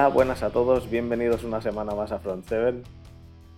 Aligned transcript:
Hola, 0.00 0.08
buenas 0.08 0.42
a 0.42 0.48
todos, 0.48 0.88
bienvenidos 0.88 1.44
una 1.44 1.60
semana 1.60 1.94
más 1.94 2.10
a 2.10 2.18
Front 2.18 2.46
7, 2.48 2.82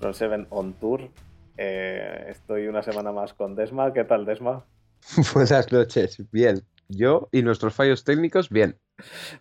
Front 0.01 0.15
7 0.17 0.47
on 0.51 0.73
Tour. 0.73 1.09
Eh, 1.57 2.25
estoy 2.31 2.67
una 2.67 2.83
semana 2.83 3.13
más 3.13 3.33
con 3.33 3.55
Desma. 3.55 3.93
¿Qué 3.93 4.03
tal, 4.03 4.27
Desma? 4.27 4.65
Buenas 5.35 5.71
noches, 5.71 6.21
bien. 6.33 6.63
Yo 6.89 7.29
y 7.31 7.45
nuestros 7.45 7.75
fallos 7.77 8.03
técnicos, 8.03 8.51
bien. 8.51 8.77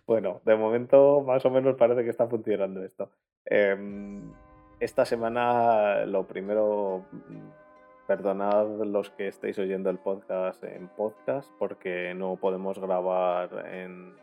Bueno, 0.06 0.42
de 0.44 0.54
momento 0.54 1.22
más 1.22 1.44
o 1.44 1.50
menos 1.50 1.74
parece 1.76 2.04
que 2.04 2.10
está 2.10 2.28
funcionando 2.28 2.84
esto. 2.84 3.10
Em, 3.46 4.32
esta 4.78 5.04
semana 5.04 6.06
lo 6.06 6.28
primero, 6.28 7.04
perdonad 8.06 8.68
los 8.84 9.10
que 9.10 9.26
estéis 9.26 9.58
oyendo 9.58 9.90
el 9.90 9.98
podcast 9.98 10.62
en 10.62 10.86
podcast 10.86 11.50
porque 11.58 12.14
no 12.14 12.36
podemos 12.36 12.78
grabar 12.78 13.66
en 13.74 14.14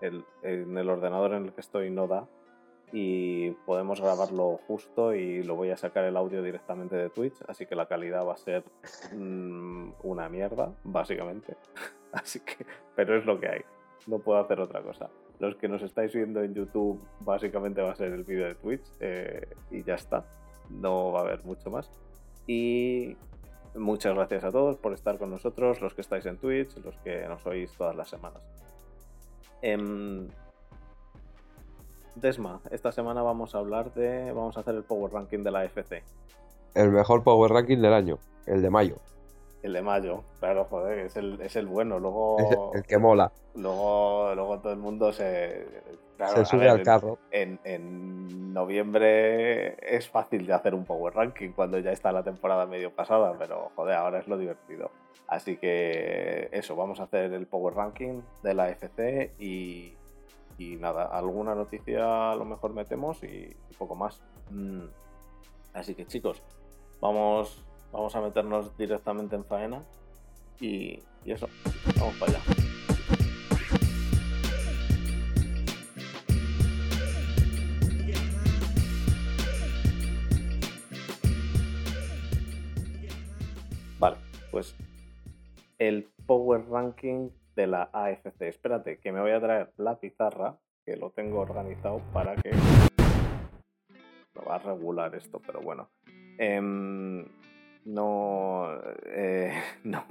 el, 0.00 0.24
en 0.42 0.76
el 0.76 0.88
ordenador 0.88 1.34
en 1.34 1.46
el 1.46 1.52
que 1.52 1.60
estoy 1.60 1.90
no 1.90 2.06
da 2.06 2.26
y 2.92 3.50
podemos 3.66 4.00
grabarlo 4.00 4.60
justo 4.66 5.14
y 5.14 5.42
lo 5.42 5.54
voy 5.54 5.70
a 5.70 5.76
sacar 5.76 6.04
el 6.04 6.16
audio 6.16 6.42
directamente 6.42 6.96
de 6.96 7.10
Twitch, 7.10 7.36
así 7.46 7.66
que 7.66 7.76
la 7.76 7.86
calidad 7.86 8.26
va 8.26 8.34
a 8.34 8.36
ser 8.36 8.64
mm, 9.12 9.92
una 10.02 10.28
mierda, 10.28 10.74
básicamente. 10.84 11.56
así 12.12 12.40
que, 12.40 12.66
pero 12.96 13.16
es 13.16 13.24
lo 13.24 13.38
que 13.38 13.48
hay, 13.48 13.60
no 14.06 14.18
puedo 14.18 14.40
hacer 14.40 14.60
otra 14.60 14.82
cosa. 14.82 15.08
Los 15.38 15.56
que 15.56 15.68
nos 15.68 15.82
estáis 15.82 16.12
viendo 16.12 16.42
en 16.42 16.54
YouTube, 16.54 17.00
básicamente 17.20 17.80
va 17.80 17.92
a 17.92 17.94
ser 17.94 18.12
el 18.12 18.24
vídeo 18.24 18.46
de 18.46 18.54
Twitch 18.56 18.84
eh, 19.00 19.48
y 19.70 19.82
ya 19.84 19.94
está, 19.94 20.24
no 20.68 21.12
va 21.12 21.20
a 21.20 21.22
haber 21.22 21.44
mucho 21.44 21.70
más. 21.70 21.90
Y 22.46 23.16
muchas 23.74 24.14
gracias 24.14 24.44
a 24.44 24.50
todos 24.50 24.76
por 24.76 24.92
estar 24.92 25.16
con 25.18 25.30
nosotros, 25.30 25.80
los 25.80 25.94
que 25.94 26.00
estáis 26.00 26.26
en 26.26 26.36
Twitch, 26.36 26.76
los 26.78 26.96
que 26.98 27.26
nos 27.28 27.46
oís 27.46 27.72
todas 27.76 27.94
las 27.94 28.08
semanas. 28.08 28.42
Em, 29.62 30.28
Desma, 32.14 32.60
esta 32.70 32.92
semana 32.92 33.22
vamos 33.22 33.54
a 33.54 33.58
hablar 33.58 33.92
de. 33.94 34.32
Vamos 34.32 34.56
a 34.56 34.60
hacer 34.60 34.74
el 34.74 34.82
Power 34.82 35.12
Ranking 35.12 35.42
de 35.42 35.50
la 35.50 35.64
FC. 35.64 36.02
El 36.74 36.90
mejor 36.90 37.22
Power 37.22 37.50
Ranking 37.50 37.78
del 37.78 37.92
año, 37.92 38.18
el 38.46 38.62
de 38.62 38.70
mayo. 38.70 38.96
El 39.62 39.74
de 39.74 39.82
mayo, 39.82 40.24
claro, 40.38 40.64
joder, 40.64 41.00
es 41.00 41.16
el, 41.16 41.40
es 41.40 41.56
el 41.56 41.66
bueno. 41.66 41.98
Luego. 41.98 42.38
Es 42.38 42.80
el 42.80 42.82
que 42.84 42.98
mola. 42.98 43.32
Luego, 43.54 44.34
luego 44.34 44.58
todo 44.60 44.72
el 44.72 44.78
mundo 44.78 45.12
se. 45.12 45.66
Claro, 46.20 46.36
Se 46.36 46.44
sube 46.44 46.60
ver, 46.60 46.70
al 46.70 46.82
carro. 46.82 47.18
En, 47.30 47.58
en 47.64 48.52
noviembre 48.52 49.76
es 49.80 50.08
fácil 50.08 50.46
de 50.46 50.52
hacer 50.52 50.74
un 50.74 50.84
Power 50.84 51.14
Ranking 51.14 51.50
cuando 51.52 51.78
ya 51.78 51.92
está 51.92 52.12
la 52.12 52.22
temporada 52.22 52.66
medio 52.66 52.94
pasada, 52.94 53.34
pero 53.38 53.70
joder, 53.74 53.96
ahora 53.96 54.18
es 54.18 54.28
lo 54.28 54.36
divertido. 54.36 54.90
Así 55.26 55.56
que 55.56 56.48
eso, 56.52 56.76
vamos 56.76 57.00
a 57.00 57.04
hacer 57.04 57.32
el 57.32 57.46
Power 57.46 57.74
Ranking 57.74 58.20
de 58.42 58.54
la 58.54 58.68
FC 58.68 59.32
y, 59.38 59.94
y 60.58 60.76
nada, 60.76 61.04
alguna 61.04 61.54
noticia 61.54 62.32
a 62.32 62.36
lo 62.36 62.44
mejor 62.44 62.74
metemos 62.74 63.22
y, 63.22 63.56
y 63.70 63.74
poco 63.78 63.94
más. 63.94 64.20
Mm. 64.50 64.84
Así 65.72 65.94
que 65.94 66.04
chicos, 66.06 66.42
vamos, 67.00 67.64
vamos 67.92 68.14
a 68.14 68.20
meternos 68.20 68.76
directamente 68.76 69.36
en 69.36 69.44
faena 69.44 69.82
y, 70.60 71.02
y 71.24 71.32
eso, 71.32 71.48
vamos 71.98 72.16
para 72.16 72.32
allá. 72.32 72.69
Pues 84.50 84.76
el 85.78 86.08
Power 86.26 86.68
Ranking 86.68 87.30
de 87.56 87.66
la 87.66 87.90
AFC. 87.92 88.42
Espérate, 88.42 88.98
que 88.98 89.12
me 89.12 89.20
voy 89.20 89.30
a 89.32 89.40
traer 89.40 89.72
la 89.76 89.98
pizarra, 89.98 90.56
que 90.84 90.96
lo 90.96 91.10
tengo 91.10 91.40
organizado 91.40 92.00
para 92.12 92.36
que... 92.36 92.50
Lo 94.34 94.44
va 94.44 94.56
a 94.56 94.58
regular 94.58 95.14
esto, 95.14 95.40
pero 95.44 95.60
bueno. 95.60 95.90
Em, 96.38 97.24
no... 97.84 98.68
eh, 99.06 99.52
no 99.84 100.04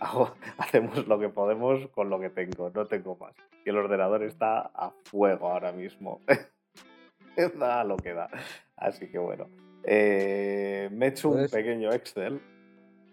hago- 0.00 0.34
hacemos 0.58 1.06
lo 1.06 1.18
que 1.18 1.28
podemos 1.28 1.86
con 1.88 2.08
lo 2.10 2.18
que 2.20 2.30
tengo, 2.30 2.70
no 2.70 2.86
tengo 2.86 3.16
más. 3.16 3.34
Y 3.64 3.70
el 3.70 3.76
ordenador 3.78 4.22
está 4.22 4.60
a 4.74 4.90
fuego 5.04 5.48
ahora 5.50 5.72
mismo. 5.72 6.20
da 7.58 7.84
lo 7.84 7.96
que 7.96 8.14
da. 8.14 8.28
Así 8.76 9.08
que 9.10 9.18
bueno. 9.18 9.48
Eh, 9.84 10.88
me 10.92 11.06
he 11.06 11.08
hecho 11.10 11.28
un 11.28 11.34
Puedes- 11.34 11.50
pequeño 11.52 11.92
Excel 11.92 12.40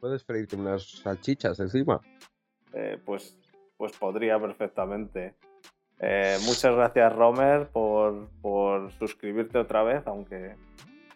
Puedes 0.01 0.23
freírte 0.23 0.55
unas 0.55 0.83
salchichas 0.83 1.59
encima. 1.59 2.01
Eh, 2.73 2.99
pues, 3.05 3.37
pues 3.77 3.95
podría 3.95 4.39
perfectamente. 4.39 5.35
Eh, 5.99 6.37
muchas 6.47 6.75
gracias, 6.75 7.15
Romer, 7.15 7.69
por, 7.69 8.27
por 8.41 8.91
suscribirte 8.93 9.59
otra 9.59 9.83
vez, 9.83 10.01
aunque, 10.07 10.55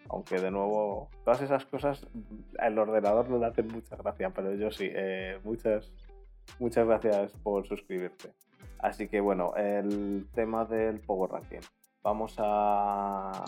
aunque 0.07 0.40
de 0.40 0.51
nuevo, 0.51 1.09
todas 1.23 1.41
esas 1.41 1.66
cosas, 1.66 2.06
el 2.59 2.78
ordenador 2.78 3.28
no 3.28 3.40
le 3.40 3.47
hacen 3.47 3.68
mucha 3.69 3.96
gracia, 3.96 4.29
pero 4.29 4.53
yo 4.53 4.69
sí. 4.69 4.88
eh, 4.94 5.40
muchas, 5.44 5.91
muchas 6.59 6.85
gracias 6.85 7.31
por 7.41 7.66
suscribirte. 7.66 8.34
Así 8.78 9.07
que 9.07 9.19
bueno, 9.19 9.56
el 9.56 10.28
tema 10.35 10.63
del 10.66 11.00
Power 11.00 11.31
Ranking. 11.31 11.62
Vamos 12.03 12.35
a, 12.38 13.46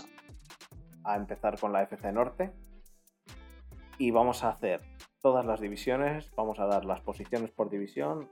a 1.04 1.16
empezar 1.16 1.60
con 1.60 1.72
la 1.72 1.84
FC 1.84 2.12
Norte 2.12 2.50
y 4.00 4.10
vamos 4.10 4.44
a 4.44 4.50
hacer 4.50 4.82
todas 5.22 5.46
las 5.46 5.60
divisiones, 5.60 6.32
vamos 6.36 6.60
a 6.60 6.66
dar 6.66 6.86
las 6.86 7.02
posiciones 7.02 7.52
por 7.52 7.70
división 7.70 8.30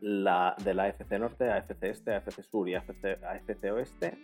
la, 0.00 0.54
de 0.64 0.74
la 0.74 0.84
AFC 0.84 1.12
Norte, 1.18 1.50
AFC 1.50 1.84
Este, 1.84 2.14
AFC 2.14 2.42
Sur 2.42 2.68
y 2.68 2.74
AFC, 2.74 3.22
AFC 3.24 3.64
Oeste. 3.72 4.18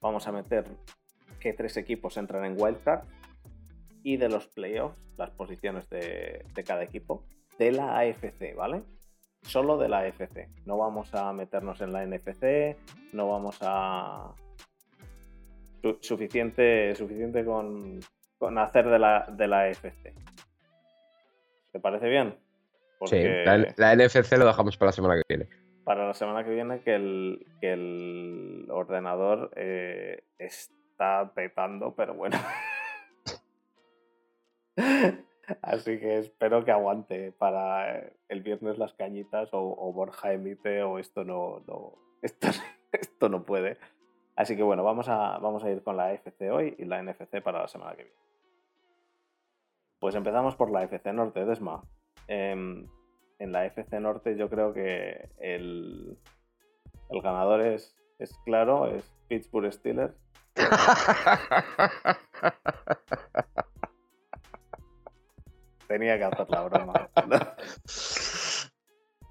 Vamos 0.00 0.26
a 0.28 0.32
meter 0.32 0.64
qué 1.40 1.52
tres 1.52 1.76
equipos 1.76 2.16
entran 2.16 2.44
en 2.44 2.60
Wildcard 2.60 3.04
y 4.02 4.16
de 4.18 4.28
los 4.28 4.46
playoffs, 4.48 4.96
las 5.16 5.30
posiciones 5.30 5.88
de, 5.88 6.44
de 6.54 6.64
cada 6.64 6.82
equipo 6.82 7.24
de 7.58 7.72
la 7.72 7.98
AFC, 7.98 8.54
¿vale? 8.54 8.82
Solo 9.42 9.78
de 9.78 9.88
la 9.88 10.00
AFC. 10.00 10.48
No 10.66 10.76
vamos 10.76 11.14
a 11.14 11.32
meternos 11.32 11.80
en 11.80 11.92
la 11.92 12.04
NFC, 12.04 12.76
no 13.12 13.28
vamos 13.28 13.58
a... 13.62 14.32
su- 15.82 15.98
suficiente, 16.02 16.94
suficiente 16.94 17.44
con, 17.44 18.00
con 18.38 18.58
hacer 18.58 18.88
de 18.88 18.98
la, 18.98 19.26
de 19.32 19.48
la 19.48 19.60
AFC. 19.62 20.12
¿Te 21.76 21.80
parece 21.80 22.08
bien? 22.08 22.34
Sí, 23.04 23.22
la, 23.22 23.58
la 23.76 23.94
NFC 23.94 24.38
lo 24.38 24.46
dejamos 24.46 24.78
para 24.78 24.88
la 24.88 24.92
semana 24.92 25.16
que 25.16 25.24
viene. 25.28 25.46
para 25.84 26.06
la 26.06 26.14
semana 26.14 26.42
que 26.42 26.48
viene 26.48 26.80
que 26.80 26.94
el, 26.94 27.46
que 27.60 27.74
el 27.74 28.66
ordenador 28.70 29.50
eh, 29.56 30.24
está 30.38 31.32
petando, 31.34 31.94
pero 31.94 32.14
bueno. 32.14 32.38
Así 35.60 36.00
que 36.00 36.16
espero 36.16 36.64
que 36.64 36.70
aguante 36.70 37.32
para 37.32 37.98
eh, 37.98 38.12
el 38.30 38.40
viernes 38.40 38.78
las 38.78 38.94
cañitas 38.94 39.52
o, 39.52 39.58
o 39.78 39.92
Borja 39.92 40.32
emite 40.32 40.82
o 40.82 40.98
esto 40.98 41.24
no, 41.24 41.62
no 41.66 41.92
esto, 42.22 42.48
esto 42.90 43.28
no 43.28 43.44
puede. 43.44 43.76
Así 44.34 44.56
que 44.56 44.62
bueno, 44.62 44.82
vamos 44.82 45.10
a, 45.10 45.36
vamos 45.40 45.62
a 45.62 45.70
ir 45.70 45.82
con 45.82 45.98
la 45.98 46.14
FC 46.14 46.50
hoy 46.50 46.74
y 46.78 46.86
la 46.86 47.02
NFC 47.02 47.42
para 47.42 47.60
la 47.60 47.68
semana 47.68 47.94
que 47.96 48.04
viene. 48.04 48.26
Pues 50.00 50.14
empezamos 50.14 50.56
por 50.56 50.70
la 50.70 50.84
FC 50.84 51.12
Norte, 51.12 51.44
Desma. 51.44 51.82
Em, 52.28 52.86
en 53.38 53.52
la 53.52 53.66
FC 53.66 54.00
Norte 54.00 54.36
yo 54.36 54.48
creo 54.48 54.72
que 54.72 55.28
el, 55.38 56.18
el 57.10 57.22
ganador 57.22 57.60
es, 57.60 57.94
es 58.18 58.36
claro, 58.44 58.86
es 58.86 59.04
Pittsburgh 59.28 59.72
Steelers. 59.72 60.16
Tenía 65.88 66.18
que 66.18 66.24
hacer 66.24 66.50
la 66.50 66.62
broma. 66.62 67.08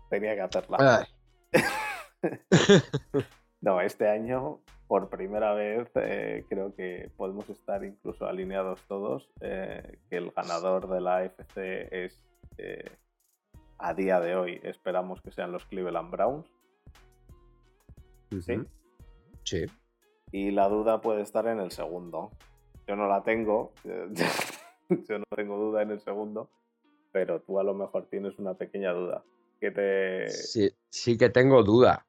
Tenía 0.09 0.35
que 0.35 0.41
hacerla. 0.41 1.07
No, 3.61 3.79
este 3.81 4.07
año, 4.07 4.61
por 4.87 5.09
primera 5.09 5.53
vez, 5.53 5.89
eh, 5.95 6.45
creo 6.47 6.75
que 6.75 7.09
podemos 7.17 7.49
estar 7.49 7.83
incluso 7.83 8.25
alineados 8.25 8.81
todos, 8.87 9.29
eh, 9.41 9.99
que 10.09 10.17
el 10.17 10.31
ganador 10.31 10.87
de 10.87 11.01
la 11.01 11.17
AFC 11.17 11.57
es, 11.91 12.23
eh, 12.57 12.91
a 13.79 13.93
día 13.93 14.19
de 14.19 14.35
hoy, 14.35 14.59
esperamos 14.63 15.21
que 15.21 15.31
sean 15.31 15.51
los 15.51 15.65
Cleveland 15.65 16.11
Browns. 16.11 16.47
¿sí? 18.41 18.61
Sí. 19.43 19.65
Y 20.31 20.51
la 20.51 20.69
duda 20.69 21.01
puede 21.01 21.21
estar 21.21 21.47
en 21.47 21.59
el 21.59 21.71
segundo. 21.71 22.31
Yo 22.87 22.95
no 22.95 23.07
la 23.07 23.23
tengo, 23.23 23.73
yo 23.83 25.17
no 25.17 25.25
tengo 25.35 25.57
duda 25.57 25.81
en 25.81 25.91
el 25.91 25.99
segundo, 25.99 26.49
pero 27.11 27.41
tú 27.41 27.59
a 27.59 27.63
lo 27.63 27.73
mejor 27.73 28.05
tienes 28.07 28.37
una 28.37 28.53
pequeña 28.53 28.91
duda. 28.91 29.23
Que 29.59 29.71
te... 29.71 30.29
Sí, 30.29 30.69
sí 30.89 31.17
que 31.17 31.29
tengo 31.29 31.63
duda. 31.63 32.05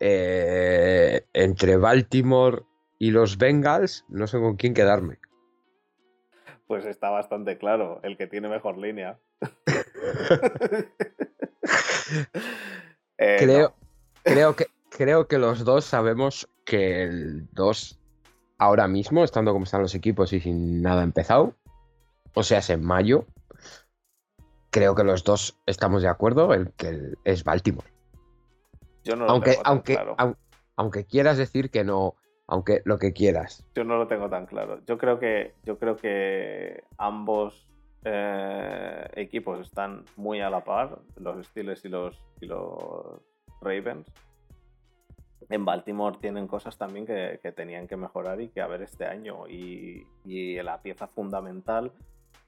Eh, 0.00 1.24
entre 1.32 1.76
Baltimore 1.76 2.62
y 2.98 3.10
los 3.10 3.38
Bengals, 3.38 4.04
no 4.08 4.26
sé 4.26 4.38
con 4.38 4.56
quién 4.56 4.74
quedarme. 4.74 5.18
Pues 6.66 6.84
está 6.84 7.10
bastante 7.10 7.58
claro, 7.58 8.00
el 8.02 8.16
que 8.16 8.26
tiene 8.26 8.48
mejor 8.48 8.78
línea. 8.78 9.18
Eh, 13.18 13.36
creo, 13.38 13.74
creo, 14.22 14.54
que, 14.54 14.66
creo 14.90 15.26
que 15.26 15.38
los 15.38 15.64
dos 15.64 15.86
sabemos 15.86 16.50
que 16.66 17.02
el 17.02 17.48
2, 17.52 17.98
ahora 18.58 18.88
mismo, 18.88 19.24
estando 19.24 19.52
como 19.52 19.64
están 19.64 19.80
los 19.80 19.94
equipos 19.94 20.34
y 20.34 20.40
sin 20.40 20.82
nada 20.82 21.02
empezado, 21.02 21.54
o 22.34 22.42
sea, 22.42 22.58
es 22.58 22.68
en 22.68 22.84
mayo, 22.84 23.24
creo 24.70 24.94
que 24.94 25.02
los 25.02 25.24
dos 25.24 25.58
estamos 25.64 26.02
de 26.02 26.08
acuerdo 26.08 26.52
en 26.52 26.72
que 26.76 27.14
es 27.24 27.42
Baltimore. 27.42 27.88
Yo 29.06 29.16
no 29.16 29.24
lo 29.26 29.30
Aunque, 29.30 29.50
tengo 29.52 29.62
tan 29.62 29.72
aunque, 29.72 29.94
claro. 29.94 30.16
au- 30.18 30.36
aunque 30.76 31.04
quieras 31.06 31.38
decir 31.38 31.70
que 31.70 31.84
no, 31.84 32.14
aunque 32.48 32.82
lo 32.84 32.98
que 32.98 33.12
quieras. 33.12 33.64
Yo 33.74 33.84
no 33.84 33.96
lo 33.96 34.06
tengo 34.08 34.28
tan 34.28 34.46
claro. 34.46 34.80
Yo 34.86 34.98
creo 34.98 35.18
que, 35.18 35.54
yo 35.64 35.78
creo 35.78 35.96
que 35.96 36.82
ambos 36.98 37.68
eh, 38.04 39.08
equipos 39.14 39.60
están 39.60 40.04
muy 40.16 40.40
a 40.40 40.50
la 40.50 40.64
par, 40.64 40.98
los 41.16 41.46
Steelers 41.46 41.84
y 41.84 41.88
los, 41.88 42.20
y 42.40 42.46
los 42.46 43.20
Ravens. 43.60 44.12
En 45.48 45.64
Baltimore 45.64 46.18
tienen 46.20 46.48
cosas 46.48 46.76
también 46.76 47.06
que, 47.06 47.38
que 47.40 47.52
tenían 47.52 47.86
que 47.86 47.96
mejorar 47.96 48.40
y 48.40 48.48
que 48.48 48.60
a 48.60 48.66
ver 48.66 48.82
este 48.82 49.06
año. 49.06 49.46
Y, 49.48 50.04
y 50.24 50.60
la 50.62 50.82
pieza 50.82 51.06
fundamental 51.06 51.92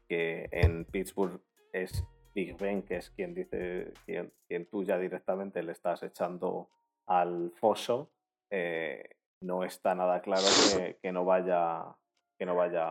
que 0.08 0.48
en 0.50 0.84
Pittsburgh 0.84 1.40
es 1.72 2.04
Big 2.38 2.56
Ben, 2.56 2.82
que 2.82 2.98
es 2.98 3.10
quien 3.10 3.34
dice, 3.34 3.92
quien, 4.06 4.66
tú 4.70 4.84
ya 4.84 4.96
directamente 4.96 5.60
le 5.60 5.72
estás 5.72 6.04
echando 6.04 6.68
al 7.06 7.50
foso. 7.56 8.10
eh, 8.50 9.10
no 9.40 9.64
está 9.64 9.94
nada 9.96 10.20
claro 10.20 10.46
que, 11.02 11.12
no 11.12 11.24
vaya 11.24 11.84
que 12.38 12.46
no 12.46 12.54
vaya 12.54 12.84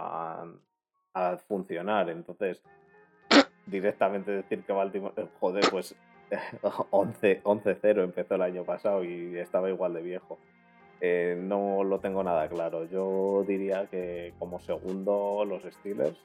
a, 1.14 1.38
funcionar. 1.48 2.10
Entonces, 2.10 2.62
directamente 3.66 4.32
decir 4.32 4.64
que 4.64 4.74
Baltimore, 4.74 5.14
eh, 5.16 5.28
joder, 5.40 5.64
pues 5.72 5.96
11 6.92 7.44
11-0 7.44 8.04
empezó 8.04 8.36
el 8.36 8.42
año 8.42 8.66
pasado 8.66 9.06
y 9.06 9.38
estaba 9.38 9.70
igual 9.70 9.94
de 9.94 10.02
viejo. 10.02 10.38
Eh, 11.00 11.38
no 11.42 11.86
lo 11.86 12.00
tengo 12.02 12.22
nada 12.22 12.50
claro. 12.50 12.84
Yo 12.84 13.46
diría 13.48 13.88
que 13.88 14.34
como 14.40 14.60
segundo 14.60 15.46
los 15.46 15.64
Steelers 15.64 16.20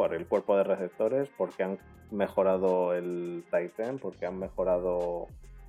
por 0.00 0.14
el 0.14 0.26
cuerpo 0.26 0.56
de 0.56 0.64
receptores, 0.64 1.28
porque 1.36 1.62
han 1.62 1.78
mejorado 2.10 2.94
el 2.94 3.44
Titan, 3.50 3.98
porque 3.98 4.24
han 4.24 4.38
mejorado 4.38 5.26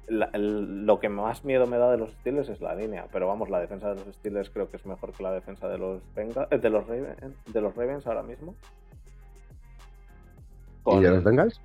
la- 0.07 0.30
el- 0.31 0.86
lo 0.86 1.01
que 1.01 1.10
más 1.10 1.44
miedo 1.44 1.68
me 1.68 1.78
da 1.78 1.92
de 1.92 1.98
los 1.98 2.13
Steelers 2.13 2.48
es 2.48 2.62
la 2.62 2.74
línea, 2.74 3.07
pero 3.12 3.28
vamos, 3.28 3.50
la 3.50 3.60
defensa 3.60 3.89
de 3.94 3.95
los 4.06 4.16
Steelers 4.16 4.50
creo 4.50 4.69
que 4.72 4.78
es 4.78 4.86
mejor 4.86 5.12
que 5.12 5.22
la 5.22 5.33
defensa 5.33 5.68
de 5.68 5.78
los 5.78 6.01
Benga- 6.16 6.48
eh, 6.50 6.60
de 6.60 6.69
los 6.69 6.88
Ravens, 6.88 7.18
de 7.54 7.60
los 7.62 7.75
Ravens 7.75 8.07
ahora 8.07 8.24
mismo. 8.24 8.56
¿Y 10.86 11.00
de 11.01 11.10
los 11.10 11.24
Bengals? 11.25 11.60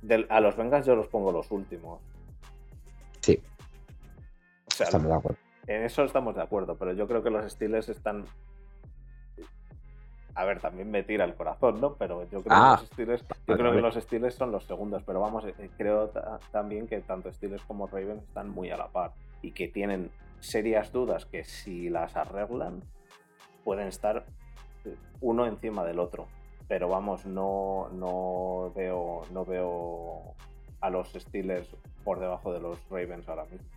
del- 0.00 0.26
a 0.30 0.40
los 0.40 0.56
Bengals 0.56 0.86
yo 0.86 0.96
los 0.96 1.08
pongo 1.08 1.30
los 1.30 1.50
últimos. 1.50 2.00
Sí, 3.20 3.38
O 4.66 4.70
sea, 4.70 4.86
estamos 4.86 5.08
de 5.08 5.14
acuerdo. 5.14 5.38
en 5.66 5.82
eso 5.82 6.04
estamos 6.04 6.34
de 6.34 6.40
acuerdo, 6.42 6.74
pero 6.78 6.94
yo 6.94 7.06
creo 7.06 7.22
que 7.22 7.28
los 7.28 7.52
Steelers 7.52 7.90
están. 7.90 8.24
A 10.34 10.44
ver, 10.44 10.60
también 10.60 10.90
me 10.90 11.02
tira 11.02 11.24
el 11.26 11.34
corazón, 11.34 11.80
¿no? 11.80 11.94
Pero 11.94 12.22
yo 12.30 12.42
creo 12.42 12.56
Ah, 12.56 12.76
que 12.76 12.82
los 12.82 12.90
Steelers, 12.92 13.24
yo 13.46 13.56
creo 13.56 13.72
que 13.72 13.80
los 13.82 13.94
Steelers 13.96 14.34
son 14.34 14.50
los 14.50 14.64
segundos, 14.64 15.02
pero 15.04 15.20
vamos, 15.20 15.44
eh, 15.44 15.70
creo 15.76 16.08
ta- 16.08 16.38
también 16.50 16.86
que 16.86 17.00
tanto 17.00 17.30
Steelers 17.32 17.62
como 17.64 17.86
Ravens 17.86 18.22
están 18.24 18.48
muy 18.48 18.70
a 18.70 18.76
la 18.78 18.88
par 18.88 19.12
y 19.42 19.52
que 19.52 19.68
tienen 19.68 20.10
serias 20.40 20.90
dudas 20.90 21.26
que 21.26 21.44
si 21.44 21.90
las 21.90 22.16
arreglan 22.16 22.82
pueden 23.62 23.88
estar 23.88 24.24
eh, 24.86 24.96
uno 25.20 25.46
encima 25.46 25.84
del 25.84 25.98
otro. 25.98 26.26
Pero 26.66 26.88
vamos, 26.88 27.26
no, 27.26 27.88
no 27.92 28.72
veo 28.74 29.22
no 29.32 29.44
veo 29.44 30.34
a 30.80 30.88
los 30.88 31.12
Steelers 31.12 31.68
por 32.04 32.18
debajo 32.20 32.52
de 32.54 32.60
los 32.60 32.78
Ravens 32.88 33.28
ahora 33.28 33.44
mismo. 33.44 33.68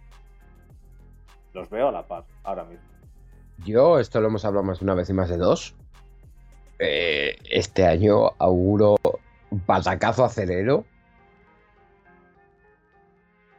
Los 1.53 1.69
veo 1.69 1.89
a 1.89 1.91
la 1.91 2.07
par 2.07 2.23
ahora 2.43 2.63
mismo. 2.63 2.85
Yo, 3.65 3.99
esto 3.99 4.19
lo 4.21 4.27
hemos 4.27 4.43
hablado 4.45 4.63
más 4.65 4.79
de 4.79 4.85
una 4.85 4.93
vez 4.95 5.09
y 5.09 5.13
más 5.13 5.29
de 5.29 5.37
dos. 5.37 5.75
Eh, 6.79 7.37
este 7.49 7.85
año 7.85 8.31
auguro 8.37 8.95
batacazo 9.49 10.25
acelero. 10.25 10.85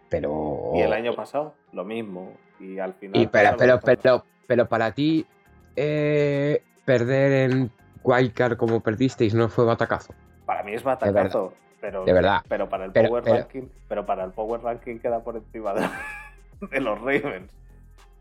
Pero. 0.09 0.73
Y 0.75 0.81
el 0.81 0.93
año 0.93 1.15
pasado, 1.15 1.55
lo 1.73 1.85
mismo. 1.85 2.33
Y 2.61 2.79
al 2.79 2.95
final. 2.95 3.21
Y 3.21 3.27
pero, 3.27 3.57
pero, 3.57 3.81
pero, 3.81 4.25
pero 4.47 4.69
para 4.69 4.93
ti, 4.93 5.27
eh, 5.75 6.63
perder 6.85 7.51
en 7.51 7.71
Wildcard 8.05 8.57
como 8.57 8.81
perdisteis 8.81 9.35
no 9.35 9.49
fue 9.49 9.65
batacazo. 9.65 10.15
Para 10.45 10.63
mí 10.63 10.75
es 10.75 10.83
batacazo. 10.83 11.55
Pero, 11.81 12.05
De 12.05 12.13
verdad. 12.13 12.43
Pero 12.49 12.69
para 12.69 12.87
el 12.87 12.93
Pero- 12.93 13.09
Power 13.11 13.23
pero- 13.25 13.37
Ranking. 13.37 13.69
Pero 13.89 14.07
para 14.07 14.25
el 14.25 14.31
Power 14.33 14.61
Ranking 14.63 14.99
queda 14.99 15.21
por 15.23 15.37
encima 15.37 15.75
de, 15.75 15.87
de 16.71 16.81
los 16.81 16.99
Ravens. 17.01 17.51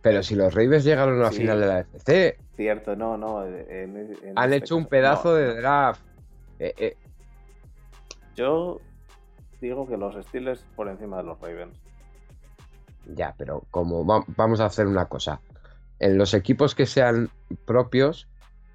Pero 0.06 0.22
si 0.24 0.36
los 0.36 0.54
Ravens 0.54 0.84
llegaron 0.84 1.20
a 1.20 1.24
la 1.24 1.32
Sí. 1.32 1.38
final 1.40 1.60
de 1.60 1.66
la 1.66 1.80
FC, 1.80 2.38
Cierto, 2.56 2.96
no, 2.96 3.18
no. 3.18 3.44
en- 3.44 3.66
en 4.24 4.34
han 4.36 4.54
hecho 4.54 4.76
un 4.78 4.86
pedazo 4.86 5.30
no. 5.30 5.36
de 5.36 5.56
draft. 5.56 6.02
Eh, 6.60 6.74
eh, 6.78 6.98
Yo 8.36 8.80
digo 9.62 9.88
que 9.88 9.98
los 9.98 10.14
Steelers 10.28 10.64
por 10.76 10.88
encima 10.90 11.18
de 11.18 11.24
los 11.24 11.40
Ravens. 11.42 11.76
Ya, 13.08 13.34
pero 13.38 13.64
como 13.72 14.06
va- 14.06 14.24
vamos 14.28 14.60
a 14.60 14.66
hacer 14.66 14.86
una 14.88 15.06
cosa. 15.06 15.42
En 16.00 16.18
los 16.18 16.34
equipos 16.34 16.76
que 16.76 16.86
sean 16.86 17.30
propios, 17.66 18.28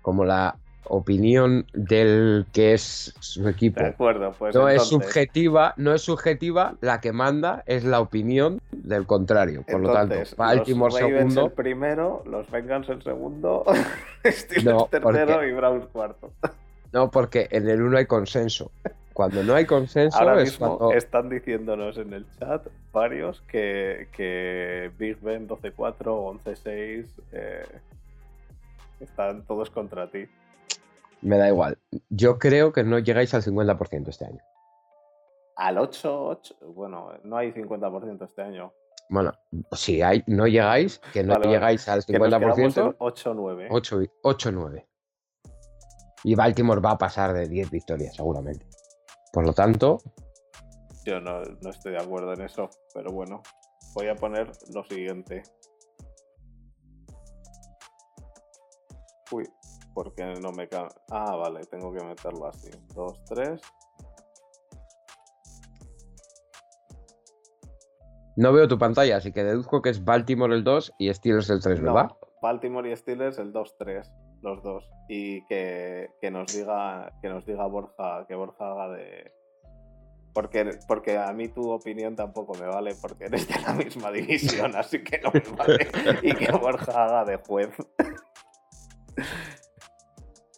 como 0.03 0.25
la 0.25 0.57
opinión 0.85 1.67
del 1.73 2.47
que 2.53 2.73
es 2.75 3.15
su 3.21 3.49
equipo 3.49 3.81
De 3.81 3.87
acuerdo, 3.89 4.33
pues. 4.39 4.55
no 4.55 4.69
es 4.69 4.83
subjetiva, 4.85 5.75
no 5.77 5.95
es 5.95 6.03
subjetiva, 6.03 6.75
la 6.81 7.01
que 7.01 7.13
manda 7.13 7.63
es 7.67 7.85
la 7.85 8.01
opinión 8.01 8.61
del 8.73 9.07
contrario. 9.07 9.63
Por 9.71 9.81
lo 9.81 9.93
tanto, 9.93 10.17
Baltimore 10.37 10.93
los 10.93 11.01
Ravens 11.01 11.19
segundo, 11.35 11.47
el 11.47 11.53
primero, 11.53 12.23
los 12.27 12.51
Bengals 12.51 12.89
el 12.89 13.03
segundo, 13.03 13.65
Steelers 14.25 14.65
No, 14.65 14.89
tercero 14.91 15.35
porque- 15.35 15.49
y 15.49 15.53
Browns 15.53 15.87
cuarto. 15.93 16.33
no, 16.93 17.11
porque 17.11 17.47
en 17.51 17.69
el 17.69 17.83
uno 17.83 17.97
hay 17.99 18.07
consenso. 18.07 18.71
Cuando 19.13 19.43
no 19.43 19.55
hay 19.55 19.67
consenso 19.67 20.17
Ahora 20.19 20.41
es 20.41 20.53
mismo 20.53 20.79
cuando 20.79 20.97
están 20.97 21.29
diciéndonos 21.29 21.99
en 21.99 22.15
el 22.15 22.25
chat 22.39 22.67
varios 22.93 23.43
que, 23.43 24.09
que 24.17 24.91
Big 24.99 25.21
Ben 25.21 25.47
12-4 25.47 25.95
o 26.07 26.33
11-6 26.35 27.05
eh, 27.33 27.65
están 29.01 29.43
todos 29.43 29.69
contra 29.71 30.11
ti. 30.11 30.27
Me 31.23 31.39
da 31.39 31.49
igual. 31.49 31.79
Yo 32.09 32.39
creo 32.39 32.73
que 32.73 32.85
no 32.85 32.99
llegáis 32.99 33.35
al 33.35 33.43
50% 33.43 34.09
este 34.09 34.25
año. 34.27 34.41
Al 35.57 35.77
8-8, 35.77 36.75
bueno, 36.75 37.13
no 37.25 37.37
hay 37.37 37.53
50% 37.53 38.25
este 38.25 38.43
año. 38.43 38.73
Bueno, 39.11 39.33
si 39.73 40.01
hay, 40.03 40.23
no 40.27 40.47
llegáis, 40.47 41.01
que 41.13 41.23
no 41.23 41.35
Vale, 41.35 41.49
llegáis 41.49 41.89
al 41.89 42.05
Que 42.05 42.19
nos 42.19 42.29
quedamos 42.29 42.59
50%, 42.59 42.87
en 42.87 42.93
8-9. 42.99 43.67
8, 43.71 43.99
8-9. 44.23 44.87
Y 46.23 46.35
Baltimore 46.35 46.81
va 46.81 46.93
a 46.93 46.99
pasar 46.99 47.33
de 47.33 47.49
10 47.49 47.71
victorias, 47.71 48.15
seguramente. 48.15 48.67
Por 49.33 49.45
lo 49.45 49.53
tanto, 49.53 49.99
Yo 51.05 51.21
no, 51.21 51.43
no 51.43 51.71
estoy 51.71 51.93
de 51.93 51.99
acuerdo 51.99 52.33
en 52.35 52.43
eso, 52.43 52.71
pero 52.95 53.11
bueno, 53.11 53.43
voy 53.95 54.09
a 54.09 54.15
poner 54.15 54.51
lo 54.73 54.85
siguiente. 54.85 55.43
Uy, 59.33 59.49
porque 59.95 60.25
no 60.41 60.53
me 60.53 60.69
ca- 60.69 60.89
Ah, 61.11 61.37
vale, 61.37 61.65
tengo 61.67 61.93
que 61.93 62.03
meterlo 62.05 62.47
así. 62.47 62.71
2, 62.95 63.25
3. 63.27 63.61
no 68.37 68.53
veo 68.53 68.67
tu 68.69 68.79
pantalla, 68.79 69.17
así 69.19 69.33
que 69.33 69.45
deduzco 69.45 69.83
que 69.83 69.91
es 69.91 70.03
Baltimore 70.05 70.55
el 70.55 70.65
2 70.65 70.95
y 70.99 71.13
Steelers 71.13 71.51
el 71.51 71.61
3, 71.61 71.81
¿verdad? 71.83 72.05
No, 72.09 72.19
Baltimore 72.41 72.91
y 72.91 72.97
Steelers 72.97 73.39
el 73.39 73.53
2-3, 73.53 74.11
los 74.41 74.63
dos. 74.63 74.89
Y 75.09 75.45
que, 75.47 76.09
que 76.23 76.31
nos 76.31 76.47
diga 76.55 77.13
que 77.21 77.29
nos 77.29 77.45
diga 77.45 77.67
Borja, 77.67 78.25
que 78.27 78.35
Borja 78.35 78.71
haga 78.71 78.89
de. 78.95 79.33
Porque, 80.33 80.71
porque 80.89 81.19
a 81.19 81.33
mí 81.35 81.49
tu 81.49 81.71
opinión 81.71 82.17
tampoco 82.17 82.55
me 82.55 82.67
vale 82.67 82.95
porque 82.95 83.25
eres 83.25 83.47
de 83.49 83.61
la 83.61 83.75
misma 83.75 84.11
división, 84.11 84.73
así 84.77 85.03
que 85.05 85.19
no 85.21 85.33
me 85.35 85.43
vale. 85.57 85.89
Y 86.23 86.33
que 86.35 86.51
Borja 86.53 87.05
haga 87.05 87.25
de 87.27 87.37
juez. 87.37 87.69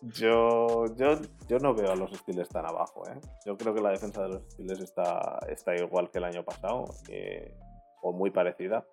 Yo, 0.02 0.86
yo, 0.96 1.18
yo 1.48 1.58
no 1.60 1.74
veo 1.74 1.92
a 1.92 1.96
los 1.96 2.10
Steelers 2.12 2.48
tan 2.48 2.66
abajo, 2.66 3.04
¿eh? 3.08 3.20
Yo 3.46 3.56
creo 3.56 3.72
que 3.72 3.80
la 3.80 3.90
defensa 3.90 4.22
de 4.22 4.30
los 4.30 4.42
Steelers 4.50 4.80
está, 4.80 5.38
está 5.48 5.76
igual 5.76 6.10
que 6.10 6.18
el 6.18 6.24
año 6.24 6.44
pasado, 6.44 6.86
eh, 7.08 7.54
o 8.02 8.12
muy 8.12 8.30
parecida 8.30 8.84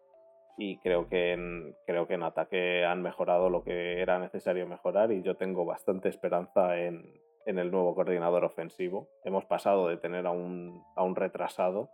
y 0.56 0.78
creo 0.80 1.08
que 1.08 1.32
en, 1.32 1.76
creo 1.88 2.06
que 2.06 2.14
en 2.14 2.24
ataque 2.24 2.86
han 2.86 3.02
mejorado 3.02 3.50
lo 3.50 3.64
que 3.64 4.02
era 4.02 4.20
necesario 4.20 4.68
mejorar 4.68 5.12
y 5.12 5.24
yo 5.24 5.36
tengo 5.36 5.66
bastante 5.66 6.10
esperanza 6.10 6.78
en, 6.78 7.12
en 7.46 7.58
el 7.60 7.72
nuevo 7.72 7.96
coordinador 7.96 8.44
ofensivo. 8.44 9.10
Hemos 9.24 9.46
pasado 9.46 9.88
de 9.88 9.98
tener 9.98 10.28
a 10.28 10.32
un, 10.32 10.84
a 10.96 11.04
un 11.04 11.16
retrasado 11.16 11.90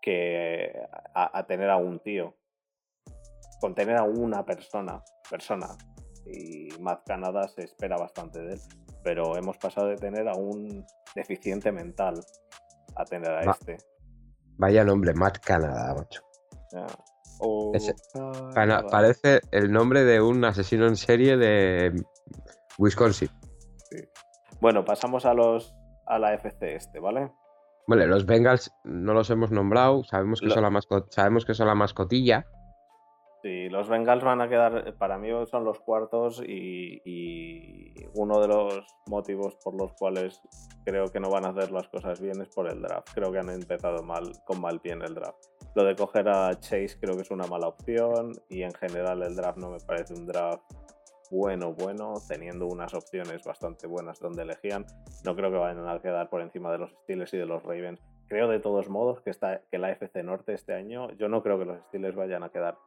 que 0.00 0.72
a, 1.14 1.38
a 1.38 1.46
tener 1.46 1.68
a 1.68 1.76
un 1.76 1.98
tío. 1.98 2.34
Con 3.60 3.74
tener 3.74 3.96
a 3.96 4.04
una 4.04 4.46
persona, 4.46 5.02
persona. 5.28 5.66
Y 6.26 6.68
Matt 6.80 7.06
Canada 7.06 7.48
se 7.48 7.64
espera 7.64 7.96
bastante 7.96 8.40
de 8.40 8.54
él. 8.54 8.60
Pero 9.02 9.36
hemos 9.36 9.56
pasado 9.58 9.86
de 9.88 9.96
tener 9.96 10.28
a 10.28 10.34
un 10.34 10.84
deficiente 11.14 11.72
mental 11.72 12.14
a 12.96 13.04
tener 13.04 13.30
a 13.30 13.44
Va. 13.46 13.52
este. 13.52 13.78
Vaya 14.58 14.84
nombre, 14.84 15.14
Matt 15.14 15.38
Canada, 15.38 15.94
macho. 15.94 16.22
Oh, 17.38 17.72
Ese-. 17.74 17.94
Parece 18.90 19.40
el 19.50 19.72
nombre 19.72 20.04
de 20.04 20.20
un 20.20 20.44
asesino 20.44 20.86
en 20.86 20.96
serie 20.96 21.36
de 21.38 22.04
Wisconsin. 22.78 23.30
Bueno, 24.60 24.84
pasamos 24.84 25.24
a 25.24 25.32
los 25.34 25.74
a 26.06 26.18
la 26.18 26.34
FC 26.34 26.74
este, 26.74 26.98
¿vale? 26.98 27.32
Vale, 27.86 28.06
los 28.06 28.26
Bengals 28.26 28.70
no 28.84 29.14
los 29.14 29.30
hemos 29.30 29.50
nombrado, 29.50 30.04
sabemos 30.04 30.40
que, 30.40 30.46
Lo- 30.46 30.54
son, 30.54 30.62
la 30.64 30.82
sabemos 31.10 31.44
que 31.44 31.54
son 31.54 31.66
la 31.68 31.74
mascotilla. 31.74 32.46
Sí, 33.42 33.70
los 33.70 33.88
Bengals 33.88 34.22
van 34.22 34.42
a 34.42 34.48
quedar, 34.48 34.94
para 34.98 35.16
mí 35.16 35.28
son 35.46 35.64
los 35.64 35.80
cuartos 35.80 36.42
y, 36.46 37.00
y 37.04 37.94
uno 38.14 38.38
de 38.40 38.48
los 38.48 38.84
motivos 39.06 39.56
por 39.64 39.74
los 39.74 39.92
cuales 39.94 40.42
creo 40.84 41.06
que 41.06 41.20
no 41.20 41.30
van 41.30 41.46
a 41.46 41.48
hacer 41.48 41.70
las 41.70 41.88
cosas 41.88 42.20
bien 42.20 42.40
es 42.42 42.48
por 42.48 42.70
el 42.70 42.82
draft. 42.82 43.08
Creo 43.14 43.32
que 43.32 43.38
han 43.38 43.48
empezado 43.48 44.02
mal, 44.02 44.30
con 44.44 44.60
mal 44.60 44.80
pie 44.80 44.92
en 44.92 45.02
el 45.02 45.14
draft. 45.14 45.42
Lo 45.74 45.84
de 45.84 45.96
coger 45.96 46.28
a 46.28 46.58
Chase 46.58 46.98
creo 47.00 47.16
que 47.16 47.22
es 47.22 47.30
una 47.30 47.46
mala 47.46 47.68
opción 47.68 48.32
y 48.48 48.62
en 48.62 48.72
general 48.74 49.22
el 49.22 49.34
draft 49.34 49.58
no 49.58 49.70
me 49.70 49.78
parece 49.78 50.14
un 50.14 50.26
draft 50.26 50.62
bueno, 51.30 51.72
bueno, 51.74 52.14
teniendo 52.28 52.66
unas 52.66 52.92
opciones 52.92 53.44
bastante 53.44 53.86
buenas 53.86 54.18
donde 54.18 54.42
elegían. 54.42 54.84
No 55.24 55.36
creo 55.36 55.50
que 55.50 55.58
vayan 55.58 55.88
a 55.88 56.00
quedar 56.00 56.28
por 56.28 56.42
encima 56.42 56.72
de 56.72 56.78
los 56.78 56.90
Steelers 56.90 57.32
y 57.34 57.38
de 57.38 57.46
los 57.46 57.62
Ravens. 57.62 58.00
Creo 58.26 58.48
de 58.48 58.58
todos 58.58 58.88
modos 58.88 59.20
que, 59.20 59.30
está, 59.30 59.62
que 59.70 59.78
la 59.78 59.90
FC 59.92 60.24
Norte 60.24 60.54
este 60.54 60.74
año, 60.74 61.10
yo 61.12 61.28
no 61.28 61.42
creo 61.42 61.58
que 61.58 61.64
los 61.66 61.80
Steelers 61.86 62.16
vayan 62.16 62.42
a 62.42 62.50
quedar 62.50 62.78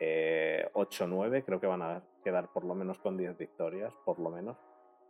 eh, 0.00 0.68
8-9, 0.74 1.44
creo 1.44 1.60
que 1.60 1.66
van 1.66 1.82
a 1.82 2.02
quedar 2.24 2.48
por 2.48 2.64
lo 2.64 2.74
menos 2.74 2.98
con 2.98 3.16
10 3.16 3.38
victorias, 3.38 3.94
por 4.04 4.18
lo 4.18 4.30
menos. 4.30 4.56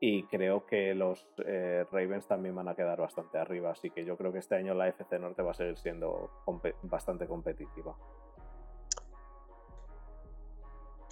Y 0.00 0.24
creo 0.24 0.66
que 0.66 0.94
los 0.94 1.26
eh, 1.44 1.84
Ravens 1.90 2.26
también 2.26 2.54
van 2.54 2.68
a 2.68 2.74
quedar 2.74 3.00
bastante 3.00 3.38
arriba, 3.38 3.70
así 3.70 3.90
que 3.90 4.04
yo 4.04 4.16
creo 4.16 4.32
que 4.32 4.38
este 4.38 4.56
año 4.56 4.74
la 4.74 4.88
FC 4.88 5.18
Norte 5.18 5.42
va 5.42 5.50
a 5.50 5.54
seguir 5.54 5.76
siendo 5.76 6.30
bastante 6.82 7.26
competitiva. 7.26 7.94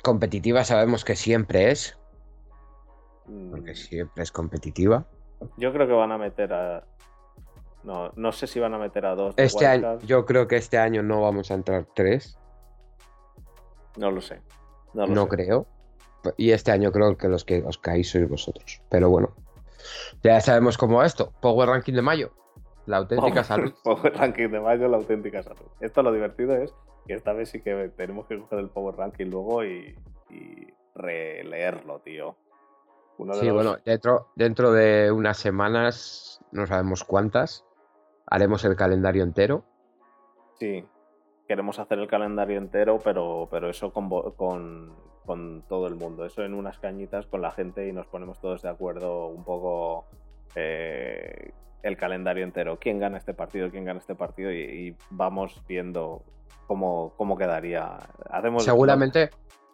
Competitiva 0.02 0.64
sabemos 0.64 1.04
que 1.04 1.16
siempre 1.16 1.70
es, 1.70 1.98
Mm, 3.28 3.50
porque 3.50 3.74
siempre 3.74 4.22
es 4.22 4.32
competitiva. 4.32 5.06
Yo 5.56 5.72
creo 5.72 5.86
que 5.86 5.92
van 5.92 6.12
a 6.12 6.18
meter 6.18 6.52
a... 6.52 6.84
No, 7.84 8.10
no 8.16 8.32
sé 8.32 8.46
si 8.46 8.58
van 8.58 8.74
a 8.74 8.78
meter 8.78 9.06
a 9.06 9.14
dos. 9.14 9.34
Este 9.36 9.66
año, 9.66 9.98
yo 10.00 10.24
creo 10.24 10.48
que 10.48 10.56
este 10.56 10.78
año 10.78 11.02
no 11.02 11.22
vamos 11.22 11.50
a 11.50 11.54
entrar 11.54 11.86
tres, 11.94 12.38
No 13.96 14.10
lo 14.10 14.20
sé. 14.20 14.40
No, 14.94 15.06
lo 15.06 15.14
no 15.14 15.22
sé. 15.24 15.28
creo. 15.30 15.66
Y 16.36 16.50
este 16.52 16.72
año 16.72 16.90
creo 16.92 17.16
que 17.16 17.28
los 17.28 17.44
que 17.44 17.62
os 17.64 17.78
caéis 17.78 18.10
sois 18.10 18.28
vosotros. 18.28 18.82
Pero 18.90 19.08
bueno, 19.10 19.34
ya 20.22 20.40
sabemos 20.40 20.76
cómo 20.76 20.98
va 20.98 21.06
esto. 21.06 21.32
Power 21.40 21.68
Ranking 21.68 21.94
de 21.94 22.02
mayo. 22.02 22.32
La 22.86 22.98
auténtica 22.98 23.42
Power- 23.42 23.44
salud. 23.44 23.72
Power 23.84 24.14
Ranking 24.16 24.48
de 24.50 24.60
mayo, 24.60 24.88
la 24.88 24.96
auténtica 24.96 25.42
salud. 25.42 25.66
Esto 25.80 26.02
lo 26.02 26.12
divertido 26.12 26.54
es 26.56 26.74
que 27.06 27.14
esta 27.14 27.32
vez 27.32 27.50
sí 27.50 27.60
que 27.62 27.90
tenemos 27.96 28.26
que 28.26 28.38
coger 28.38 28.58
el 28.58 28.70
Power 28.70 28.96
Ranking 28.96 29.26
luego 29.26 29.64
y, 29.64 29.96
y 30.30 30.66
releerlo, 30.94 32.00
tío. 32.00 32.36
Uno 33.18 33.34
de 33.34 33.40
Sí, 33.40 33.46
los- 33.46 33.54
bueno, 33.54 33.76
dentro, 33.84 34.28
dentro 34.36 34.72
de 34.72 35.10
unas 35.12 35.38
semanas, 35.38 36.40
no 36.52 36.66
sabemos 36.66 37.04
cuántas, 37.04 37.64
haremos 38.26 38.64
el 38.64 38.76
calendario 38.76 39.22
entero. 39.22 39.64
Sí, 40.58 40.84
queremos 41.48 41.78
hacer 41.78 41.98
el 41.98 42.06
calendario 42.06 42.58
entero, 42.58 43.00
pero, 43.02 43.48
pero 43.50 43.70
eso 43.70 43.92
con, 43.92 44.08
con, 44.36 44.92
con 45.24 45.62
todo 45.62 45.88
el 45.88 45.96
mundo. 45.96 46.24
Eso 46.26 46.44
en 46.44 46.54
unas 46.54 46.78
cañitas 46.78 47.26
con 47.26 47.40
la 47.40 47.50
gente 47.50 47.88
y 47.88 47.92
nos 47.92 48.06
ponemos 48.06 48.38
todos 48.40 48.62
de 48.62 48.68
acuerdo 48.68 49.26
un 49.26 49.42
poco 49.42 50.04
eh, 50.54 51.52
el 51.82 51.96
calendario 51.96 52.44
entero. 52.44 52.78
¿Quién 52.78 52.98
gana 53.00 53.16
este 53.16 53.34
partido? 53.34 53.70
¿Quién 53.70 53.84
gana 53.84 53.98
este 53.98 54.14
partido? 54.14 54.52
Y, 54.52 54.58
y 54.58 54.96
vamos 55.10 55.62
viendo 55.66 56.22
cómo, 56.66 57.14
cómo 57.16 57.36
quedaría. 57.36 57.96
Hacemos 58.30 58.62
Seguramente, 58.62 59.30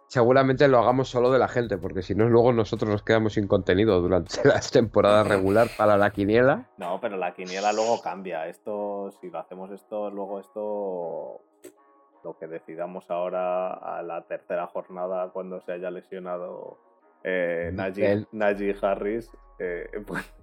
seguramente 0.07 0.69
lo 0.69 0.79
hagamos 0.79 1.09
solo 1.09 1.31
de 1.31 1.39
la 1.39 1.49
gente, 1.49 1.77
porque 1.77 2.03
si 2.03 2.15
no, 2.15 2.29
luego 2.29 2.53
nosotros 2.53 2.89
nos 2.89 3.03
quedamos 3.03 3.35
sin 3.35 3.49
contenido 3.49 4.01
durante 4.01 4.43
las 4.49 4.71
temporadas 4.71 5.27
regular 5.27 5.69
para 5.77 5.99
la 5.99 6.11
quiniela. 6.11 6.71
No, 6.79 7.01
pero 7.01 7.17
la 7.17 7.35
quiniela 7.35 7.73
luego 7.73 8.01
cambia. 8.01 8.47
Esto, 8.47 9.11
si 9.21 9.29
lo 9.29 9.41
hacemos 9.41 9.71
esto, 9.73 10.11
luego 10.11 10.41
esto, 10.41 11.41
lo 12.25 12.39
que 12.39 12.47
decidamos 12.47 13.11
ahora 13.11 13.75
a 13.75 14.03
la 14.03 14.23
tercera 14.23 14.67
jornada 14.67 15.29
cuando 15.31 15.61
se 15.61 15.73
haya 15.73 15.91
lesionado 15.91 16.79
eh, 17.23 17.71
Najee, 17.73 18.13
Él. 18.13 18.29
Najee 18.33 18.75
Harris, 18.81 19.31
eh, 19.59 19.89
pues- 20.07 20.35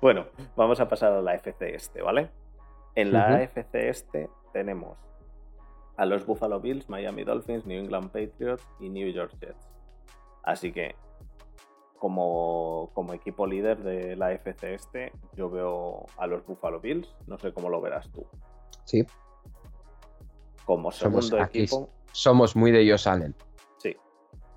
bueno, 0.00 0.26
vamos 0.56 0.80
a 0.80 0.88
pasar 0.88 1.12
a 1.12 1.22
la 1.22 1.34
FC 1.34 1.74
este, 1.74 2.02
¿vale? 2.02 2.30
En 2.94 3.12
la 3.12 3.26
Ujú. 3.26 3.34
AFC 3.58 3.74
este 3.74 4.30
tenemos 4.52 4.96
a 5.96 6.04
los 6.06 6.26
Buffalo 6.26 6.60
Bills, 6.60 6.88
Miami 6.88 7.24
Dolphins, 7.24 7.66
New 7.66 7.78
England 7.78 8.10
Patriots 8.10 8.66
y 8.80 8.88
New 8.88 9.08
York 9.10 9.32
Jets. 9.40 9.70
Así 10.42 10.72
que 10.72 10.94
como, 11.96 12.90
como 12.94 13.12
equipo 13.14 13.46
líder 13.46 13.82
de 13.82 14.16
la 14.16 14.32
FC 14.32 14.74
este, 14.74 15.12
yo 15.34 15.50
veo 15.50 16.06
a 16.16 16.26
los 16.26 16.44
Buffalo 16.46 16.80
Bills. 16.80 17.14
No 17.26 17.38
sé 17.38 17.52
cómo 17.52 17.68
lo 17.68 17.80
verás 17.80 18.10
tú. 18.12 18.26
Sí, 18.84 19.04
Como 20.64 20.90
Somos 20.92 21.26
segundo 21.28 21.44
equipo, 21.46 21.88
somos 22.12 22.54
muy 22.56 22.70
de 22.70 22.88
Josh 22.90 23.08
Allen, 23.08 23.34
sí, 23.78 23.96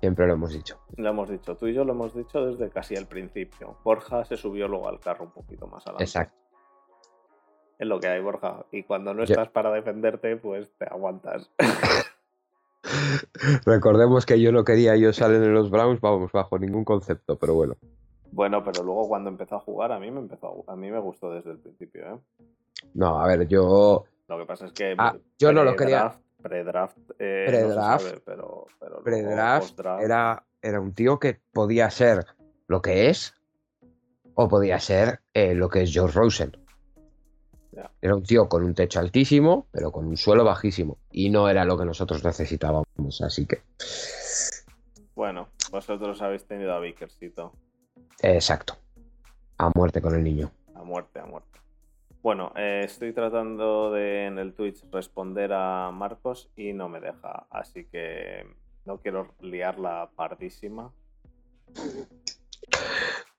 siempre 0.00 0.26
lo 0.26 0.34
hemos 0.34 0.52
dicho. 0.52 0.78
lo 0.96 1.08
hemos 1.10 1.28
dicho. 1.30 1.56
Tú 1.56 1.66
y 1.66 1.74
yo 1.74 1.84
lo 1.84 1.92
hemos 1.92 2.14
dicho 2.14 2.44
desde 2.46 2.70
casi 2.70 2.94
el 2.94 3.06
principio. 3.06 3.76
Borja 3.84 4.24
se 4.24 4.36
subió 4.36 4.68
luego 4.68 4.88
al 4.88 5.00
carro 5.00 5.24
un 5.24 5.30
poquito 5.32 5.66
más 5.66 5.82
adelante. 5.86 6.04
Exacto. 6.04 6.36
Es 7.78 7.86
lo 7.88 7.98
que 7.98 8.08
hay, 8.08 8.20
Borja. 8.20 8.64
Y 8.72 8.82
cuando 8.82 9.14
no 9.14 9.24
Yo- 9.24 9.32
estás 9.32 9.48
para 9.48 9.70
defenderte, 9.72 10.36
pues 10.36 10.70
te 10.78 10.84
aguantas. 10.84 11.50
Recordemos 13.64 14.26
que 14.26 14.40
yo 14.40 14.52
no 14.52 14.64
quería 14.64 14.92
Josh 14.92 15.22
Allen 15.22 15.42
en 15.44 15.54
los 15.54 15.70
Browns, 15.70 16.00
vamos, 16.00 16.32
bajo 16.32 16.58
ningún 16.58 16.84
concepto, 16.84 17.36
pero 17.38 17.54
bueno. 17.54 17.76
bueno, 18.32 18.62
pero 18.64 18.82
luego 18.82 19.08
cuando 19.08 19.30
empezó 19.30 19.56
a 19.56 19.60
jugar, 19.60 19.92
a 19.92 19.98
mí 19.98 20.10
me 20.10 20.20
empezó 20.20 20.64
a, 20.68 20.72
a 20.72 20.76
mí 20.76 20.90
me 20.90 20.98
gustó 21.00 21.32
desde 21.32 21.50
el 21.52 21.58
principio, 21.58 22.02
¿eh? 22.06 22.18
No, 22.94 23.20
a 23.20 23.26
ver, 23.26 23.46
yo 23.46 24.04
Lo 24.28 24.38
que 24.38 24.46
pasa 24.46 24.66
es 24.66 24.72
que 24.72 24.94
Ah, 24.98 25.14
yo 25.38 25.52
no 25.52 25.64
lo 25.64 25.76
quería. 25.76 26.18
Pre-draft, 26.42 26.96
eh, 27.18 27.44
Pre-draft. 27.48 28.02
sabe, 28.02 28.20
pero, 28.24 28.66
pero 28.78 28.90
luego 28.92 29.04
pre-draft 29.04 29.74
post-draft- 29.76 30.02
era, 30.02 30.42
era 30.62 30.80
un 30.80 30.94
tío 30.94 31.18
que 31.18 31.38
podía 31.52 31.90
ser 31.90 32.24
lo 32.66 32.80
que 32.80 33.10
es 33.10 33.34
o 34.34 34.48
podía 34.48 34.78
ser 34.80 35.20
eh, 35.34 35.54
lo 35.54 35.68
que 35.68 35.82
es 35.82 35.92
George 35.92 36.18
Rosen. 36.18 36.56
Era 38.00 38.14
un 38.14 38.22
tío 38.22 38.48
con 38.48 38.64
un 38.64 38.74
techo 38.74 39.00
altísimo, 39.00 39.66
pero 39.70 39.92
con 39.92 40.06
un 40.06 40.16
suelo 40.16 40.44
bajísimo. 40.44 40.98
Y 41.10 41.30
no 41.30 41.48
era 41.48 41.64
lo 41.64 41.78
que 41.78 41.84
nosotros 41.84 42.24
necesitábamos, 42.24 43.20
así 43.22 43.46
que... 43.46 43.62
Bueno, 45.14 45.48
vosotros 45.70 46.20
habéis 46.22 46.44
tenido 46.44 46.72
a 46.72 46.80
Vickersito. 46.80 47.52
Exacto. 48.22 48.76
A 49.58 49.70
muerte 49.74 50.00
con 50.00 50.14
el 50.14 50.24
niño. 50.24 50.50
A 50.74 50.82
muerte, 50.82 51.20
a 51.20 51.26
muerte. 51.26 51.60
Bueno, 52.22 52.52
eh, 52.54 52.82
estoy 52.84 53.14
tratando 53.14 53.92
de 53.92 54.26
en 54.26 54.38
el 54.38 54.52
Twitch 54.52 54.84
responder 54.92 55.52
a 55.54 55.90
Marcos 55.90 56.50
y 56.54 56.74
no 56.74 56.88
me 56.88 57.00
deja, 57.00 57.46
así 57.50 57.86
que 57.86 58.46
no 58.84 58.98
quiero 58.98 59.34
liarla 59.40 60.10
pardísima. 60.14 60.92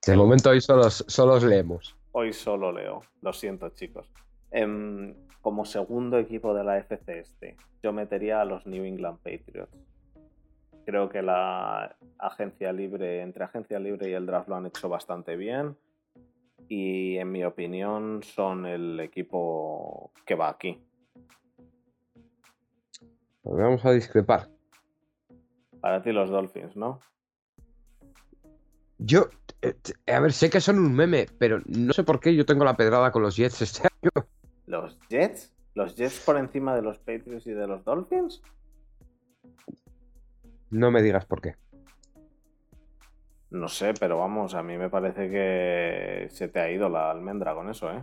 De 0.04 0.16
momento 0.16 0.50
hoy 0.50 0.60
solo, 0.60 0.90
solo 0.90 1.34
os 1.34 1.44
leemos. 1.44 1.96
Hoy 2.10 2.32
solo 2.32 2.72
leo, 2.72 3.02
lo 3.20 3.32
siento 3.32 3.68
chicos. 3.68 4.06
Em, 4.52 5.14
como 5.40 5.64
segundo 5.64 6.18
equipo 6.18 6.54
de 6.54 6.62
la 6.62 6.78
FC 6.78 7.18
este, 7.18 7.56
yo 7.82 7.92
metería 7.92 8.40
a 8.40 8.44
los 8.44 8.66
New 8.66 8.84
England 8.84 9.18
Patriots. 9.18 9.76
Creo 10.84 11.08
que 11.08 11.22
la 11.22 11.96
agencia 12.18 12.72
libre, 12.72 13.22
entre 13.22 13.44
agencia 13.44 13.78
libre 13.78 14.10
y 14.10 14.12
el 14.12 14.26
draft 14.26 14.48
lo 14.48 14.56
han 14.56 14.66
hecho 14.66 14.88
bastante 14.88 15.36
bien. 15.36 15.76
Y 16.68 17.16
en 17.18 17.30
mi 17.30 17.44
opinión 17.44 18.22
son 18.22 18.66
el 18.66 19.00
equipo 19.00 20.12
que 20.26 20.34
va 20.34 20.50
aquí. 20.50 20.80
Pues 23.42 23.56
Vamos 23.56 23.84
a 23.84 23.92
discrepar. 23.92 24.48
Para 25.80 26.02
ti 26.02 26.12
los 26.12 26.30
Dolphins, 26.30 26.76
¿no? 26.76 27.00
Yo, 28.98 29.28
eh, 29.62 29.74
a 30.06 30.20
ver, 30.20 30.32
sé 30.32 30.50
que 30.50 30.60
son 30.60 30.78
un 30.78 30.94
meme, 30.94 31.26
pero 31.38 31.60
no 31.66 31.92
sé 31.92 32.04
por 32.04 32.20
qué 32.20 32.34
yo 32.34 32.46
tengo 32.46 32.64
la 32.64 32.76
pedrada 32.76 33.10
con 33.10 33.22
los 33.22 33.36
Jets 33.36 33.62
este 33.62 33.88
año. 33.88 34.26
¿Los 34.72 34.98
Jets? 35.10 35.52
¿Los 35.74 35.96
Jets 35.96 36.20
por 36.24 36.38
encima 36.38 36.74
de 36.74 36.80
los 36.80 36.98
Patriots 36.98 37.46
y 37.46 37.50
de 37.50 37.66
los 37.66 37.84
Dolphins? 37.84 38.42
No 40.70 40.90
me 40.90 41.02
digas 41.02 41.26
por 41.26 41.42
qué. 41.42 41.56
No 43.50 43.68
sé, 43.68 43.92
pero 44.00 44.16
vamos, 44.16 44.54
a 44.54 44.62
mí 44.62 44.78
me 44.78 44.88
parece 44.88 45.30
que 45.30 46.26
se 46.30 46.48
te 46.48 46.58
ha 46.58 46.70
ido 46.70 46.88
la 46.88 47.10
almendra 47.10 47.54
con 47.54 47.68
eso, 47.68 47.92
¿eh? 47.92 48.02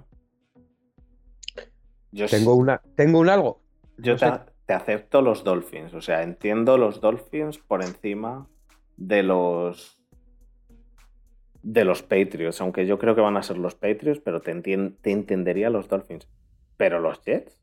Yo, 2.12 2.28
Tengo 2.28 2.54
una, 2.54 2.80
tengo 2.96 3.18
un 3.18 3.30
algo. 3.30 3.62
yo 3.98 4.14
no 4.14 4.46
te, 4.68 4.74
acepto 4.74 5.24
los 5.24 5.44
Dolphins, 5.44 5.96
o 5.96 6.02
sea, 6.02 6.22
entiendo 6.22 6.78
los 6.78 7.02
Dolphins 7.02 7.58
por 7.58 7.82
encima 7.84 8.48
de 8.96 9.24
los 9.24 10.00
de 11.64 11.84
los 11.84 12.04
Patriots, 12.04 12.62
aunque 12.62 12.86
yo 12.86 13.00
creo 13.00 13.16
que 13.16 13.22
van 13.22 13.38
a 13.38 13.44
ser 13.44 13.58
los 13.58 13.74
Patriots, 13.74 14.22
pero 14.24 14.40
te, 14.40 14.54
te 14.54 15.12
entendería 15.12 15.72
los 15.72 15.88
Dolphins. 15.88 16.28
Pero 16.80 17.00
los 17.02 17.22
Jets, 17.26 17.62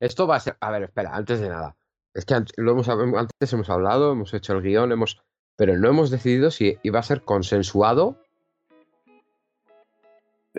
Esto 0.00 0.26
va 0.26 0.36
a 0.36 0.40
ser. 0.40 0.56
A 0.60 0.70
ver, 0.70 0.82
espera, 0.84 1.14
antes 1.14 1.40
de 1.40 1.48
nada. 1.48 1.76
Es 2.14 2.24
que 2.26 2.34
antes, 2.34 2.52
lo 2.58 2.72
hemos, 2.72 2.88
antes 2.90 3.52
hemos 3.52 3.70
hablado, 3.70 4.12
hemos 4.12 4.32
hecho 4.34 4.52
el 4.52 4.62
guion, 4.62 4.92
hemos. 4.92 5.22
Pero 5.56 5.76
no 5.78 5.88
hemos 5.88 6.10
decidido 6.10 6.50
si 6.50 6.76
iba 6.82 6.98
a 7.00 7.02
ser 7.02 7.22
consensuado. 7.22 8.16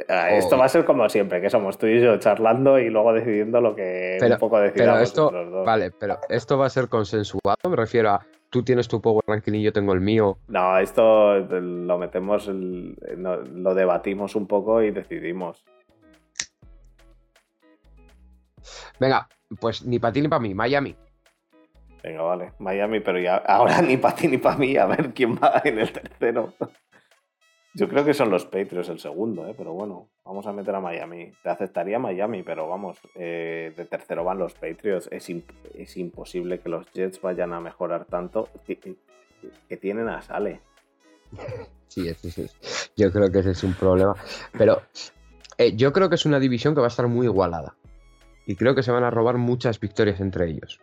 Ah, 0.08 0.32
Esto 0.32 0.56
o- 0.56 0.60
va 0.60 0.66
a 0.66 0.70
ser 0.70 0.84
como 0.86 1.08
siempre, 1.10 1.42
que 1.42 1.50
somos 1.50 1.78
tú 1.78 1.86
y 1.86 2.02
yo 2.02 2.18
charlando 2.18 2.80
y 2.80 2.90
luego 2.90 3.14
decidiendo 3.14 3.60
lo 3.62 3.76
que 3.76 4.18
Pero- 4.20 4.36
un 4.36 4.40
poco 4.40 4.56
Pero 4.56 4.72
decidamos 4.72 5.02
esto. 5.02 5.32
los 5.32 5.52
dos. 5.52 5.66
Vale, 5.66 5.92
pero 5.92 6.18
esto 6.30 6.58
va 6.58 6.66
a 6.66 6.70
ser 6.70 6.88
consensuado. 6.88 7.58
Me 7.70 7.76
refiero 7.76 8.10
a. 8.12 8.26
Tú 8.50 8.64
tienes 8.64 8.88
tu 8.88 9.00
Power 9.02 9.24
Ranking 9.28 9.54
y 9.54 9.64
yo 9.64 9.72
tengo 9.72 9.94
el 9.94 10.02
mío. 10.02 10.38
No, 10.48 10.78
esto 10.80 11.36
lo 11.40 11.98
metemos, 11.98 12.48
no, 12.50 13.36
lo 13.38 13.74
debatimos 13.76 14.36
un 14.36 14.46
poco 14.48 14.82
y 14.82 14.92
decidimos. 14.92 15.64
Venga, 19.00 19.28
pues 19.60 19.84
ni 19.86 20.00
para 20.00 20.14
ti 20.14 20.22
ni 20.22 20.28
para 20.28 20.40
mí. 20.42 20.54
Miami. 20.54 20.96
Venga, 22.04 22.22
vale. 22.24 22.54
Miami, 22.60 23.00
pero 23.00 23.20
ya 23.20 23.38
ahora 23.38 23.82
ni 23.82 23.98
para 23.98 24.16
ti 24.16 24.28
ni 24.28 24.38
para 24.38 24.58
mí, 24.58 24.76
a 24.78 24.86
ver 24.88 25.14
quién 25.14 25.36
va 25.36 25.62
en 25.64 25.80
el 25.80 25.92
tercero. 25.92 26.54
Yo 27.74 27.88
creo 27.88 28.04
que 28.04 28.14
son 28.14 28.30
los 28.30 28.44
Patriots 28.46 28.90
el 28.90 29.00
segundo, 29.00 29.48
¿eh? 29.48 29.54
pero 29.58 29.72
bueno, 29.72 30.10
vamos 30.26 30.46
a 30.46 30.52
meter 30.52 30.76
a 30.76 30.82
Miami. 30.82 31.32
Te 31.42 31.50
aceptaría 31.50 32.00
Miami, 32.00 32.44
pero 32.44 32.68
vamos, 32.68 32.98
eh, 33.16 33.72
de 33.78 33.86
tercero 33.86 34.26
van 34.26 34.40
los 34.40 34.54
Patriots. 34.56 35.08
Es, 35.10 35.30
imp- 35.30 35.54
es 35.76 35.96
imposible 35.96 36.60
que 36.60 36.68
los 36.68 36.92
Jets 36.92 37.22
vayan 37.22 37.54
a 37.54 37.62
mejorar 37.62 38.04
tanto 38.06 38.50
que, 38.66 38.98
tienen 39.78 40.10
a 40.10 40.22
Sale. 40.22 40.60
Sí, 41.88 42.10
es- 42.10 42.26
es- 42.38 42.92
yo 42.98 43.10
creo 43.12 43.32
que 43.32 43.40
ese 43.40 43.52
es 43.52 43.64
un 43.64 43.74
problema. 43.74 44.16
Pero 44.58 44.82
eh, 45.58 45.74
yo 45.76 45.94
creo 45.94 46.10
que 46.10 46.16
es 46.16 46.26
una 46.26 46.40
división 46.40 46.74
que 46.76 46.82
va 46.82 46.88
a 46.88 46.90
estar 46.90 47.08
muy 47.08 47.26
igualada. 47.26 47.76
Y 48.46 48.56
creo 48.56 48.76
que 48.76 48.84
se 48.84 48.92
van 48.92 49.04
a 49.04 49.10
robar 49.10 49.38
muchas 49.38 49.80
victorias 49.80 50.20
entre 50.20 50.50
ellos. 50.50 50.80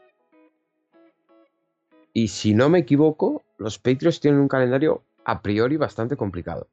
Y 2.12 2.28
si 2.28 2.54
no 2.54 2.68
me 2.68 2.80
equivoco, 2.80 3.42
los 3.58 3.78
Patriots 3.78 4.20
tienen 4.20 4.40
un 4.40 4.48
calendario 4.48 5.02
a 5.24 5.42
priori 5.42 5.76
bastante 5.76 6.16
complicado. 6.16 6.68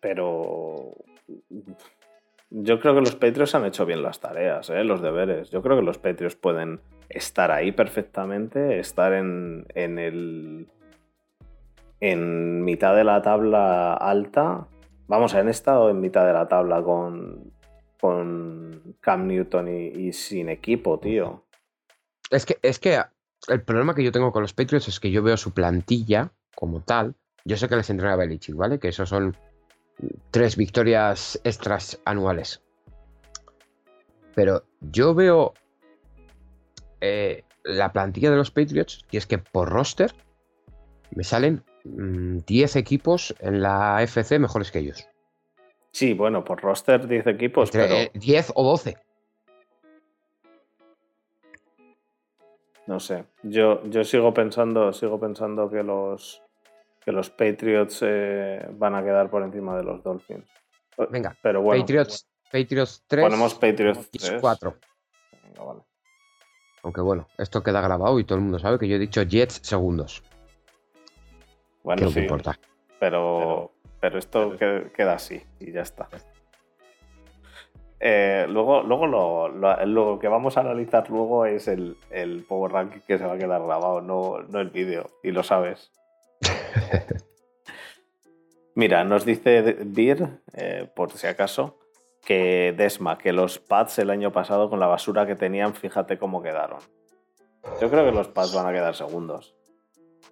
Pero 0.00 0.92
yo 2.50 2.80
creo 2.80 2.94
que 2.94 3.00
los 3.00 3.16
Patriots 3.16 3.54
han 3.54 3.64
hecho 3.64 3.86
bien 3.86 4.02
las 4.02 4.20
tareas, 4.20 4.70
¿eh? 4.70 4.84
los 4.84 5.02
deberes. 5.02 5.50
Yo 5.50 5.62
creo 5.62 5.76
que 5.76 5.82
los 5.82 5.98
Patriots 5.98 6.36
pueden 6.36 6.80
estar 7.08 7.50
ahí 7.50 7.72
perfectamente, 7.72 8.78
estar 8.78 9.12
en, 9.12 9.66
en 9.74 9.98
el 9.98 10.68
en 12.00 12.64
mitad 12.64 12.94
de 12.94 13.04
la 13.04 13.22
tabla 13.22 13.94
alta. 13.94 14.66
Vamos, 15.08 15.34
han 15.34 15.48
estado 15.48 15.88
en 15.90 16.00
mitad 16.00 16.26
de 16.26 16.32
la 16.32 16.48
tabla 16.48 16.82
con, 16.82 17.52
con 18.00 18.96
Cam 19.00 19.26
Newton 19.26 19.68
y, 19.68 20.12
sin 20.12 20.48
equipo, 20.48 20.98
tío. 20.98 21.44
Es 22.30 22.44
que, 22.46 22.58
es 22.62 22.78
que 22.78 23.00
el 23.48 23.62
problema 23.62 23.94
que 23.94 24.04
yo 24.04 24.12
tengo 24.12 24.32
con 24.32 24.42
los 24.42 24.52
Patriots 24.52 24.88
es 24.88 25.00
que 25.00 25.10
yo 25.10 25.22
veo 25.22 25.36
su 25.36 25.52
plantilla 25.52 26.32
como 26.54 26.82
tal. 26.82 27.14
Yo 27.44 27.56
sé 27.56 27.68
que 27.68 27.76
les 27.76 27.90
entrena 27.90 28.16
Belichick, 28.16 28.56
¿vale? 28.56 28.78
Que 28.78 28.88
esos 28.88 29.08
son 29.08 29.36
tres 30.30 30.56
victorias 30.56 31.40
extras 31.44 32.00
anuales. 32.04 32.62
Pero 34.34 34.64
yo 34.80 35.14
veo 35.14 35.54
eh, 37.00 37.44
la 37.64 37.92
plantilla 37.92 38.30
de 38.30 38.36
los 38.36 38.50
Patriots 38.50 39.04
y 39.10 39.16
es 39.16 39.26
que 39.26 39.38
por 39.38 39.68
roster 39.68 40.14
me 41.10 41.24
salen 41.24 41.64
mm, 41.84 42.38
10 42.46 42.76
equipos 42.76 43.34
en 43.38 43.62
la 43.62 44.02
FC 44.02 44.38
mejores 44.38 44.70
que 44.70 44.80
ellos. 44.80 45.08
Sí, 45.96 46.12
bueno, 46.12 46.44
por 46.44 46.60
roster 46.60 47.08
10 47.08 47.26
equipos, 47.28 47.68
Entre, 47.70 47.84
pero 47.84 47.94
eh, 47.94 48.10
10 48.12 48.52
o 48.56 48.62
12. 48.62 48.98
No 52.86 53.00
sé. 53.00 53.24
Yo, 53.42 53.82
yo 53.84 54.04
sigo 54.04 54.34
pensando, 54.34 54.92
sigo 54.92 55.18
pensando 55.18 55.70
que 55.70 55.82
los 55.82 56.42
que 57.02 57.12
los 57.12 57.30
Patriots 57.30 58.00
eh, 58.02 58.68
van 58.72 58.94
a 58.94 59.02
quedar 59.02 59.30
por 59.30 59.42
encima 59.42 59.74
de 59.74 59.84
los 59.84 60.02
Dolphins. 60.02 60.44
Venga, 61.08 61.34
Pero 61.40 61.62
bueno, 61.62 61.80
Patriots, 61.80 62.28
Patriots 62.52 63.02
3. 63.06 63.24
ponemos 63.24 63.54
Patriots 63.54 64.10
3. 64.10 64.34
4. 64.38 64.76
Venga, 65.44 65.62
vale. 65.62 65.80
Aunque 66.82 67.00
bueno, 67.00 67.26
esto 67.38 67.62
queda 67.62 67.80
grabado 67.80 68.18
y 68.18 68.24
todo 68.24 68.36
el 68.36 68.44
mundo 68.44 68.58
sabe 68.58 68.78
que 68.78 68.86
yo 68.86 68.96
he 68.96 68.98
dicho 68.98 69.22
Jets 69.22 69.60
segundos. 69.62 70.22
Bueno, 71.82 72.10
sí, 72.10 72.20
importa. 72.20 72.58
pero, 72.60 72.68
pero 73.00 73.72
esto 74.14 74.56
que- 74.56 74.92
queda 74.94 75.14
así 75.14 75.42
y 75.58 75.72
ya 75.72 75.80
está. 75.82 76.08
Eh, 77.98 78.44
luego, 78.48 78.82
luego 78.82 79.06
lo, 79.06 79.48
lo- 79.48 79.86
lo 79.86 80.18
que 80.18 80.28
vamos 80.28 80.56
a 80.56 80.60
analizar 80.60 81.08
luego 81.10 81.46
es 81.46 81.66
el, 81.66 81.96
el 82.10 82.44
Power 82.44 82.70
Ranking 82.72 83.00
que 83.06 83.16
se 83.18 83.24
va 83.24 83.32
a 83.34 83.38
quedar 83.38 83.62
grabado, 83.64 84.02
no, 84.02 84.40
no 84.42 84.60
el 84.60 84.68
vídeo, 84.68 85.10
y 85.22 85.30
lo 85.32 85.42
sabes. 85.42 85.90
Mira, 88.74 89.04
nos 89.04 89.24
dice 89.24 89.62
Beer, 89.86 90.40
eh, 90.52 90.86
por 90.94 91.10
si 91.12 91.26
acaso, 91.26 91.78
que 92.24 92.74
Desma, 92.76 93.16
que 93.16 93.32
los 93.32 93.58
pads 93.58 93.98
el 94.00 94.10
año 94.10 94.32
pasado 94.32 94.68
con 94.68 94.78
la 94.80 94.86
basura 94.86 95.26
que 95.26 95.34
tenían, 95.34 95.74
fíjate 95.74 96.18
cómo 96.18 96.42
quedaron. 96.42 96.80
Yo 97.80 97.88
creo 97.90 98.04
que 98.04 98.12
los 98.12 98.28
pads 98.28 98.54
van 98.54 98.66
a 98.66 98.72
quedar 98.72 98.94
segundos. 98.94 99.54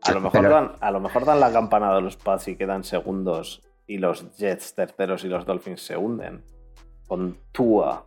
A 0.06 0.12
lo 0.12 0.20
mejor, 0.20 0.40
Pero- 0.42 0.54
dan, 0.54 0.72
a 0.80 0.90
lo 0.90 1.00
mejor 1.00 1.24
dan 1.24 1.40
la 1.40 1.52
campanada 1.52 1.96
a 1.98 2.00
los 2.00 2.16
pads 2.16 2.48
y 2.48 2.56
quedan 2.56 2.84
segundos 2.84 3.62
y 3.86 3.98
los 3.98 4.36
Jets 4.36 4.74
terceros 4.74 5.24
y 5.24 5.28
los 5.28 5.46
Dolphins 5.46 5.82
se 5.82 5.96
hunden. 5.96 6.44
Con 7.06 7.38
Tua. 7.52 8.06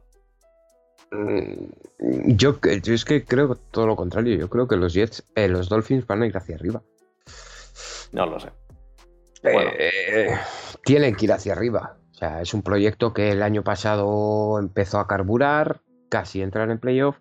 Mm, 1.11 2.33
Yo, 2.35 2.57
es 2.63 3.05
que 3.05 3.23
creo 3.25 3.55
todo 3.55 3.87
lo 3.87 3.95
contrario. 3.95 4.35
Yo 4.37 4.49
creo 4.49 4.67
que 4.67 4.75
los 4.75 4.93
Jets, 4.93 5.23
eh, 5.35 5.47
los 5.47 5.69
Dolphins 5.69 6.05
van 6.05 6.21
a 6.23 6.27
ir 6.27 6.35
hacia 6.37 6.55
arriba. 6.55 6.81
No 8.11 8.25
lo 8.25 8.39
sé. 8.39 8.49
Bueno. 9.43 9.71
Eh, 9.77 10.29
tienen 10.83 11.15
que 11.15 11.25
ir 11.25 11.31
hacia 11.33 11.53
arriba. 11.53 11.97
O 12.11 12.13
sea, 12.15 12.41
es 12.41 12.53
un 12.53 12.63
proyecto 12.63 13.13
que 13.13 13.29
el 13.31 13.43
año 13.43 13.63
pasado 13.63 14.57
empezó 14.59 14.99
a 14.99 15.07
carburar, 15.07 15.81
casi 16.09 16.41
entrar 16.41 16.69
en 16.71 16.79
playoff 16.79 17.17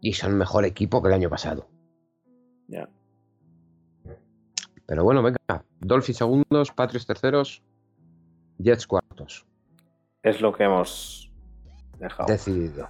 y 0.00 0.12
son 0.12 0.36
mejor 0.38 0.64
equipo 0.64 1.02
que 1.02 1.08
el 1.08 1.14
año 1.14 1.28
pasado. 1.30 1.68
Ya. 2.68 2.88
Pero 4.88 5.04
bueno, 5.04 5.22
venga. 5.22 5.38
Dolphins 5.80 6.16
segundos, 6.16 6.72
Patriots 6.72 7.06
terceros, 7.06 7.62
Jets 8.58 8.86
cuartos. 8.86 9.46
Es 10.22 10.40
lo 10.40 10.52
que 10.52 10.64
hemos 10.64 11.30
dejado. 11.98 12.26
Decidido. 12.26 12.88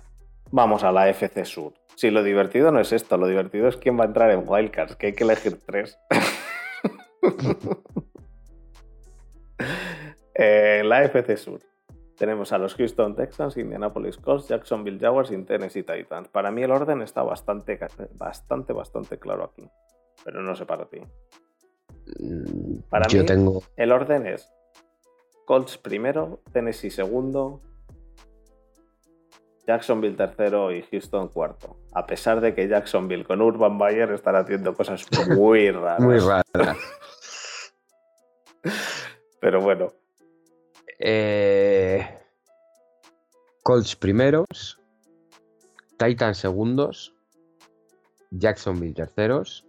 Vamos 0.53 0.85
a 0.85 0.93
la 0.93 1.09
FC 1.09 1.45
Sur. 1.45 1.75
Si 1.97 2.11
lo 2.11 2.23
divertido 2.23 2.71
no 2.71 2.79
es 2.79 2.93
esto, 2.93 3.17
lo 3.17 3.27
divertido 3.27 3.67
es 3.67 3.77
quién 3.77 3.99
va 3.99 4.05
a 4.05 4.07
entrar 4.07 4.31
en 4.31 4.45
Wildcards, 4.49 4.95
que 4.95 5.09
hay 5.09 5.13
que 5.13 5.25
elegir 5.25 5.59
tres. 5.67 5.99
Eh, 10.41 10.85
la 10.85 11.03
FC 11.03 11.37
Sur. 11.37 11.61
Tenemos 12.17 12.53
a 12.53 12.59
los 12.59 12.77
Houston 12.77 13.17
Texans, 13.17 13.57
Indianapolis 13.57 14.19
Colts, 14.19 14.47
Jacksonville 14.47 15.01
Jaguars 15.01 15.33
y 15.33 15.43
Tennessee 15.43 15.83
Titans. 15.83 16.29
Para 16.29 16.53
mí 16.53 16.63
el 16.63 16.71
orden 16.71 17.03
está 17.03 17.25
bastante, 17.25 17.77
bastante, 18.13 18.73
bastante 18.73 19.19
claro 19.19 19.43
aquí. 19.43 19.69
Pero 20.25 20.41
no 20.41 20.55
sé 20.55 20.65
para 20.65 20.85
ti. 20.85 21.01
Mm, 22.19 22.81
Para 22.91 23.07
Yo 23.09 23.21
mí- 23.21 23.27
tengo. 23.27 23.63
El 23.77 23.93
orden 23.93 24.27
es 24.27 24.49
Colts 25.47 25.79
primero, 25.79 26.41
Tennessee 26.53 26.91
segundo, 26.91 27.61
Jacksonville 29.67 30.17
tercero 30.17 30.73
y 30.73 30.83
Houston 30.83 31.29
cuarto. 31.29 31.77
A 31.93 32.07
pesar 32.07 32.41
de 32.41 32.55
que 32.55 32.69
Jacksonville 32.69 33.25
con 33.25 33.43
Urban 33.43 33.77
Meyer 33.77 34.11
están 34.13 34.37
haciendo 34.37 34.75
cosas 34.75 35.07
muy 35.37 35.71
raras. 35.71 36.01
Muy. 36.01 36.19
Pero 39.41 39.61
bueno, 39.61 39.93
Eh, 41.01 42.05
Colts 43.63 43.95
primeros, 43.95 44.81
Titans 45.97 46.39
segundos, 46.39 47.15
Jacksonville 48.31 48.95
terceros, 48.95 49.65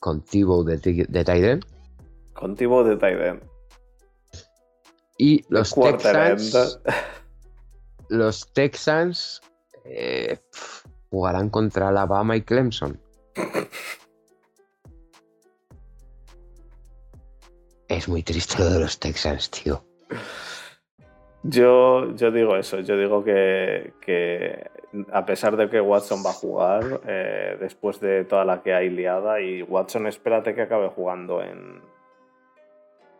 con 0.00 0.22
Thibaut 0.22 0.66
de, 0.66 0.76
de 0.76 1.50
end, 1.50 1.64
contigo 2.34 2.84
de 2.84 2.96
Tyden. 2.96 3.40
y 5.18 5.44
los 5.48 5.74
Texans, 5.74 6.80
los 8.08 8.52
Texans 8.52 9.40
eh, 9.84 10.38
pf, 10.52 10.88
jugarán 11.10 11.50
contra 11.50 11.88
Alabama 11.88 12.36
y 12.36 12.42
Clemson. 12.42 13.00
Es 17.88 18.06
muy 18.06 18.22
triste 18.22 18.58
lo 18.58 18.68
de 18.68 18.80
los 18.80 18.98
Texans, 18.98 19.50
tío. 19.50 19.82
Yo, 21.42 22.12
yo 22.14 22.30
digo 22.30 22.56
eso, 22.56 22.80
yo 22.80 22.96
digo 22.98 23.22
que, 23.24 23.92
que 24.00 24.70
a 25.12 25.24
pesar 25.24 25.56
de 25.56 25.68
que 25.70 25.80
Watson 25.80 26.22
va 26.24 26.30
a 26.30 26.34
jugar, 26.34 27.00
eh, 27.06 27.56
después 27.60 28.00
de 28.00 28.24
toda 28.24 28.44
la 28.44 28.62
que 28.62 28.74
hay 28.74 28.90
liada, 28.90 29.40
y 29.40 29.62
Watson 29.62 30.06
espérate 30.06 30.54
que 30.54 30.62
acabe 30.62 30.88
jugando 30.88 31.42
en, 31.42 31.80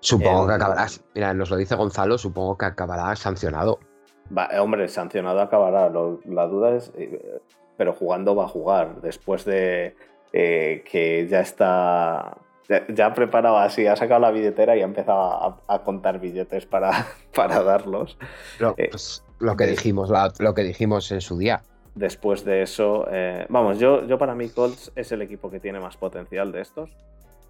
Supongo 0.01 0.43
En- 0.43 0.49
que 0.49 0.55
acabarás. 0.55 1.05
Mira, 1.15 1.35
nos 1.35 1.51
lo 1.51 1.57
dice 1.57 1.75
Gonzalo, 1.75 2.19
supongo 2.19 2.57
que 2.57 2.67
acabará 2.67 3.15
sancionado. 3.17 3.79
Va, 4.37 4.47
eh, 4.53 4.59
hombre, 4.61 4.87
sancionado 4.89 5.41
acabará. 5.41 5.89
Lo- 5.89 6.21
la 6.27 6.47
duda 6.47 6.77
es, 6.77 6.93
eh, 6.97 7.41
pero 7.77 7.93
jugando 7.95 8.37
va 8.37 8.45
a 8.45 8.49
jugar. 8.49 9.01
Después 9.01 9.45
de 9.45 9.97
eh, 10.33 10.85
que 10.89 11.27
ya 11.29 11.41
está, 11.41 12.37
ya, 12.69 12.87
ya 12.89 13.07
ha 13.07 13.15
preparado 13.15 13.59
así, 13.59 13.87
ha 13.87 13.97
sacado 13.97 14.21
la 14.21 14.31
billetera 14.31 14.77
y 14.77 14.81
ha 14.81 14.85
empezado 14.85 15.21
a, 15.21 15.75
a 15.75 15.83
contar 15.85 16.21
billetes 16.21 16.67
para, 16.67 16.91
para 17.35 17.63
darlos. 17.63 18.19
Lo, 18.59 18.75
Eh, 18.77 18.89
pues, 18.91 19.25
lo 19.41 19.57
que 19.57 19.67
dijimos, 19.67 20.11
la- 20.11 20.33
lo 20.39 20.55
que 20.55 20.63
dijimos 20.63 21.11
en 21.13 21.21
su 21.21 21.39
día. 21.39 21.63
Después 21.95 22.45
de 22.45 22.63
eso, 22.63 23.07
eh, 23.11 23.45
vamos, 23.49 23.79
yo, 23.79 24.07
yo 24.07 24.19
para 24.19 24.35
mí 24.35 24.49
Colts 24.51 24.93
es 24.95 25.11
el 25.13 25.23
equipo 25.23 25.51
que 25.51 25.59
tiene 25.59 25.81
más 25.81 25.97
potencial 25.97 26.53
de 26.53 26.61
estos. 26.61 26.91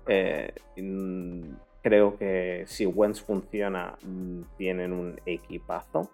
Eh, 0.07 0.53
mm, 0.77 1.43
creo 1.83 2.17
que 2.17 2.65
si 2.67 2.87
Wentz 2.87 3.21
funciona, 3.21 3.97
mm, 4.03 4.43
tienen 4.57 4.93
un 4.93 5.21
equipazo. 5.27 6.11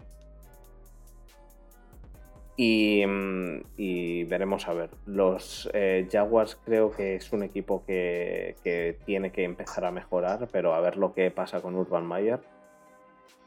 Y, 2.57 3.05
mm, 3.07 3.61
y 3.77 4.25
veremos 4.25 4.69
a 4.69 4.75
ver. 4.75 4.91
Los 5.07 5.69
eh, 5.75 6.07
Jaguars 6.11 6.57
creo 6.65 6.93
que 6.93 7.17
es 7.17 7.33
un 7.33 7.43
equipo 7.43 7.85
que, 7.87 8.55
que 8.63 8.97
tiene 9.05 9.33
que 9.33 9.43
empezar 9.45 9.85
a 9.85 9.91
mejorar, 9.91 10.49
pero 10.53 10.75
a 10.75 10.81
ver 10.81 10.97
lo 10.97 11.13
que 11.15 11.31
pasa 11.31 11.61
con 11.61 11.75
Urban 11.75 12.07
Meyer. 12.07 12.41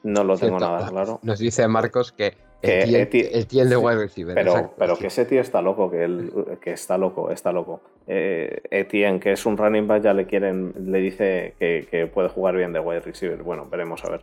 No 0.04 0.24
lo 0.24 0.38
tengo 0.38 0.58
Cierto. 0.60 0.76
nada 0.78 0.90
claro. 0.90 1.20
Nos 1.24 1.40
dice 1.40 1.68
Marcos 1.68 2.12
que 2.12 2.34
Que 2.62 2.82
el 2.84 2.96
Eti- 2.96 3.60
el 3.60 3.70
de 3.70 3.78
wide 3.78 3.98
receiver. 3.98 4.36
Pero, 4.36 4.52
exacto, 4.52 4.76
pero 4.78 4.96
sí. 4.96 5.02
que 5.02 5.08
ese 5.08 5.26
tío 5.26 5.42
está 5.42 5.62
loco, 5.62 5.90
que, 5.90 6.04
él, 6.04 6.32
que 6.62 6.72
está 6.72 6.98
loco, 6.98 7.32
está 7.32 7.52
loco. 7.52 7.82
Eh, 8.08 8.62
Etienne, 8.72 9.20
que 9.20 9.32
es 9.34 9.46
un 9.46 9.58
running 9.58 9.88
back, 9.88 10.04
ya 10.04 10.14
le 10.14 10.26
quieren, 10.26 10.74
le 10.86 11.00
dice 11.00 11.54
que, 11.60 11.88
que 11.90 12.08
puede 12.08 12.30
jugar 12.30 12.56
bien 12.56 12.74
de 12.74 12.80
wide 12.80 13.02
receiver. 13.02 13.42
Bueno, 13.44 13.68
veremos 13.70 14.04
a 14.06 14.10
ver. 14.10 14.22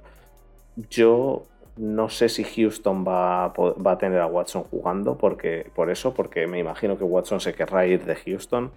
Yo 0.91 1.45
no 1.77 2.09
sé 2.09 2.29
si 2.29 2.45
Houston 2.45 3.05
va 3.07 3.49
va 3.49 3.93
a 3.93 3.99
tener 3.99 4.21
a 4.21 4.27
Watson 4.27 4.63
jugando 4.65 5.19
porque, 5.19 5.71
por 5.75 5.91
eso, 5.91 6.15
porque 6.15 6.47
me 6.47 6.59
imagino 6.59 6.97
que 6.97 7.05
Watson 7.05 7.41
se 7.41 7.55
querrá 7.55 7.87
ir 7.87 8.05
de 8.05 8.15
Houston 8.15 8.71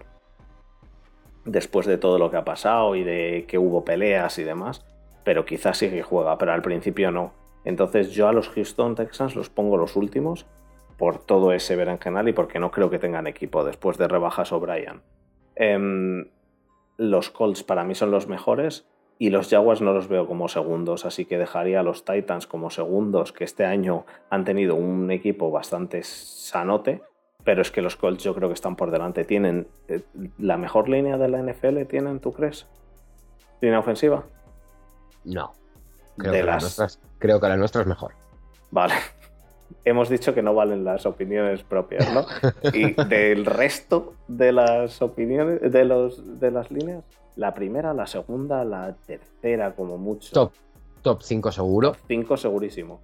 después 1.44 1.86
de 1.86 1.98
todo 1.98 2.18
lo 2.18 2.30
que 2.30 2.36
ha 2.36 2.44
pasado 2.44 2.94
y 2.94 3.04
de 3.04 3.44
que 3.48 3.58
hubo 3.58 3.84
peleas 3.84 4.38
y 4.38 4.44
demás. 4.44 4.84
Pero 5.24 5.44
quizás 5.44 5.78
sí 5.78 5.90
que 5.90 6.02
juega, 6.02 6.38
pero 6.38 6.52
al 6.52 6.62
principio 6.62 7.10
no. 7.10 7.32
Entonces 7.64 8.10
yo 8.10 8.28
a 8.28 8.32
los 8.32 8.48
Houston 8.48 8.94
Texans 8.94 9.36
los 9.36 9.50
pongo 9.50 9.76
los 9.76 9.96
últimos 9.96 10.46
por 10.96 11.18
todo 11.18 11.52
ese 11.52 11.76
berenjenal 11.76 12.28
y 12.28 12.32
porque 12.32 12.58
no 12.58 12.70
creo 12.70 12.90
que 12.90 12.98
tengan 12.98 13.26
equipo 13.26 13.64
después 13.64 13.98
de 13.98 14.08
rebajas 14.08 14.52
O'Brien. 14.52 15.02
Em, 15.54 16.28
los 16.96 17.30
Colts 17.30 17.62
para 17.62 17.84
mí 17.84 17.94
son 17.94 18.10
los 18.10 18.26
mejores 18.26 18.88
y 19.18 19.30
los 19.30 19.48
Jaguars 19.50 19.80
no 19.80 19.92
los 19.92 20.08
veo 20.08 20.26
como 20.26 20.48
segundos, 20.48 21.04
así 21.04 21.24
que 21.24 21.38
dejaría 21.38 21.80
a 21.80 21.82
los 21.82 22.04
Titans 22.04 22.46
como 22.46 22.70
segundos, 22.70 23.32
que 23.32 23.44
este 23.44 23.64
año 23.64 24.04
han 24.30 24.44
tenido 24.44 24.74
un 24.76 25.10
equipo 25.10 25.50
bastante 25.50 26.02
sanote, 26.04 27.02
pero 27.44 27.62
es 27.62 27.70
que 27.70 27.82
los 27.82 27.96
Colts 27.96 28.22
yo 28.22 28.34
creo 28.34 28.48
que 28.48 28.54
están 28.54 28.76
por 28.76 28.90
delante. 28.90 29.24
Tienen 29.24 29.66
eh, 29.88 30.02
la 30.38 30.56
mejor 30.56 30.88
línea 30.88 31.16
de 31.18 31.28
la 31.28 31.42
NFL, 31.42 31.82
¿tienen, 31.88 32.20
tú 32.20 32.32
crees? 32.32 32.66
¿Línea 33.60 33.78
ofensiva? 33.80 34.24
No. 35.24 35.52
Creo 36.16 36.32
de 36.32 36.38
que, 36.40 36.44
la 36.44 36.52
las- 36.54 36.62
nuestra 36.62 36.86
es, 36.86 37.00
creo 37.18 37.40
que 37.40 37.48
la 37.48 37.56
nuestra 37.56 37.80
es 37.82 37.86
mejor. 37.86 38.12
Vale. 38.70 38.94
Hemos 39.84 40.08
dicho 40.08 40.34
que 40.34 40.42
no 40.42 40.54
valen 40.54 40.84
las 40.84 41.06
opiniones 41.06 41.62
propias, 41.62 42.12
¿no? 42.12 42.24
Y 42.72 42.92
del 43.04 43.44
resto 43.46 44.14
de 44.28 44.52
las 44.52 45.02
opiniones, 45.02 45.72
de, 45.72 45.84
los, 45.84 46.38
de 46.40 46.50
las 46.50 46.70
líneas, 46.70 47.04
la 47.38 47.54
primera, 47.54 47.94
la 47.94 48.06
segunda, 48.06 48.64
la 48.64 48.94
tercera, 49.06 49.74
como 49.74 49.96
mucho. 49.96 50.32
Top. 50.32 50.52
Top 51.02 51.22
5 51.22 51.52
seguro. 51.52 51.94
5 52.08 52.36
segurísimo. 52.36 53.00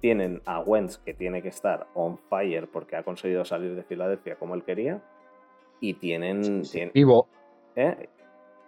Tienen 0.00 0.42
a 0.44 0.60
Wentz, 0.60 0.98
que 0.98 1.14
tiene 1.14 1.40
que 1.40 1.48
estar 1.48 1.86
on 1.94 2.18
fire 2.28 2.68
porque 2.70 2.96
ha 2.96 3.04
conseguido 3.04 3.44
salir 3.44 3.76
de 3.76 3.84
Filadelfia 3.84 4.36
como 4.36 4.54
él 4.56 4.64
quería. 4.64 5.00
Y 5.80 5.94
tienen. 5.94 6.42
tien- 6.64 6.90
Vivo. 6.92 7.28
¿eh? 7.76 8.08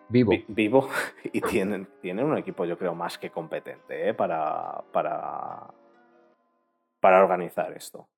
Vivo. 0.08 0.30
Vi- 0.30 0.44
vivo 0.48 0.88
y 1.32 1.40
tienen, 1.40 1.88
tienen 2.00 2.24
un 2.26 2.38
equipo 2.38 2.64
yo 2.64 2.78
creo 2.78 2.94
más 2.94 3.18
que 3.18 3.30
competente 3.30 4.08
¿eh? 4.08 4.14
para, 4.14 4.84
para, 4.92 5.66
para 7.00 7.20
organizar 7.22 7.72
esto. 7.72 8.08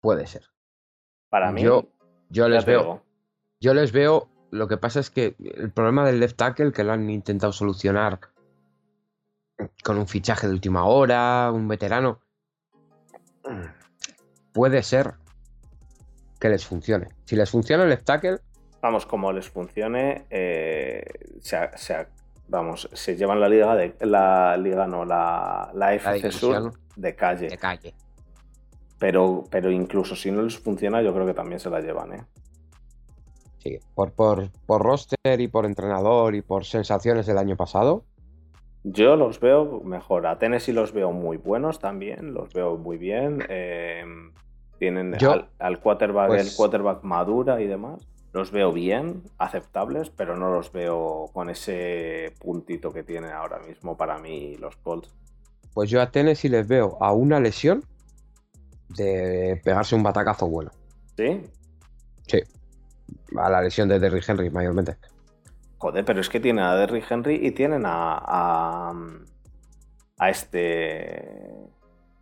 Puede 0.00 0.26
ser. 0.26 0.42
Para 1.30 1.50
mí, 1.50 1.62
Yo- 1.62 1.84
Yo 2.28 2.48
les 2.48 2.64
veo. 2.66 2.80
digo, 2.80 3.02
Yo 3.60 3.74
les 3.74 3.90
veo. 3.90 4.28
Lo 4.54 4.68
que 4.68 4.76
pasa 4.76 5.00
es 5.00 5.10
que 5.10 5.34
el 5.40 5.72
problema 5.72 6.06
del 6.06 6.20
left 6.20 6.36
tackle 6.36 6.70
que 6.70 6.84
lo 6.84 6.92
han 6.92 7.10
intentado 7.10 7.52
solucionar 7.52 8.20
con 9.82 9.98
un 9.98 10.06
fichaje 10.06 10.46
de 10.46 10.52
última 10.52 10.84
hora, 10.84 11.50
un 11.52 11.66
veterano. 11.66 12.20
Puede 14.52 14.84
ser 14.84 15.14
que 16.38 16.48
les 16.50 16.64
funcione. 16.64 17.08
Si 17.24 17.34
les 17.34 17.50
funciona 17.50 17.82
el 17.82 17.90
left 17.90 18.04
tackle, 18.04 18.38
vamos, 18.80 19.06
como 19.06 19.32
les 19.32 19.50
funcione, 19.50 20.26
eh, 20.30 21.02
se, 21.40 22.06
vamos, 22.46 22.88
se 22.92 23.16
llevan 23.16 23.40
la 23.40 23.48
liga 23.48 23.74
de 23.74 23.96
la 24.02 24.56
liga 24.56 24.86
no, 24.86 25.04
la, 25.04 25.72
la 25.74 25.94
FC 25.94 26.30
Sur 26.30 26.72
de 26.94 27.16
calle. 27.16 27.48
de 27.48 27.58
calle. 27.58 27.92
Pero, 29.00 29.42
pero 29.50 29.72
incluso 29.72 30.14
si 30.14 30.30
no 30.30 30.42
les 30.42 30.56
funciona, 30.56 31.02
yo 31.02 31.12
creo 31.12 31.26
que 31.26 31.34
también 31.34 31.58
se 31.58 31.70
la 31.70 31.80
llevan, 31.80 32.12
¿eh? 32.12 32.24
Sí, 33.64 33.78
por, 33.94 34.12
por, 34.12 34.50
por 34.66 34.82
roster 34.82 35.40
y 35.40 35.48
por 35.48 35.64
entrenador 35.64 36.34
y 36.34 36.42
por 36.42 36.66
sensaciones 36.66 37.24
del 37.26 37.38
año 37.38 37.56
pasado. 37.56 38.04
Yo 38.84 39.16
los 39.16 39.40
veo 39.40 39.80
mejor. 39.80 40.26
A 40.26 40.38
Tennessee 40.38 40.72
los 40.74 40.92
veo 40.92 41.12
muy 41.12 41.38
buenos 41.38 41.78
también, 41.78 42.34
los 42.34 42.52
veo 42.52 42.76
muy 42.76 42.98
bien. 42.98 43.42
eh, 43.48 44.04
tienen 44.78 45.14
Yo, 45.18 45.32
al, 45.32 45.48
al 45.58 45.80
quarterback, 45.80 46.28
pues- 46.28 46.50
el 46.50 46.54
quarterback 46.56 47.02
madura 47.04 47.60
y 47.62 47.66
demás. 47.66 48.06
Los 48.34 48.50
veo 48.50 48.72
bien, 48.72 49.22
aceptables, 49.38 50.10
pero 50.10 50.36
no 50.36 50.52
los 50.52 50.72
veo 50.72 51.30
con 51.32 51.48
ese 51.48 52.34
puntito 52.40 52.92
que 52.92 53.04
tienen 53.04 53.30
ahora 53.30 53.60
mismo 53.60 53.96
para 53.96 54.18
mí 54.18 54.56
los 54.58 54.76
Colts. 54.76 55.08
Pues 55.72 55.88
yo 55.88 56.02
a 56.02 56.10
Tennessee 56.10 56.48
les 56.48 56.66
veo 56.66 56.98
a 57.00 57.12
una 57.12 57.38
lesión 57.38 57.84
de 58.88 59.60
pegarse 59.64 59.94
un 59.94 60.02
batacazo 60.02 60.48
bueno. 60.48 60.72
¿Sí? 61.16 61.42
Sí. 62.26 62.40
A 63.36 63.50
la 63.50 63.62
lesión 63.62 63.88
de 63.88 63.98
Derrick 63.98 64.28
Henry, 64.28 64.50
mayormente. 64.50 64.96
Joder, 65.78 66.04
pero 66.04 66.20
es 66.20 66.28
que 66.28 66.40
tienen 66.40 66.64
a 66.64 66.74
Derrick 66.76 67.10
Henry 67.10 67.34
y 67.46 67.50
tienen 67.50 67.84
a. 67.86 68.18
a, 68.18 68.94
a 70.18 70.30
este. 70.30 71.50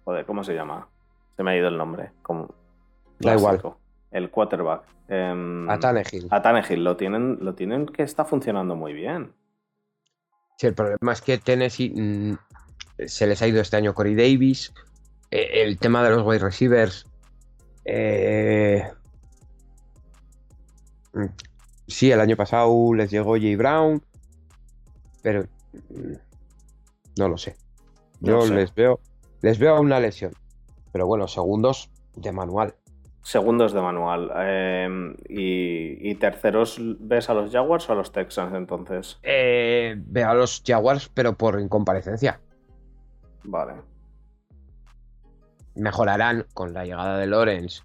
Joder, 0.04 0.24
¿cómo 0.26 0.42
se 0.42 0.54
llama? 0.54 0.88
Se 1.36 1.42
me 1.42 1.52
ha 1.52 1.56
ido 1.56 1.68
el 1.68 1.76
nombre. 1.76 2.10
Como, 2.22 2.52
Da 3.18 3.34
igual. 3.34 3.60
El 4.10 4.30
quarterback. 4.30 4.82
Em, 5.08 5.68
A 5.70 5.78
Tannehill. 5.78 6.28
A 6.30 6.42
Tannehill 6.42 6.82
lo 6.82 6.96
tienen, 6.96 7.38
lo 7.40 7.54
tienen 7.54 7.86
que 7.86 8.02
está 8.02 8.24
funcionando 8.24 8.74
muy 8.74 8.92
bien. 8.92 9.32
Sí, 10.58 10.66
el 10.66 10.74
problema 10.74 11.12
es 11.12 11.20
que 11.22 11.38
Tennessee 11.38 11.90
mm, 11.90 12.38
se 13.06 13.26
les 13.26 13.40
ha 13.42 13.46
ido 13.46 13.60
este 13.60 13.76
año 13.76 13.94
Corey 13.94 14.14
Davis. 14.14 14.72
Eh, 15.30 15.62
el 15.62 15.78
tema 15.78 16.02
de 16.02 16.10
los 16.10 16.26
wide 16.26 16.40
receivers. 16.40 17.06
eh, 17.84 18.90
sí, 21.86 22.10
el 22.10 22.20
año 22.20 22.36
pasado 22.36 22.92
les 22.94 23.10
llegó 23.10 23.32
Jay 23.34 23.56
Brown. 23.56 24.02
Pero 25.22 25.44
mm, 25.90 26.12
no 27.18 27.28
lo 27.28 27.36
sé. 27.38 27.56
Yo 28.20 28.36
No 28.38 28.42
sé. 28.42 28.54
les 28.54 28.74
veo. 28.74 29.00
Les 29.40 29.58
veo 29.58 29.76
a 29.76 29.80
una 29.80 30.00
lesión. 30.00 30.32
Pero 30.92 31.06
bueno, 31.06 31.26
segundos 31.28 31.90
de 32.16 32.32
manual. 32.32 32.74
Segundos 33.22 33.72
de 33.72 33.80
manual. 33.80 34.30
Em, 34.36 35.14
y, 35.28 36.10
y 36.10 36.14
terceros, 36.16 36.76
¿ves 37.00 37.30
a 37.30 37.34
los 37.34 37.50
Jaguars 37.52 37.88
o 37.88 37.92
a 37.92 37.96
los 37.96 38.10
Texans 38.12 38.52
entonces? 38.54 39.18
Eh, 39.22 39.94
veo 39.96 40.28
a 40.28 40.34
los 40.34 40.62
Jaguars, 40.66 41.08
pero 41.08 41.34
por 41.36 41.60
incomparecencia. 41.60 42.40
Vale. 43.44 43.74
Mejorarán 45.74 46.46
con 46.52 46.74
la 46.74 46.84
llegada 46.84 47.16
de 47.18 47.26
Lawrence 47.26 47.82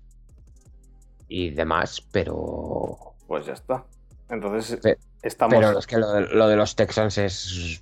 y 1.28 1.52
demás, 1.52 2.02
pero. 2.12 2.98
Pues 3.28 3.46
ya 3.46 3.54
está. 3.54 3.86
Entonces, 4.30 4.80
estamos, 5.22 5.56
Pero 5.56 5.78
es 5.78 5.88
que 5.88 5.98
lo 5.98 6.12
de, 6.12 6.22
lo 6.22 6.48
de 6.48 6.56
los 6.56 6.76
Texans 6.76 7.18
es. 7.18 7.82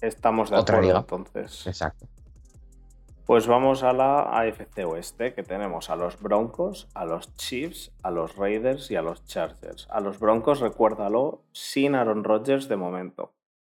estamos 0.00 0.50
de 0.50 0.56
otra 0.56 0.76
acuerdo 0.76 0.88
liga. 0.88 1.00
entonces. 1.00 1.66
Exacto. 1.66 2.06
Pues 3.24 3.46
vamos 3.46 3.82
a 3.82 3.92
la 3.92 4.22
AFC 4.40 4.84
Oeste, 4.84 5.32
que 5.32 5.42
tenemos 5.42 5.90
a 5.90 5.96
los 5.96 6.20
Broncos, 6.20 6.88
a 6.92 7.04
los 7.04 7.34
Chiefs, 7.36 7.92
a 8.02 8.10
los 8.10 8.36
Raiders 8.36 8.90
y 8.90 8.96
a 8.96 9.02
los 9.02 9.24
Chargers. 9.24 9.86
A 9.90 10.00
los 10.00 10.18
Broncos, 10.18 10.60
recuérdalo, 10.60 11.44
sin 11.52 11.94
Aaron 11.94 12.24
Rodgers 12.24 12.68
de 12.68 12.76
momento. 12.76 13.32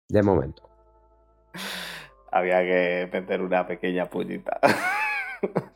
De 0.09 0.23
momento. 0.23 0.69
Había 2.33 2.61
que 2.61 3.09
meter 3.11 3.41
una 3.41 3.67
pequeña 3.67 4.07
puñita. 4.07 4.61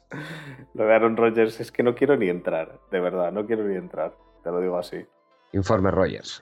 Lo 0.80 0.86
de 0.86 0.94
Aaron 0.94 1.14
Rodgers 1.14 1.60
es 1.60 1.70
que 1.70 1.82
no 1.82 1.94
quiero 1.94 2.16
ni 2.16 2.30
entrar, 2.30 2.78
de 2.90 3.00
verdad, 3.00 3.30
no 3.32 3.44
quiero 3.44 3.64
ni 3.64 3.76
entrar, 3.76 4.14
te 4.42 4.50
lo 4.50 4.60
digo 4.62 4.78
así. 4.78 5.04
Informe 5.52 5.90
Rogers. 5.90 6.40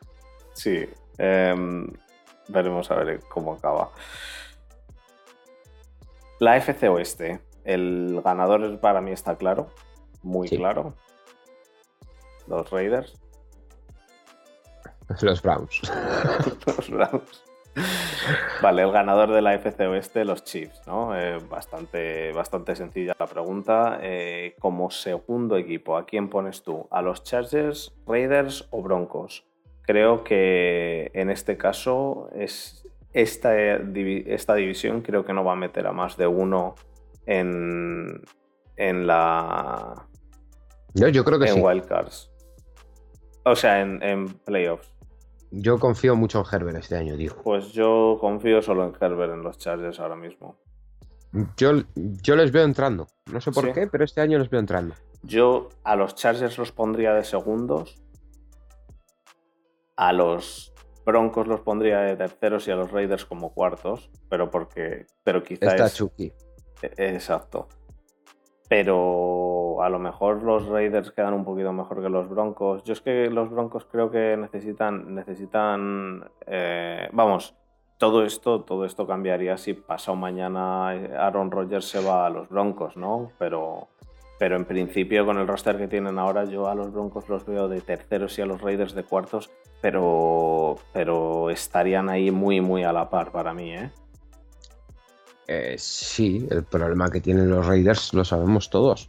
Sí, 0.52 0.88
em, 1.18 1.88
veremos 2.46 2.88
a 2.92 2.94
ver 2.94 3.18
cómo 3.28 3.54
acaba. 3.54 3.90
La 6.38 6.56
FC 6.56 6.88
Oeste. 6.88 7.40
El 7.64 8.22
ganador 8.24 8.78
para 8.78 9.00
mí 9.00 9.10
está 9.10 9.34
claro. 9.34 9.70
Muy 10.22 10.46
Sí. 10.46 10.56
claro. 10.56 10.94
Los 12.46 12.70
Raiders. 12.70 13.20
Los 15.20 15.42
Browns. 15.42 15.82
los 16.66 16.90
Browns. 16.90 17.44
Vale, 18.60 18.82
el 18.82 18.90
ganador 18.92 19.32
de 19.32 19.40
la 19.42 19.54
FC 19.54 19.86
Oeste, 19.86 20.24
los 20.24 20.44
Chiefs, 20.44 20.82
¿no? 20.86 21.16
Eh, 21.18 21.38
bastante, 21.48 22.32
bastante 22.32 22.74
sencilla 22.76 23.14
la 23.18 23.26
pregunta. 23.26 23.98
Eh, 24.02 24.54
como 24.58 24.90
segundo 24.90 25.56
equipo, 25.56 25.96
¿a 25.96 26.04
quién 26.06 26.28
pones 26.28 26.62
tú? 26.62 26.88
¿A 26.90 27.02
los 27.02 27.22
Chargers, 27.24 27.94
Raiders 28.06 28.66
o 28.70 28.82
Broncos? 28.82 29.44
Creo 29.82 30.22
que 30.24 31.10
en 31.14 31.30
este 31.30 31.56
caso 31.56 32.28
es 32.34 32.84
esta, 33.12 33.54
divi- 33.78 34.24
esta 34.26 34.54
división 34.54 35.00
creo 35.00 35.24
que 35.24 35.32
no 35.32 35.44
va 35.44 35.52
a 35.52 35.56
meter 35.56 35.86
a 35.86 35.92
más 35.92 36.16
de 36.16 36.26
uno 36.26 36.74
en, 37.26 38.20
en 38.76 39.06
la 39.06 40.06
Yo, 40.94 41.08
yo 41.08 41.24
creo 41.24 41.38
que 41.38 41.46
en 41.48 41.54
sí. 41.54 41.60
wildcards. 41.60 42.30
O 43.44 43.56
sea, 43.56 43.80
en, 43.80 44.02
en 44.02 44.28
playoffs. 44.28 44.92
Yo 45.50 45.78
confío 45.78 46.14
mucho 46.16 46.40
en 46.40 46.44
Herbert 46.54 46.78
este 46.78 46.96
año, 46.96 47.16
tío. 47.16 47.34
Pues 47.42 47.72
yo 47.72 48.18
confío 48.20 48.60
solo 48.62 48.84
en 48.84 48.92
Herbert 49.00 49.32
en 49.32 49.42
los 49.42 49.58
Chargers 49.58 49.98
ahora 50.00 50.16
mismo. 50.16 50.58
Yo, 51.56 51.72
yo 51.94 52.36
les 52.36 52.52
veo 52.52 52.64
entrando. 52.64 53.06
No 53.32 53.40
sé 53.40 53.50
por 53.52 53.64
Sí. 53.66 53.72
qué, 53.72 53.86
pero 53.86 54.04
este 54.04 54.20
año 54.20 54.38
les 54.38 54.48
veo 54.50 54.60
entrando. 54.60 54.94
Yo 55.22 55.68
a 55.84 55.96
los 55.96 56.14
Chargers 56.14 56.58
los 56.58 56.72
pondría 56.72 57.12
de 57.14 57.24
segundos. 57.24 57.96
A 59.96 60.12
los 60.12 60.72
Broncos 61.04 61.46
los 61.48 61.60
pondría 61.60 62.00
de 62.00 62.16
terceros 62.16 62.68
y 62.68 62.70
a 62.70 62.76
los 62.76 62.90
Raiders 62.92 63.24
como 63.24 63.52
cuartos. 63.52 64.10
Pero 64.28 64.50
porque. 64.50 65.06
Pero 65.24 65.42
quizás. 65.42 65.74
Está 65.74 65.90
Chucky. 65.90 66.32
Exacto. 66.82 67.68
Pero 68.68 69.82
a 69.82 69.88
lo 69.88 69.98
mejor 69.98 70.42
los 70.42 70.66
Raiders 70.66 71.10
quedan 71.12 71.34
un 71.34 71.44
poquito 71.44 71.72
mejor 71.72 72.02
que 72.02 72.08
los 72.08 72.28
Broncos. 72.28 72.84
Yo 72.84 72.92
es 72.92 73.00
que 73.00 73.30
los 73.30 73.50
Broncos 73.50 73.86
creo 73.90 74.10
que 74.10 74.36
necesitan. 74.36 75.14
Necesitan. 75.14 76.24
eh, 76.46 77.08
vamos. 77.12 77.54
Todo 77.96 78.24
esto, 78.24 78.60
todo 78.60 78.84
esto 78.84 79.08
cambiaría 79.08 79.56
si 79.56 79.74
pasado 79.74 80.16
mañana 80.16 80.90
Aaron 80.90 81.50
Rodgers 81.50 81.84
se 81.84 82.00
va 82.00 82.26
a 82.26 82.30
los 82.30 82.48
Broncos, 82.48 82.96
¿no? 82.96 83.32
Pero, 83.40 83.88
pero 84.38 84.54
en 84.54 84.64
principio, 84.64 85.26
con 85.26 85.36
el 85.38 85.48
roster 85.48 85.76
que 85.78 85.88
tienen 85.88 86.16
ahora, 86.16 86.44
yo 86.44 86.68
a 86.68 86.76
los 86.76 86.92
Broncos 86.92 87.28
los 87.28 87.44
veo 87.44 87.66
de 87.66 87.80
terceros 87.80 88.38
y 88.38 88.42
a 88.42 88.46
los 88.46 88.60
Raiders 88.60 88.94
de 88.94 89.02
cuartos, 89.02 89.50
pero, 89.80 90.76
pero 90.92 91.50
estarían 91.50 92.08
ahí 92.08 92.30
muy, 92.30 92.60
muy 92.60 92.84
a 92.84 92.92
la 92.92 93.10
par 93.10 93.32
para 93.32 93.52
mí, 93.52 93.74
¿eh? 93.74 93.90
Eh, 95.48 95.76
sí, 95.78 96.46
el 96.50 96.62
problema 96.64 97.10
que 97.10 97.20
tienen 97.22 97.48
los 97.48 97.66
Raiders 97.66 98.12
lo 98.12 98.24
sabemos 98.24 98.68
todos. 98.68 99.08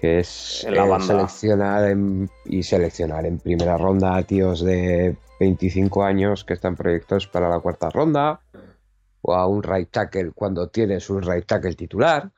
Que 0.00 0.18
es 0.18 0.66
la 0.68 0.96
eh, 0.96 1.00
seleccionar 1.06 1.90
en- 1.90 2.28
y 2.44 2.62
seleccionar 2.64 3.24
en 3.24 3.38
primera 3.38 3.78
ronda 3.78 4.16
a 4.16 4.22
tíos 4.24 4.62
de 4.64 5.16
25 5.38 6.02
años 6.02 6.44
que 6.44 6.54
están 6.54 6.74
proyectados 6.74 7.28
para 7.28 7.48
la 7.48 7.60
cuarta 7.60 7.88
ronda. 7.88 8.40
O 9.22 9.32
a 9.32 9.46
un 9.46 9.62
right 9.62 9.88
tackle 9.90 10.32
cuando 10.32 10.68
tienes 10.68 11.08
un 11.08 11.22
right 11.22 11.46
tackle 11.46 11.74
titular. 11.74 12.30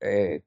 Eh, 0.00 0.42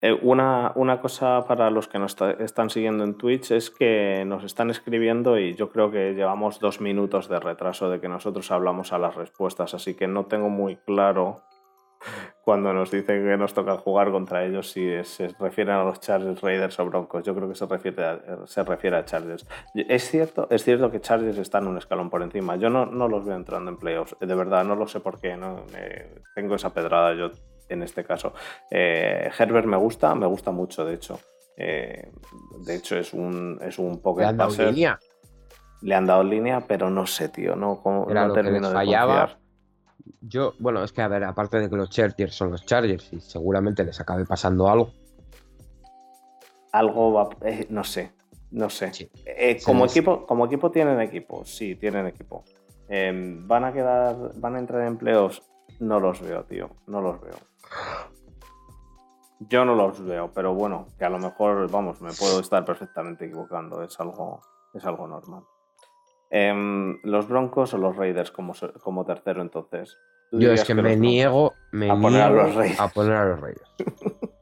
Eh, 0.00 0.12
una, 0.22 0.70
una 0.76 1.00
cosa 1.00 1.44
para 1.46 1.70
los 1.70 1.88
que 1.88 1.98
nos 1.98 2.12
está- 2.12 2.30
están 2.30 2.70
siguiendo 2.70 3.02
en 3.02 3.18
Twitch 3.18 3.50
es 3.50 3.70
que 3.70 4.24
nos 4.24 4.44
están 4.44 4.70
escribiendo 4.70 5.38
y 5.38 5.54
yo 5.56 5.70
creo 5.70 5.90
que 5.90 6.14
llevamos 6.14 6.60
dos 6.60 6.80
minutos 6.80 7.28
de 7.28 7.40
retraso 7.40 7.90
de 7.90 8.00
que 8.00 8.08
nosotros 8.08 8.50
hablamos 8.52 8.92
a 8.92 8.98
las 8.98 9.16
respuestas, 9.16 9.74
así 9.74 9.94
que 9.94 10.06
no 10.06 10.26
tengo 10.26 10.50
muy 10.50 10.76
claro 10.76 11.42
cuando 12.44 12.72
nos 12.72 12.92
dicen 12.92 13.24
que 13.26 13.36
nos 13.36 13.54
toca 13.54 13.76
jugar 13.76 14.12
contra 14.12 14.44
ellos 14.44 14.70
si 14.70 15.02
se 15.02 15.34
refieren 15.40 15.74
a 15.74 15.82
los 15.82 15.98
Chargers, 15.98 16.40
Raiders 16.42 16.78
o 16.78 16.86
Broncos. 16.86 17.24
Yo 17.24 17.34
creo 17.34 17.48
que 17.48 17.56
se 17.56 17.66
refiere 17.66 18.04
a, 18.04 18.46
se 18.46 18.62
refiere 18.62 18.96
a 18.98 19.04
Chargers. 19.04 19.48
Es 19.74 20.08
cierto, 20.08 20.46
es 20.48 20.62
cierto 20.62 20.92
que 20.92 21.00
Chargers 21.00 21.38
están 21.38 21.66
un 21.66 21.76
escalón 21.76 22.08
por 22.08 22.22
encima. 22.22 22.54
Yo 22.54 22.70
no, 22.70 22.86
no 22.86 23.08
los 23.08 23.24
veo 23.26 23.34
entrando 23.34 23.68
en 23.72 23.76
playoffs. 23.78 24.16
De 24.20 24.34
verdad, 24.36 24.64
no 24.64 24.76
lo 24.76 24.86
sé 24.86 25.00
por 25.00 25.20
qué. 25.20 25.36
¿no? 25.36 25.64
Eh, 25.76 26.22
tengo 26.36 26.54
esa 26.54 26.72
pedrada 26.72 27.14
yo 27.14 27.32
en 27.68 27.82
este 27.82 28.04
caso. 28.04 28.32
Eh, 28.70 29.30
Herbert 29.38 29.66
me 29.66 29.76
gusta, 29.76 30.14
me 30.14 30.26
gusta 30.26 30.50
mucho, 30.50 30.84
de 30.84 30.94
hecho. 30.94 31.18
Eh, 31.56 32.10
de 32.64 32.74
hecho, 32.76 32.96
es 32.96 33.12
un, 33.12 33.58
es 33.62 33.78
un 33.78 33.92
le 33.92 33.98
pocket 33.98 34.24
han 34.24 34.36
dado 34.36 34.50
passer. 34.50 34.68
línea. 34.72 34.98
Le 35.82 35.94
han 35.94 36.06
dado 36.06 36.22
línea, 36.24 36.60
pero 36.66 36.90
no 36.90 37.06
sé, 37.06 37.28
tío. 37.28 37.54
No, 37.56 37.80
cómo- 37.82 38.10
Era 38.10 38.26
no 38.26 38.32
termino 38.34 38.68
de 38.68 38.74
fallaba. 38.74 39.18
confiar. 39.20 39.38
Yo, 40.20 40.54
bueno, 40.58 40.82
es 40.82 40.92
que 40.92 41.02
a 41.02 41.08
ver, 41.08 41.22
aparte 41.24 41.58
de 41.60 41.68
que 41.68 41.76
los 41.76 41.90
Chargers 41.90 42.34
son 42.34 42.50
los 42.50 42.64
Chargers 42.64 43.12
y 43.12 43.20
seguramente 43.20 43.84
les 43.84 44.00
acabe 44.00 44.24
pasando 44.24 44.68
algo. 44.68 44.90
algo 46.72 47.12
va. 47.12 47.28
eh, 47.42 47.66
no 47.70 47.84
sé. 47.84 48.12
No 48.50 48.70
sé. 48.70 48.92
Sí. 48.94 49.10
Eh, 49.26 49.58
como, 49.64 49.84
equipo, 49.86 50.26
como 50.26 50.46
equipo 50.46 50.70
tienen 50.70 51.00
equipo. 51.00 51.44
Sí, 51.44 51.74
tienen 51.76 52.06
equipo. 52.06 52.44
Eh, 52.88 53.12
¿Van 53.14 53.64
a 53.64 53.72
quedar. 53.72 54.16
¿Van 54.36 54.56
a 54.56 54.58
entrar 54.58 54.86
en 54.86 54.96
playoffs? 54.96 55.42
No 55.80 56.00
los 56.00 56.20
veo, 56.22 56.44
tío. 56.44 56.70
No 56.86 57.00
los 57.00 57.20
veo. 57.20 57.34
Yo 59.40 59.64
no 59.64 59.74
los 59.74 60.04
veo, 60.04 60.32
pero 60.34 60.54
bueno, 60.54 60.88
que 60.98 61.04
a 61.04 61.10
lo 61.10 61.18
mejor, 61.18 61.70
vamos, 61.70 62.00
me 62.00 62.12
puedo 62.12 62.40
estar 62.40 62.64
perfectamente 62.64 63.26
equivocando. 63.26 63.82
Es 63.82 63.98
algo, 64.00 64.40
es 64.74 64.84
algo 64.84 65.06
normal. 65.06 65.44
Em, 66.30 66.98
¿Los 67.04 67.28
Broncos 67.28 67.72
o 67.74 67.78
los 67.78 67.96
Raiders 67.96 68.30
como, 68.30 68.52
como 68.82 69.04
tercero 69.04 69.40
entonces? 69.40 69.96
¿Tú 70.30 70.40
Yo 70.40 70.52
es 70.52 70.64
que, 70.64 70.74
me 70.74 70.96
niego, 70.96 71.54
me 71.72 71.90
A 71.90 71.94
poner 71.94 72.22
a 72.22 72.30
los 72.30 72.54
Raiders. 72.54 72.80
a 72.80 72.88
poner 72.88 73.12
a 73.14 73.24
los 73.26 73.40
Raiders. 73.40 73.74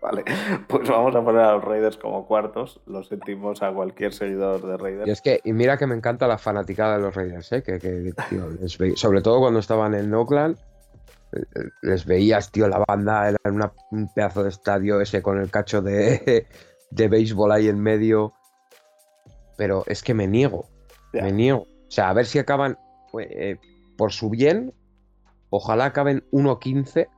Vale, 0.00 0.24
pues 0.66 0.88
vamos 0.88 1.14
a 1.14 1.22
poner 1.22 1.42
a 1.42 1.52
los 1.54 1.64
Raiders 1.64 1.96
como 1.98 2.26
cuartos. 2.26 2.80
Lo 2.86 3.04
sentimos 3.04 3.62
a 3.62 3.72
cualquier 3.72 4.14
seguidor 4.14 4.62
de 4.62 4.76
Raiders. 4.78 5.06
Y 5.08 5.10
es 5.10 5.20
que, 5.20 5.40
y 5.44 5.52
mira 5.52 5.76
que 5.76 5.86
me 5.86 5.94
encanta 5.94 6.26
la 6.26 6.38
fanaticada 6.38 6.96
de 6.96 7.02
los 7.02 7.14
Raiders, 7.14 7.52
¿eh? 7.52 7.62
que, 7.62 7.78
que, 7.78 8.14
tío, 8.30 8.46
sobre 8.96 9.20
todo 9.20 9.40
cuando 9.40 9.60
estaban 9.60 9.94
en 9.94 10.14
Oakland, 10.14 10.56
les 11.82 12.04
veías, 12.06 12.50
tío, 12.50 12.68
la 12.68 12.84
banda, 12.86 13.28
era 13.28 13.38
una- 13.44 13.72
un 13.90 14.12
pedazo 14.14 14.42
de 14.42 14.48
estadio 14.48 15.00
ese 15.00 15.22
con 15.22 15.38
el 15.38 15.50
cacho 15.50 15.82
de, 15.82 16.46
de 16.90 17.08
béisbol 17.08 17.52
ahí 17.52 17.68
en 17.68 17.80
medio. 17.80 18.32
Pero 19.56 19.84
es 19.86 20.02
que 20.02 20.14
me 20.14 20.26
niego, 20.26 20.66
me 21.12 21.32
niego. 21.32 21.62
O 21.62 21.90
sea, 21.90 22.10
a 22.10 22.12
ver 22.12 22.26
si 22.26 22.38
acaban, 22.38 22.78
eh, 23.18 23.56
por 23.96 24.12
su 24.12 24.30
bien, 24.30 24.72
ojalá 25.50 25.86
acaben 25.86 26.24
1-15 26.30 27.08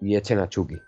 y 0.00 0.16
echen 0.16 0.38
a 0.40 0.48
Chucky. 0.48 0.80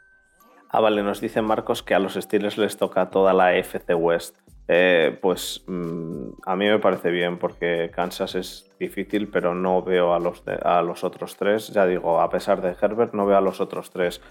Ah, 0.71 0.81
vale, 0.81 1.05
nos 1.05 1.21
dice 1.21 1.41
Marcos 1.41 1.85
que 1.85 1.95
a 1.95 2.01
los 2.01 2.15
Steelers 2.15 2.59
les 2.59 2.77
toca 2.77 3.11
toda 3.11 3.33
la 3.33 3.55
FC 3.57 3.95
West. 3.95 4.37
Eh, 4.67 5.19
pues 5.21 5.63
mm, 5.67 6.29
a 6.47 6.57
mí 6.57 6.67
me 6.67 6.79
parece 6.79 7.11
bien 7.11 7.39
porque 7.39 7.91
Kansas 7.95 8.35
es 8.35 8.71
difícil, 8.79 9.29
pero 9.31 9.55
no 9.55 9.83
veo 9.83 10.15
a 10.15 10.19
los, 10.19 10.45
de- 10.45 10.59
a 10.63 10.81
los 10.83 11.05
otros 11.05 11.37
tres. 11.37 11.69
Ya 11.69 11.85
digo, 11.87 12.21
a 12.21 12.31
pesar 12.31 12.63
de 12.63 12.75
Herbert, 12.81 13.13
no 13.13 13.27
veo 13.27 13.37
a 13.37 13.43
los 13.43 13.61
otros 13.61 13.91
tres 13.91 14.23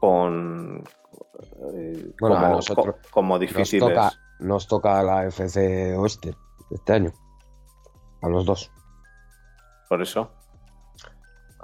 con 0.00 0.82
eh, 1.74 2.10
Bueno, 2.18 2.36
como, 2.36 2.48
nosotros 2.48 2.94
co- 2.96 3.00
como 3.10 3.34
Nos 3.34 3.40
difíciles. 3.40 3.88
toca, 3.88 4.12
nos 4.38 4.66
toca 4.68 5.02
la 5.02 5.26
FC 5.26 5.94
Oeste 5.96 6.34
este 6.70 6.92
año. 6.94 7.12
A 8.22 8.28
los 8.28 8.46
dos. 8.46 8.70
Por 9.88 10.00
eso. 10.00 10.30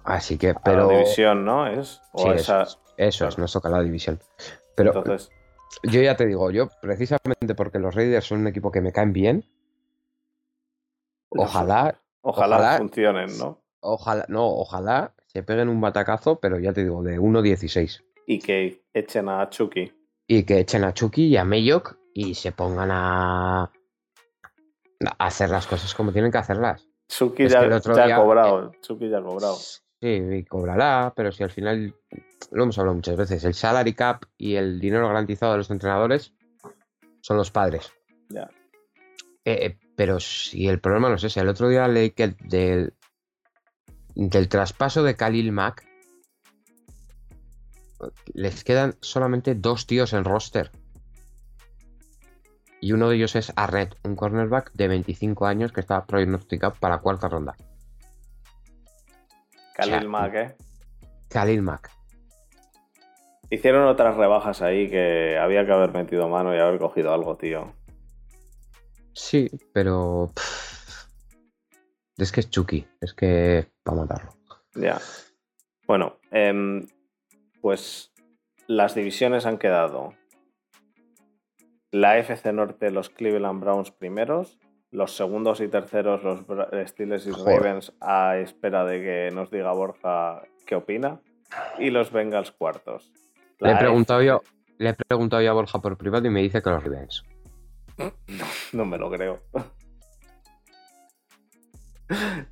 Así 0.04 0.36
que, 0.36 0.50
A 0.50 0.54
pero. 0.62 0.86
la 0.88 0.92
división, 0.98 1.44
¿no? 1.44 1.66
Es. 1.66 2.02
O 2.12 2.22
Sí, 2.24 2.28
esa- 2.40 2.62
eso, 2.62 2.78
es, 2.98 3.14
eso 3.16 3.28
es, 3.28 3.38
nos 3.38 3.52
toca 3.52 3.68
la 3.70 3.80
división. 3.80 4.20
Pero 4.74 4.94
Entonces, 4.94 5.30
yo 5.84 6.00
ya 6.02 6.16
te 6.16 6.26
digo, 6.26 6.50
yo 6.50 6.68
precisamente 6.82 7.54
porque 7.54 7.78
los 7.78 7.94
Raiders 7.94 8.26
son 8.26 8.40
un 8.40 8.46
equipo 8.48 8.70
que 8.70 8.80
me 8.80 8.92
caen 8.92 9.12
bien, 9.12 9.44
ojalá, 11.30 12.00
ojalá, 12.22 12.56
ojalá- 12.56 12.78
funcionen, 12.78 13.38
¿no? 13.38 13.62
ojalá, 13.80 14.24
no, 14.28 14.46
ojalá 14.46 15.14
se 15.26 15.42
peguen 15.42 15.68
un 15.68 15.80
batacazo, 15.80 16.40
pero 16.40 16.58
ya 16.58 16.72
te 16.72 16.82
digo, 16.82 17.02
de 17.02 17.18
1-16. 17.18 18.02
Y 18.26 18.38
que 18.40 18.82
echen 18.92 19.28
a 19.28 19.48
Chucky. 19.48 19.92
Y 20.26 20.42
que 20.44 20.58
echen 20.60 20.84
a 20.84 20.92
Chucky 20.92 21.26
y 21.28 21.36
a 21.36 21.44
Mayok 21.44 21.96
y 22.14 22.34
se 22.34 22.52
pongan 22.52 22.90
a, 22.90 23.62
a 23.62 23.70
hacer 25.18 25.50
las 25.50 25.66
cosas 25.66 25.94
como 25.94 26.12
tienen 26.12 26.30
que 26.32 26.38
hacerlas. 26.38 26.86
Chucky 27.08 27.44
Es 27.44 27.52
ya, 27.52 27.60
que 27.60 27.66
el 27.66 27.72
otro 27.72 27.96
ya 27.96 28.06
día- 28.06 28.16
ha 28.16 28.20
cobrado. 28.22 28.72
Chucky 28.82 29.08
ya 29.08 29.18
ha 29.18 29.22
cobrado. 29.22 29.56
Sí, 30.00 30.44
cobrará, 30.48 31.12
pero 31.14 31.30
si 31.30 31.42
al 31.42 31.50
final, 31.50 31.94
lo 32.52 32.62
hemos 32.62 32.78
hablado 32.78 32.94
muchas 32.94 33.16
veces, 33.16 33.44
el 33.44 33.54
salary 33.54 33.92
cap 33.92 34.24
y 34.38 34.54
el 34.54 34.80
dinero 34.80 35.08
garantizado 35.08 35.52
de 35.52 35.58
los 35.58 35.70
entrenadores 35.70 36.32
son 37.20 37.36
los 37.36 37.50
padres. 37.50 37.92
Ya. 38.30 38.50
Eh, 39.44 39.66
eh, 39.66 39.78
pero 39.96 40.18
si 40.20 40.68
el 40.68 40.80
problema 40.80 41.10
no 41.10 41.16
es 41.16 41.24
ese, 41.24 41.40
el 41.40 41.48
otro 41.48 41.68
día 41.68 41.86
leí 41.86 42.10
que 42.10 42.34
del, 42.40 42.94
del 44.14 44.48
traspaso 44.48 45.02
de 45.02 45.16
Khalil 45.16 45.52
Mack 45.52 45.84
les 48.32 48.64
quedan 48.64 48.96
solamente 49.00 49.54
dos 49.54 49.86
tíos 49.86 50.14
en 50.14 50.24
roster. 50.24 50.70
Y 52.80 52.92
uno 52.92 53.10
de 53.10 53.16
ellos 53.16 53.36
es 53.36 53.52
Arnett, 53.56 53.98
un 54.04 54.16
cornerback 54.16 54.72
de 54.72 54.88
25 54.88 55.46
años 55.46 55.72
que 55.72 55.80
está 55.80 56.06
pronosticado 56.06 56.74
para 56.80 56.98
cuarta 56.98 57.28
ronda. 57.28 57.54
Khalil 59.80 60.08
Mack, 60.08 60.34
¿eh? 60.34 60.56
Khalil 61.28 61.62
Mack. 61.62 61.90
Hicieron 63.50 63.86
otras 63.86 64.16
rebajas 64.16 64.62
ahí 64.62 64.88
que 64.88 65.36
había 65.38 65.66
que 65.66 65.72
haber 65.72 65.92
metido 65.92 66.28
mano 66.28 66.54
y 66.54 66.58
haber 66.58 66.78
cogido 66.78 67.12
algo, 67.12 67.36
tío. 67.36 67.74
Sí, 69.12 69.50
pero. 69.72 70.30
Es 72.16 72.30
que 72.30 72.40
es 72.40 72.50
Chucky. 72.50 72.86
Es 73.00 73.12
que. 73.12 73.66
Para 73.82 73.98
matarlo. 73.98 74.30
Ya. 74.74 75.00
Bueno, 75.86 76.18
em, 76.30 76.86
pues 77.60 78.12
las 78.68 78.94
divisiones 78.94 79.46
han 79.46 79.58
quedado. 79.58 80.14
La 81.90 82.18
FC 82.18 82.52
Norte, 82.52 82.92
los 82.92 83.10
Cleveland 83.10 83.60
Browns 83.60 83.90
primeros. 83.90 84.58
Los 84.90 85.16
segundos 85.16 85.60
y 85.60 85.68
terceros, 85.68 86.22
los 86.24 86.40
Steelers 86.88 87.26
y 87.26 87.30
Joder. 87.30 87.62
Ravens, 87.62 87.92
a 88.00 88.38
espera 88.38 88.84
de 88.84 89.00
que 89.00 89.30
nos 89.34 89.50
diga 89.50 89.72
Borja 89.72 90.42
qué 90.66 90.74
opina. 90.74 91.20
Y 91.78 91.90
los 91.90 92.12
Bengals 92.12 92.50
cuartos. 92.52 93.12
Le 93.60 93.70
he 93.70 93.72
La 93.74 93.78
preguntado 93.78 94.22
yo. 94.22 94.42
Le 94.78 94.90
he 94.90 94.94
preguntado 94.94 95.42
yo 95.42 95.50
a 95.50 95.54
Borja 95.54 95.80
por 95.80 95.96
privado 95.96 96.26
y 96.26 96.30
me 96.30 96.40
dice 96.40 96.62
que 96.62 96.70
los 96.70 96.82
Ravens. 96.82 97.24
No 98.72 98.84
me 98.84 98.98
lo 98.98 99.10
creo. 99.10 99.38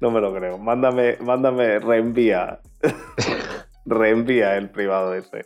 No 0.01 0.13
me 0.13 0.21
lo 0.21 0.33
creo. 0.33 0.57
Mándame, 0.59 1.17
mándame, 1.21 1.81
reenvía. 1.81 2.61
reenvía 3.87 4.57
el 4.57 4.71
privado 4.71 5.15
ese. 5.15 5.45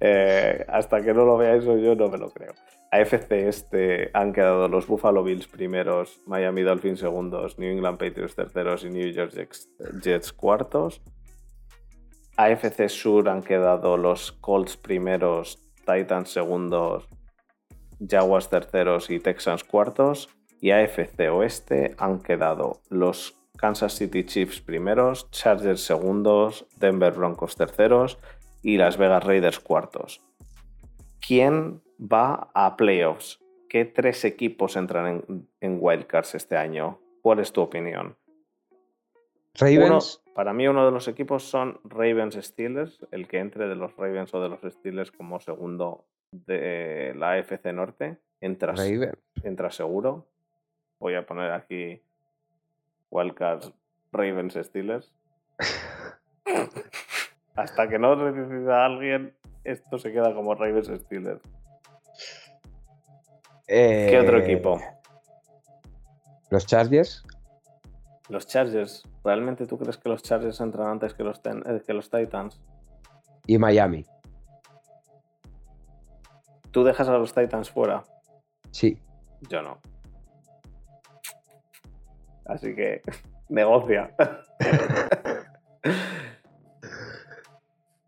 Eh, 0.00 0.64
hasta 0.68 1.02
que 1.02 1.14
no 1.14 1.24
lo 1.24 1.38
vea 1.38 1.54
eso, 1.54 1.78
yo 1.78 1.94
no 1.94 2.08
me 2.08 2.18
lo 2.18 2.30
creo. 2.30 2.52
AFC 2.94 3.32
este 3.32 4.10
han 4.14 4.32
quedado 4.32 4.68
los 4.68 4.86
Buffalo 4.86 5.24
Bills 5.24 5.48
primeros, 5.48 6.20
Miami 6.26 6.62
Dolphins 6.62 7.00
segundos, 7.00 7.58
New 7.58 7.68
England 7.68 7.98
Patriots 7.98 8.36
terceros 8.36 8.84
y 8.84 8.90
New 8.90 9.10
York 9.10 9.32
Jets, 10.00 10.32
cuartos. 10.32 11.02
AFC 12.36 12.88
Sur 12.88 13.28
han 13.28 13.42
quedado 13.42 13.96
los 13.96 14.30
Colts 14.30 14.76
primeros, 14.76 15.58
Titans 15.84 16.30
segundos, 16.30 17.08
Jaguars 17.98 18.48
terceros 18.48 19.10
y 19.10 19.18
Texans 19.18 19.64
cuartos. 19.64 20.28
Y 20.60 20.70
AFC 20.70 21.18
Oeste 21.32 21.96
han 21.98 22.20
quedado 22.20 22.80
los 22.90 23.34
Kansas 23.56 23.94
City 23.94 24.24
Chiefs 24.24 24.60
primeros, 24.60 25.28
Chargers 25.32 25.80
segundos, 25.80 26.68
Denver 26.76 27.12
Broncos 27.12 27.56
terceros 27.56 28.18
y 28.62 28.76
Las 28.76 28.98
Vegas 28.98 29.24
Raiders 29.24 29.58
cuartos. 29.58 30.20
¿Quién 31.20 31.82
va 31.98 32.50
a 32.54 32.76
playoffs? 32.76 33.40
¿Qué 33.68 33.84
tres 33.84 34.24
equipos 34.24 34.76
entran 34.76 35.24
en, 35.28 35.48
en 35.60 35.78
Wildcards 35.80 36.34
este 36.34 36.56
año? 36.56 37.00
¿Cuál 37.22 37.40
es 37.40 37.52
tu 37.52 37.60
opinión? 37.60 38.16
Ravens. 39.54 40.20
Uno- 40.24 40.34
para 40.34 40.52
mí 40.52 40.66
uno 40.66 40.84
de 40.84 40.90
los 40.90 41.06
equipos 41.08 41.44
son 41.44 41.78
Ravens 41.84 42.34
Steelers, 42.34 43.06
el 43.12 43.28
que 43.28 43.38
entre 43.38 43.68
de 43.68 43.76
los 43.76 43.96
Ravens 43.96 44.34
o 44.34 44.40
de 44.42 44.48
los 44.48 44.60
Steelers 44.62 45.12
como 45.12 45.38
segundo 45.40 46.06
de 46.32 47.14
la 47.16 47.32
AFC 47.34 47.66
Norte, 47.72 48.18
entra, 48.40 48.74
entra 49.44 49.70
seguro. 49.70 50.26
Voy 50.98 51.14
a 51.14 51.24
poner 51.24 51.52
aquí 51.52 52.00
Wildcards 53.10 53.72
Ravens 54.10 54.54
Steelers. 54.60 55.12
Hasta 57.54 57.88
que 57.88 57.98
no 58.00 58.16
decida 58.16 58.84
alguien, 58.84 59.34
esto 59.62 59.98
se 59.98 60.12
queda 60.12 60.34
como 60.34 60.54
Ravens 60.56 60.88
Steelers. 60.88 61.42
¿Qué 63.66 64.18
otro 64.22 64.38
Eh, 64.38 64.44
equipo? 64.44 64.78
Los 66.50 66.66
Chargers. 66.66 67.24
Los 68.28 68.46
Chargers. 68.46 69.02
¿Realmente 69.24 69.66
tú 69.66 69.78
crees 69.78 69.96
que 69.96 70.08
los 70.08 70.22
Chargers 70.22 70.60
entran 70.60 70.88
antes 70.88 71.14
que 71.14 71.22
los, 71.24 71.42
ten- 71.42 71.62
eh, 71.66 71.82
que 71.86 71.92
los 71.94 72.10
Titans? 72.10 72.60
Y 73.46 73.58
Miami. 73.58 74.04
¿Tú 76.70 76.84
dejas 76.84 77.08
a 77.08 77.16
los 77.18 77.32
Titans 77.34 77.70
fuera? 77.70 78.04
Sí. 78.70 78.98
Yo 79.48 79.62
no. 79.62 79.78
Así 82.46 82.74
que 82.74 83.02
negocia. 83.48 84.14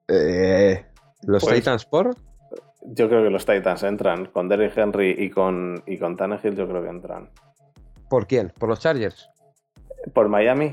Eh, 0.08 0.86
los 1.22 1.42
Pues- 1.42 1.56
Titans 1.56 1.84
por. 1.84 2.14
Yo 2.86 3.08
creo 3.08 3.22
que 3.22 3.30
los 3.30 3.44
Titans 3.44 3.82
entran. 3.82 4.26
Con 4.26 4.48
Derrick 4.48 4.76
Henry 4.76 5.14
y 5.18 5.30
con, 5.30 5.82
y 5.86 5.98
con 5.98 6.16
Tannehill 6.16 6.56
yo 6.56 6.68
creo 6.68 6.82
que 6.82 6.88
entran. 6.88 7.30
¿Por 8.08 8.26
quién? 8.26 8.52
¿Por 8.58 8.68
los 8.68 8.80
Chargers? 8.80 9.28
¿Por 10.14 10.28
Miami? 10.28 10.72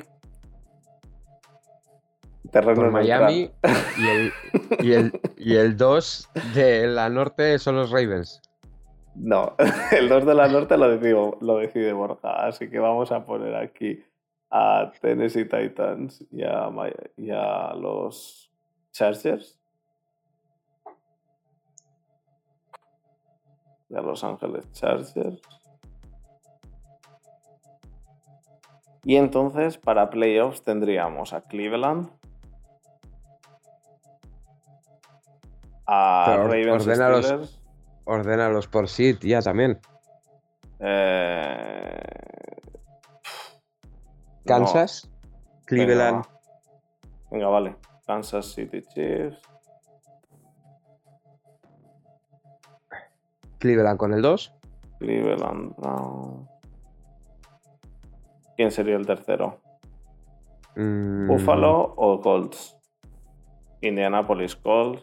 Terreno 2.51 2.81
Por. 2.81 2.91
Miami. 2.91 3.49
Y 3.95 4.07
el, 4.09 4.33
y, 4.79 4.93
el, 4.93 5.21
y 5.37 5.55
el 5.55 5.77
2 5.77 6.29
de 6.55 6.87
la 6.87 7.09
norte 7.09 7.59
son 7.59 7.75
los 7.75 7.91
Ravens. 7.91 8.41
No, 9.15 9.55
el 9.91 10.09
2 10.09 10.25
de 10.25 10.33
la 10.33 10.47
norte 10.47 10.77
lo 10.77 10.89
decide, 10.89 11.31
lo 11.41 11.57
decide 11.57 11.93
Borja. 11.93 12.45
Así 12.47 12.69
que 12.69 12.79
vamos 12.79 13.11
a 13.11 13.25
poner 13.25 13.55
aquí 13.55 14.03
a 14.49 14.91
Tennessee 15.01 15.45
Titans 15.45 16.25
y 16.31 16.43
a, 16.43 16.69
y 17.17 17.29
a 17.31 17.73
los 17.75 18.51
Chargers. 18.91 19.59
A 23.95 24.01
Los 24.01 24.23
Ángeles 24.23 24.71
Chargers. 24.71 25.41
Y 29.03 29.17
entonces 29.17 29.77
para 29.77 30.09
playoffs 30.09 30.63
tendríamos 30.63 31.33
a 31.33 31.41
Cleveland. 31.41 32.09
A 35.85 36.23
Pero 36.25 36.43
Ravens 36.43 36.87
ordénalos. 36.87 37.25
Steelers. 37.25 37.59
Ordénalos 38.05 38.67
por 38.67 38.87
seed 38.87 39.17
ya 39.21 39.41
también. 39.41 39.79
Eh, 40.79 41.99
Kansas. 44.45 45.09
no, 45.09 45.65
Cleveland. 45.65 46.25
Venga, 46.25 46.29
venga, 47.31 47.47
vale. 47.47 47.75
Kansas 48.05 48.45
City 48.47 48.81
Chiefs. 48.81 49.52
Cleveland 53.63 53.97
con 53.97 54.13
el 54.13 54.21
2. 54.21 54.53
Cleveland 54.99 55.73
Browns. 55.77 56.49
¿Quién 58.57 58.71
sería 58.71 58.97
el 58.97 59.05
tercero? 59.05 59.57
Mm, 60.75 61.27
¿Buffalo 61.29 61.93
o 61.95 62.19
Colts? 62.19 62.75
Indianapolis 63.79 64.57
Colts. 64.57 65.01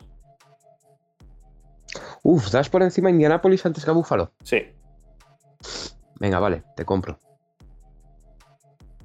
Uf, 2.22 2.50
das 2.50 2.68
por 2.68 2.82
encima 2.82 3.08
Indianapolis 3.08 3.64
antes 3.64 3.82
que 3.82 3.90
a 3.90 3.94
Buffalo. 3.94 4.30
Sí, 4.42 4.62
Venga, 6.20 6.38
vale, 6.38 6.62
te 6.76 6.84
compro. 6.84 7.18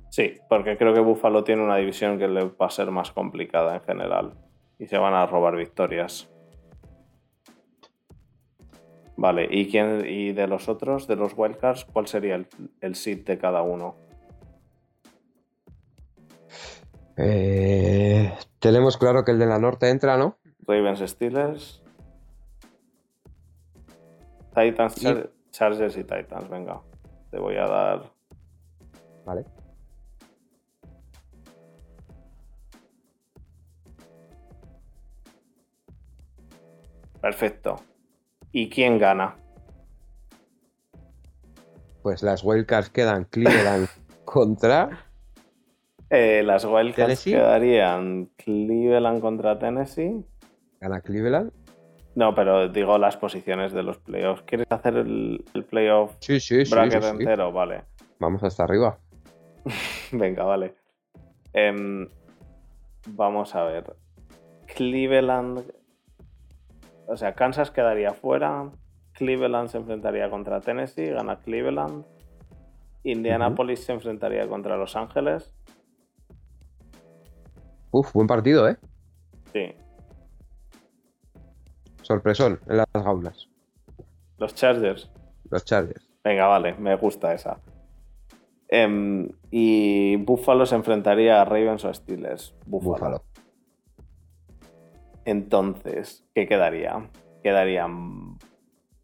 sí, 0.10 0.38
porque 0.50 0.78
creo 0.78 0.94
que 0.94 1.00
Buffalo 1.00 1.46
tiene 1.46 1.64
una 1.64 1.78
división 1.78 2.18
que 2.18 2.28
le 2.28 2.44
va 2.44 2.66
a 2.66 2.70
ser 2.70 2.92
más 2.92 3.12
complicada 3.12 3.76
en 3.76 3.82
general. 3.84 4.34
Y 4.78 4.88
se 4.88 4.98
van 4.98 5.14
a 5.14 5.26
robar 5.26 5.56
victorias. 5.56 6.30
Vale, 9.18 9.48
¿y 9.50 9.70
quién 9.70 10.06
y 10.06 10.34
de 10.34 10.48
los 10.48 10.68
otros, 10.68 11.08
de 11.08 11.16
los 11.16 11.34
wildcards, 11.38 11.86
cuál 11.86 12.08
sería 12.08 12.36
el, 12.36 12.48
el 12.82 12.96
seed 12.96 13.26
de 13.26 13.38
cada 13.38 13.62
uno? 13.62 13.96
Eh, 17.18 18.34
tenemos 18.60 18.98
claro 18.98 19.24
que 19.24 19.32
el 19.32 19.40
de 19.40 19.46
la 19.46 19.58
norte 19.58 19.90
entra, 19.90 20.18
¿no? 20.18 20.38
Ravens 20.68 21.00
Steelers. 21.00 21.82
Titans, 24.54 25.02
Y- 25.02 25.30
Chargers 25.52 25.96
y 25.98 26.04
Titans. 26.04 26.50
Venga, 26.50 26.82
te 27.32 27.40
voy 27.40 27.56
a 27.56 27.66
dar. 27.68 28.12
Vale. 29.26 29.46
Perfecto. 37.22 37.78
¿Y 38.58 38.70
quién 38.70 38.98
gana? 38.98 39.36
Pues 42.02 42.24
las 42.24 42.42
wildcards 42.42 42.90
quedan 42.90 43.26
Cleveland 43.26 43.90
contra. 44.24 45.08
Eh, 46.10 46.42
las 46.42 46.66
Tennessee. 46.96 47.32
quedarían 47.34 48.30
Cleveland 48.38 49.20
contra 49.20 49.60
Tennessee. 49.60 50.24
Gana 50.80 51.02
Cleveland. 51.02 51.52
No, 52.16 52.34
pero 52.34 52.70
digo 52.70 52.98
las 52.98 53.18
posiciones 53.18 53.74
de 53.74 53.84
los 53.84 53.98
playoffs. 53.98 54.44
¿Quieres 54.44 54.68
hacer 54.70 54.96
el, 54.96 55.44
el 55.54 55.66
playoff 55.66 56.16
Sí, 56.22 56.40
sí, 56.40 56.64
sí. 56.66 56.72
bracket 56.74 57.04
sí, 57.04 57.10
sí. 57.10 57.16
entero? 57.20 57.52
Vale. 57.52 57.84
Vamos 58.20 58.42
hasta 58.42 58.64
arriba. 58.64 58.98
Venga, 60.14 60.46
vale. 60.46 60.76
Em, 61.52 62.08
vamos 63.10 63.54
a 63.54 63.66
ver. 63.66 63.98
Cleveland. 64.74 65.66
O 67.08 67.18
sea, 67.18 67.34
Kansas 67.34 67.72
quedaría 67.72 68.14
fuera. 68.14 68.72
Cleveland 69.14 69.70
se 69.70 69.78
enfrentaría 69.78 70.30
contra 70.30 70.62
Tennessee, 70.62 71.12
gana 71.12 71.40
Cleveland. 71.40 72.06
Indianapolis 73.04 73.86
se 73.86 73.94
enfrentaría 73.94 74.48
contra 74.48 74.78
Los 74.78 74.96
Ángeles. 74.96 75.54
Uf, 77.92 78.12
buen 78.14 78.28
partido, 78.28 78.68
¿eh? 78.68 78.78
Sí. 79.54 79.74
Sorpresón 82.02 82.60
en 82.68 82.78
las 82.78 82.88
gaulas. 82.94 83.50
Los 84.38 84.54
Chargers. 84.54 85.10
Los 85.50 85.64
Chargers. 85.64 86.10
Venga, 86.24 86.48
vale, 86.48 86.74
me 86.74 86.96
gusta 86.96 87.34
esa. 87.34 87.60
Em, 88.68 89.30
y 89.52 90.18
Buffalo 90.18 90.66
se 90.66 90.76
enfrentaría 90.76 91.42
a 91.42 91.46
Ravens 91.46 91.86
o 91.86 91.94
Steelers. 91.94 92.54
Buffalo. 92.66 93.24
Entonces, 95.26 96.24
¿qué 96.34 96.48
quedaría? 96.48 97.10
Quedarían 97.44 98.38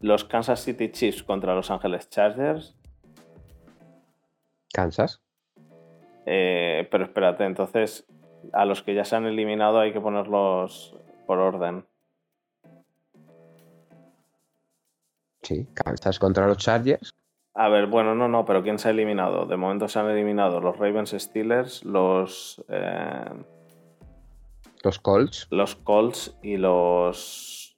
los 0.00 0.24
Kansas 0.24 0.60
City 0.60 0.90
Chiefs 0.90 1.22
contra 1.22 1.54
Los 1.54 1.70
Ángeles 1.70 2.08
Chargers. 2.08 2.76
Kansas. 4.72 5.20
Eh, 6.24 6.88
pero 6.90 7.04
espérate, 7.04 7.44
entonces 7.44 8.06
a 8.52 8.64
los 8.64 8.82
que 8.82 8.94
ya 8.94 9.04
se 9.04 9.16
han 9.16 9.26
eliminado 9.26 9.80
hay 9.80 9.92
que 9.92 10.00
ponerlos 10.00 10.96
por 11.26 11.38
orden. 11.38 11.84
Sí, 15.42 15.66
Kansas 15.74 16.18
contra 16.18 16.46
los 16.46 16.58
Chargers. 16.58 17.14
A 17.54 17.68
ver, 17.68 17.86
bueno, 17.86 18.14
no, 18.14 18.28
no, 18.28 18.44
pero 18.44 18.62
¿quién 18.62 18.78
se 18.78 18.88
ha 18.88 18.90
eliminado? 18.92 19.44
De 19.44 19.56
momento 19.56 19.88
se 19.88 19.98
han 19.98 20.08
eliminado 20.08 20.60
los 20.60 20.78
Ravens 20.78 21.10
Steelers, 21.10 21.84
los, 21.84 22.64
eh, 22.68 23.24
Los 24.82 24.98
Colts. 24.98 25.46
los 25.50 25.76
Colts 25.76 26.36
y 26.42 26.56
los 26.56 27.76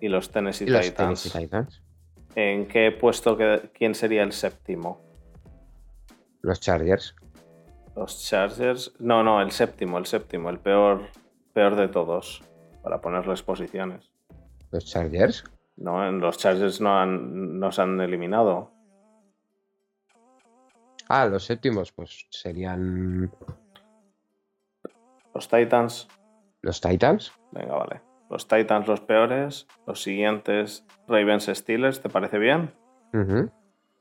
y 0.00 0.08
los 0.08 0.30
Tennessee 0.30 0.64
Y 0.64 0.68
los 0.68 0.82
Titans. 0.82 1.22
Tennessee 1.22 1.40
Titans. 1.40 1.82
¿En 2.34 2.68
qué 2.68 2.92
puesto 2.92 3.36
que, 3.36 3.70
quién 3.72 3.94
sería 3.94 4.22
el 4.22 4.32
séptimo? 4.32 5.00
Los 6.42 6.60
Chargers. 6.60 7.16
Los 7.94 8.22
Chargers. 8.28 8.92
No, 8.98 9.22
no, 9.22 9.40
el 9.40 9.50
séptimo, 9.50 9.98
el 9.98 10.06
séptimo, 10.06 10.50
el 10.50 10.58
peor, 10.58 11.08
peor 11.54 11.76
de 11.76 11.88
todos. 11.88 12.42
Para 12.82 13.00
ponerles 13.00 13.42
posiciones. 13.42 14.12
Los 14.70 14.84
Chargers. 14.84 15.44
No, 15.76 16.10
los 16.12 16.38
Chargers 16.38 16.80
no, 16.80 16.98
han, 16.98 17.58
no 17.58 17.72
se 17.72 17.82
han 17.82 18.00
eliminado. 18.00 18.70
Ah, 21.08 21.26
los 21.26 21.44
séptimos, 21.44 21.92
pues 21.92 22.26
serían 22.30 23.30
Los 25.36 25.48
Titans. 25.48 26.08
los 26.62 26.80
Titans. 26.80 27.30
Venga, 27.52 27.74
vale. 27.74 28.00
Los 28.30 28.48
Titans 28.48 28.88
los 28.88 29.02
peores. 29.02 29.66
Los 29.86 30.02
siguientes 30.02 30.86
Ravens 31.06 31.44
Steelers, 31.52 32.00
¿te 32.00 32.08
parece 32.08 32.38
bien? 32.38 32.72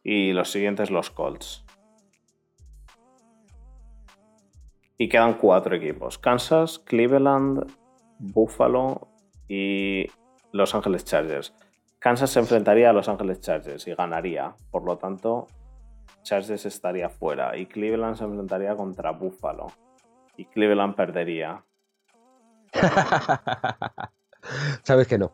Y 0.02 0.32
los 0.32 0.50
siguientes 0.50 0.90
los 0.92 1.10
Colts. 1.10 1.66
Y 4.98 5.10
quedan 5.10 5.34
cuatro 5.34 5.76
equipos. 5.76 6.18
Kansas, 6.18 6.80
Cleveland, 6.80 7.70
Buffalo 8.20 9.10
y 9.50 10.08
Los 10.54 10.74
Ángeles 10.74 11.04
Chargers. 11.04 11.54
Kansas 12.00 12.30
se 12.30 12.40
enfrentaría 12.40 12.92
a 12.92 12.94
Los 12.94 13.10
Ángeles 13.10 13.42
Chargers 13.42 13.86
y 13.88 13.94
ganaría. 13.94 14.56
Por 14.72 14.86
lo 14.86 14.98
tanto, 14.98 15.48
Chargers 16.24 16.66
estaría 16.66 17.10
fuera. 17.10 17.58
Y 17.58 17.66
Cleveland 17.66 18.16
se 18.16 18.24
enfrentaría 18.24 18.74
contra 18.78 19.12
Buffalo. 19.12 19.68
Y 20.38 20.46
Cleveland 20.46 20.96
perdería. 20.96 21.64
Sabes 24.84 25.08
que 25.08 25.18
no. 25.18 25.32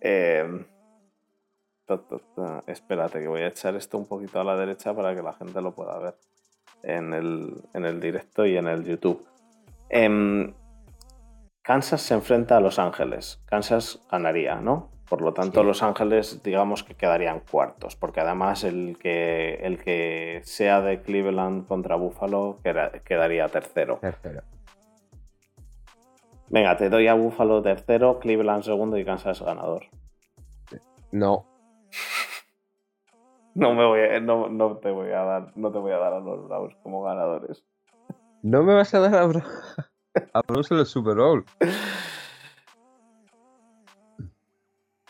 Eh, 0.00 0.66
ta, 1.86 1.98
ta, 1.98 2.16
ta. 2.34 2.62
Espérate, 2.66 3.20
que 3.20 3.28
voy 3.28 3.42
a 3.42 3.48
echar 3.48 3.74
esto 3.74 3.98
un 3.98 4.06
poquito 4.06 4.40
a 4.40 4.44
la 4.44 4.56
derecha 4.56 4.94
para 4.94 5.14
que 5.14 5.22
la 5.22 5.32
gente 5.32 5.60
lo 5.60 5.74
pueda 5.74 5.98
ver 5.98 6.14
en 6.82 7.12
el, 7.12 7.62
en 7.72 7.84
el 7.84 8.00
directo 8.00 8.46
y 8.46 8.56
en 8.56 8.68
el 8.68 8.84
YouTube. 8.84 9.26
Em, 9.88 10.54
Kansas 11.62 12.02
se 12.02 12.14
enfrenta 12.14 12.56
a 12.56 12.60
Los 12.60 12.78
Ángeles. 12.78 13.40
Kansas 13.46 14.00
ganaría, 14.10 14.56
¿no? 14.56 14.93
Por 15.08 15.20
lo 15.20 15.34
tanto, 15.34 15.60
Sí. 15.60 15.66
Los 15.66 15.82
Ángeles, 15.82 16.42
digamos 16.42 16.82
que 16.82 16.94
quedarían 16.94 17.40
cuartos, 17.40 17.94
porque 17.94 18.20
además 18.20 18.64
el 18.64 18.96
que, 18.98 19.54
el 19.56 19.78
que 19.82 20.40
sea 20.44 20.80
de 20.80 21.02
Cleveland 21.02 21.66
contra 21.66 21.96
Buffalo 21.96 22.58
queda- 22.64 22.90
quedaría 23.04 23.48
tercero. 23.48 23.98
Tercero. 24.00 24.42
Venga, 26.48 26.76
te 26.76 26.88
doy 26.88 27.06
a 27.08 27.14
Buffalo 27.14 27.62
tercero, 27.62 28.18
Cleveland 28.18 28.62
segundo 28.64 28.96
y 28.98 29.04
Kansas 29.04 29.40
ganador. 29.42 29.84
No. 31.12 31.46
No 33.56 33.72
me 33.72 33.86
voy 33.86 34.00
a- 34.00 34.18
no, 34.18 34.48
no 34.48 34.78
te 34.78 34.90
voy 34.90 35.12
a 35.12 35.22
dar, 35.22 35.52
no 35.54 35.70
te 35.70 35.78
voy 35.78 35.92
a 35.92 35.98
dar 35.98 36.12
a 36.14 36.18
los 36.18 36.48
Browns 36.48 36.74
como 36.82 37.04
ganadores. 37.04 37.64
No 38.42 38.64
me 38.64 38.74
vas 38.74 38.92
a 38.94 38.98
dar 38.98 39.14
a, 39.14 39.26
Bro- 39.26 39.42
a 40.34 40.42
en 40.48 40.76
el 40.78 40.86
Super 40.86 41.14
Bowl. 41.14 41.44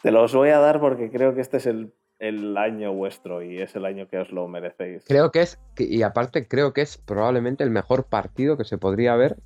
Te 0.05 0.11
los 0.11 0.35
voy 0.35 0.51
a 0.51 0.59
dar 0.59 0.81
porque 0.81 1.11
creo 1.11 1.35
que 1.35 1.41
este 1.41 1.57
es 1.57 1.65
el, 1.65 1.95
el 2.19 2.59
año 2.59 2.93
vuestro 2.93 3.43
y 3.43 3.63
es 3.63 3.75
el 3.75 3.87
año 3.87 4.07
que 4.07 4.19
os 4.19 4.31
lo 4.33 4.47
merecéis. 4.47 5.03
Creo 5.09 5.33
que 5.33 5.41
es, 5.41 5.59
y 5.79 6.03
aparte 6.03 6.47
creo 6.47 6.75
que 6.75 6.83
es 6.83 6.99
probablemente 6.99 7.65
el 7.65 7.71
mejor 7.71 8.05
partido 8.05 8.59
que 8.59 8.65
se 8.65 8.77
podría 8.77 9.17
ver, 9.17 9.37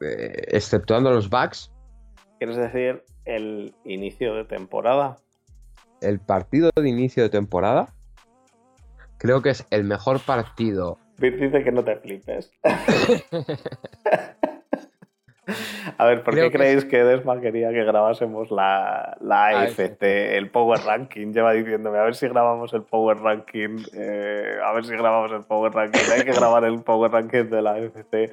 eh, 0.00 0.46
exceptuando 0.48 1.10
los 1.10 1.28
Bucks, 1.28 1.70
¿Quieres 2.38 2.56
decir 2.56 3.04
el 3.26 3.74
inicio 3.84 4.34
de 4.36 4.44
temporada? 4.46 5.18
el 6.00 6.18
partido 6.18 6.70
de 6.74 6.88
inicio 6.88 7.24
de 7.24 7.28
temporada. 7.28 7.92
Creo 9.18 9.42
que 9.42 9.50
es 9.50 9.66
el 9.68 9.84
mejor 9.84 10.18
partido. 10.20 10.98
Dice 11.18 11.62
que 11.62 11.72
no 11.72 11.84
te 11.84 11.96
flipes. 11.96 12.50
A 15.98 16.06
ver, 16.06 16.22
¿por 16.22 16.34
Creo 16.34 16.46
qué 16.46 16.52
que 16.52 16.58
creéis 16.58 16.84
que 16.84 17.04
Desma 17.04 17.40
quería 17.40 17.70
que 17.70 17.84
grabásemos 17.84 18.50
la, 18.50 19.16
la 19.20 19.46
AFC? 19.46 19.80
AFC, 19.80 20.02
el 20.02 20.50
Power 20.50 20.80
Ranking? 20.80 21.32
Lleva 21.32 21.52
diciéndome, 21.52 21.98
a 21.98 22.02
ver 22.02 22.14
si 22.14 22.28
grabamos 22.28 22.72
el 22.72 22.82
Power 22.82 23.18
Ranking, 23.18 23.84
eh, 23.94 24.58
a 24.64 24.72
ver 24.72 24.84
si 24.84 24.92
grabamos 24.92 25.32
el 25.32 25.42
Power 25.44 25.72
Ranking. 25.72 26.00
Hay 26.12 26.24
que 26.24 26.32
grabar 26.32 26.64
el 26.64 26.82
Power 26.82 27.12
Ranking 27.12 27.50
de 27.50 27.62
la 27.62 27.72
AFC. 27.72 28.32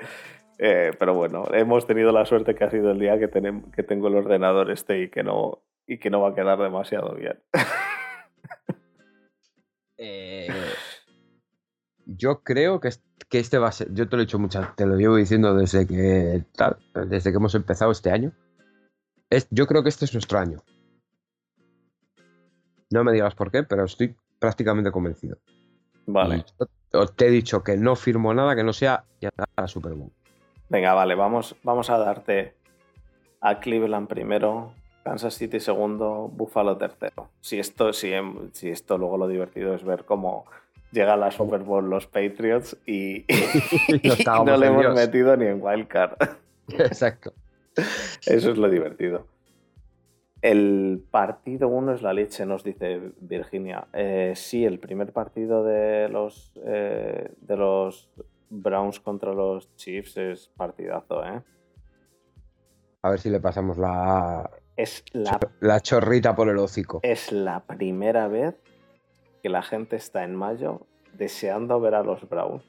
Eh, 0.58 0.92
pero 1.00 1.14
bueno, 1.14 1.46
hemos 1.54 1.88
tenido 1.88 2.12
la 2.12 2.26
suerte 2.26 2.56
que 2.56 2.64
ha 2.64 2.70
sido 2.70 2.92
el 2.92 3.00
día 3.00 3.20
que 3.20 3.28
tengo 3.28 4.08
el 4.08 4.16
ordenador 4.16 4.70
este 4.70 5.02
y 5.02 5.10
que 5.10 5.24
no, 5.24 5.64
y 5.88 5.98
que 5.98 6.10
no 6.10 6.22
va 6.22 6.30
a 6.30 6.36
quedar 6.36 6.60
demasiado 6.60 7.16
bien. 7.16 7.40
Eh, 10.04 10.48
yo 12.18 12.42
creo 12.44 12.80
que, 12.80 12.90
que 13.30 13.40
este 13.40 13.58
va 13.58 13.68
a 13.70 13.72
ser. 13.72 13.94
Yo 13.94 14.08
te 14.08 14.16
lo 14.16 14.22
he 14.22 14.26
dicho 14.26 14.40
muchas, 14.40 14.76
te 14.76 14.86
lo 14.86 14.96
llevo 14.96 15.16
diciendo 15.16 15.54
desde 15.56 15.86
que 15.88 16.44
desde 17.08 17.32
que 17.32 17.38
hemos 17.38 17.56
empezado 17.56 17.92
este 17.92 18.12
año. 18.12 18.32
Es, 19.30 19.48
yo 19.50 19.66
creo 19.68 19.84
que 19.84 19.90
este 19.90 20.06
es 20.06 20.14
nuestro 20.14 20.40
año. 20.40 20.62
No 22.92 23.04
me 23.04 23.14
digas 23.14 23.36
por 23.36 23.52
qué, 23.52 23.64
pero 23.64 23.86
estoy 23.86 24.16
prácticamente 24.40 24.92
convencido. 24.92 25.38
Vale. 26.06 26.46
Yo 26.92 27.08
te 27.08 27.28
he 27.28 27.30
dicho 27.30 27.64
que 27.64 27.78
no 27.78 27.96
firmo 27.96 28.34
nada 28.34 28.56
que 28.56 28.64
no 28.64 28.74
sea 28.74 29.06
ya 29.22 29.30
la 29.56 29.68
Super 29.68 29.94
Bowl. 29.94 30.12
Venga, 30.68 30.94
vale, 30.94 31.16
vamos, 31.16 31.56
vamos 31.64 31.90
a 31.90 31.98
darte 31.98 32.56
a 33.40 33.60
Cleveland 33.60 34.08
primero, 34.08 34.74
Kansas 35.04 35.34
City 35.34 35.60
segundo, 35.60 36.30
Buffalo 36.32 36.78
tercero. 36.78 37.30
Si 37.40 37.60
esto, 37.60 37.94
si, 37.94 38.12
em- 38.14 38.52
si 38.52 38.70
esto 38.70 38.98
luego 38.98 39.18
lo 39.18 39.28
divertido 39.28 39.74
es 39.74 39.84
ver 39.84 40.06
cómo 40.06 40.46
llega 40.92 41.16
la 41.18 41.32
Super 41.32 41.62
Bowl 41.62 41.90
los 41.90 42.08
Patriots 42.08 42.78
y, 42.86 43.26
no 44.46 44.58
le 44.58 44.68
hemos 44.68 44.82
Dios. 44.82 44.96
metido 44.96 45.36
ni 45.38 45.46
en 45.46 45.62
Wildcard. 45.62 46.14
Exacto. 46.70 47.34
Eso 48.26 48.52
es 48.52 48.58
lo 48.58 48.70
divertido. 48.70 49.28
El 50.42 51.04
partido 51.12 51.68
uno 51.68 51.94
es 51.94 52.02
la 52.02 52.14
leche, 52.14 52.46
nos 52.46 52.64
dice 52.64 53.00
Virginia. 53.20 53.88
Eh, 53.94 54.34
sí, 54.36 54.66
el 54.66 54.80
primer 54.80 55.14
partido 55.14 55.64
de 55.64 56.10
los, 56.10 56.52
eh, 56.66 57.32
de 57.42 57.58
los 57.58 58.10
Browns 58.50 59.00
contra 59.00 59.34
los 59.34 59.74
Chiefs 59.76 60.18
es 60.18 60.48
partidazo, 60.58 61.24
¿eh? 61.24 61.42
A 63.04 63.10
ver 63.12 63.20
si 63.20 63.30
le 63.30 63.40
pasamos 63.40 63.78
la, 63.78 64.50
Es 64.76 65.04
la, 65.14 65.40
la 65.60 65.80
chorrita 65.80 66.36
por 66.36 66.50
el 66.50 66.58
hocico. 66.58 67.00
es 67.04 67.32
la 67.32 67.64
primera 67.64 68.28
vez 68.28 68.56
que 69.42 69.50
la 69.50 69.62
gente 69.62 69.96
está 69.96 70.24
en 70.24 70.36
mayo 70.36 70.82
deseando 71.14 71.80
ver 71.80 71.96
a 71.96 72.04
los 72.04 72.28
Browns. 72.30 72.64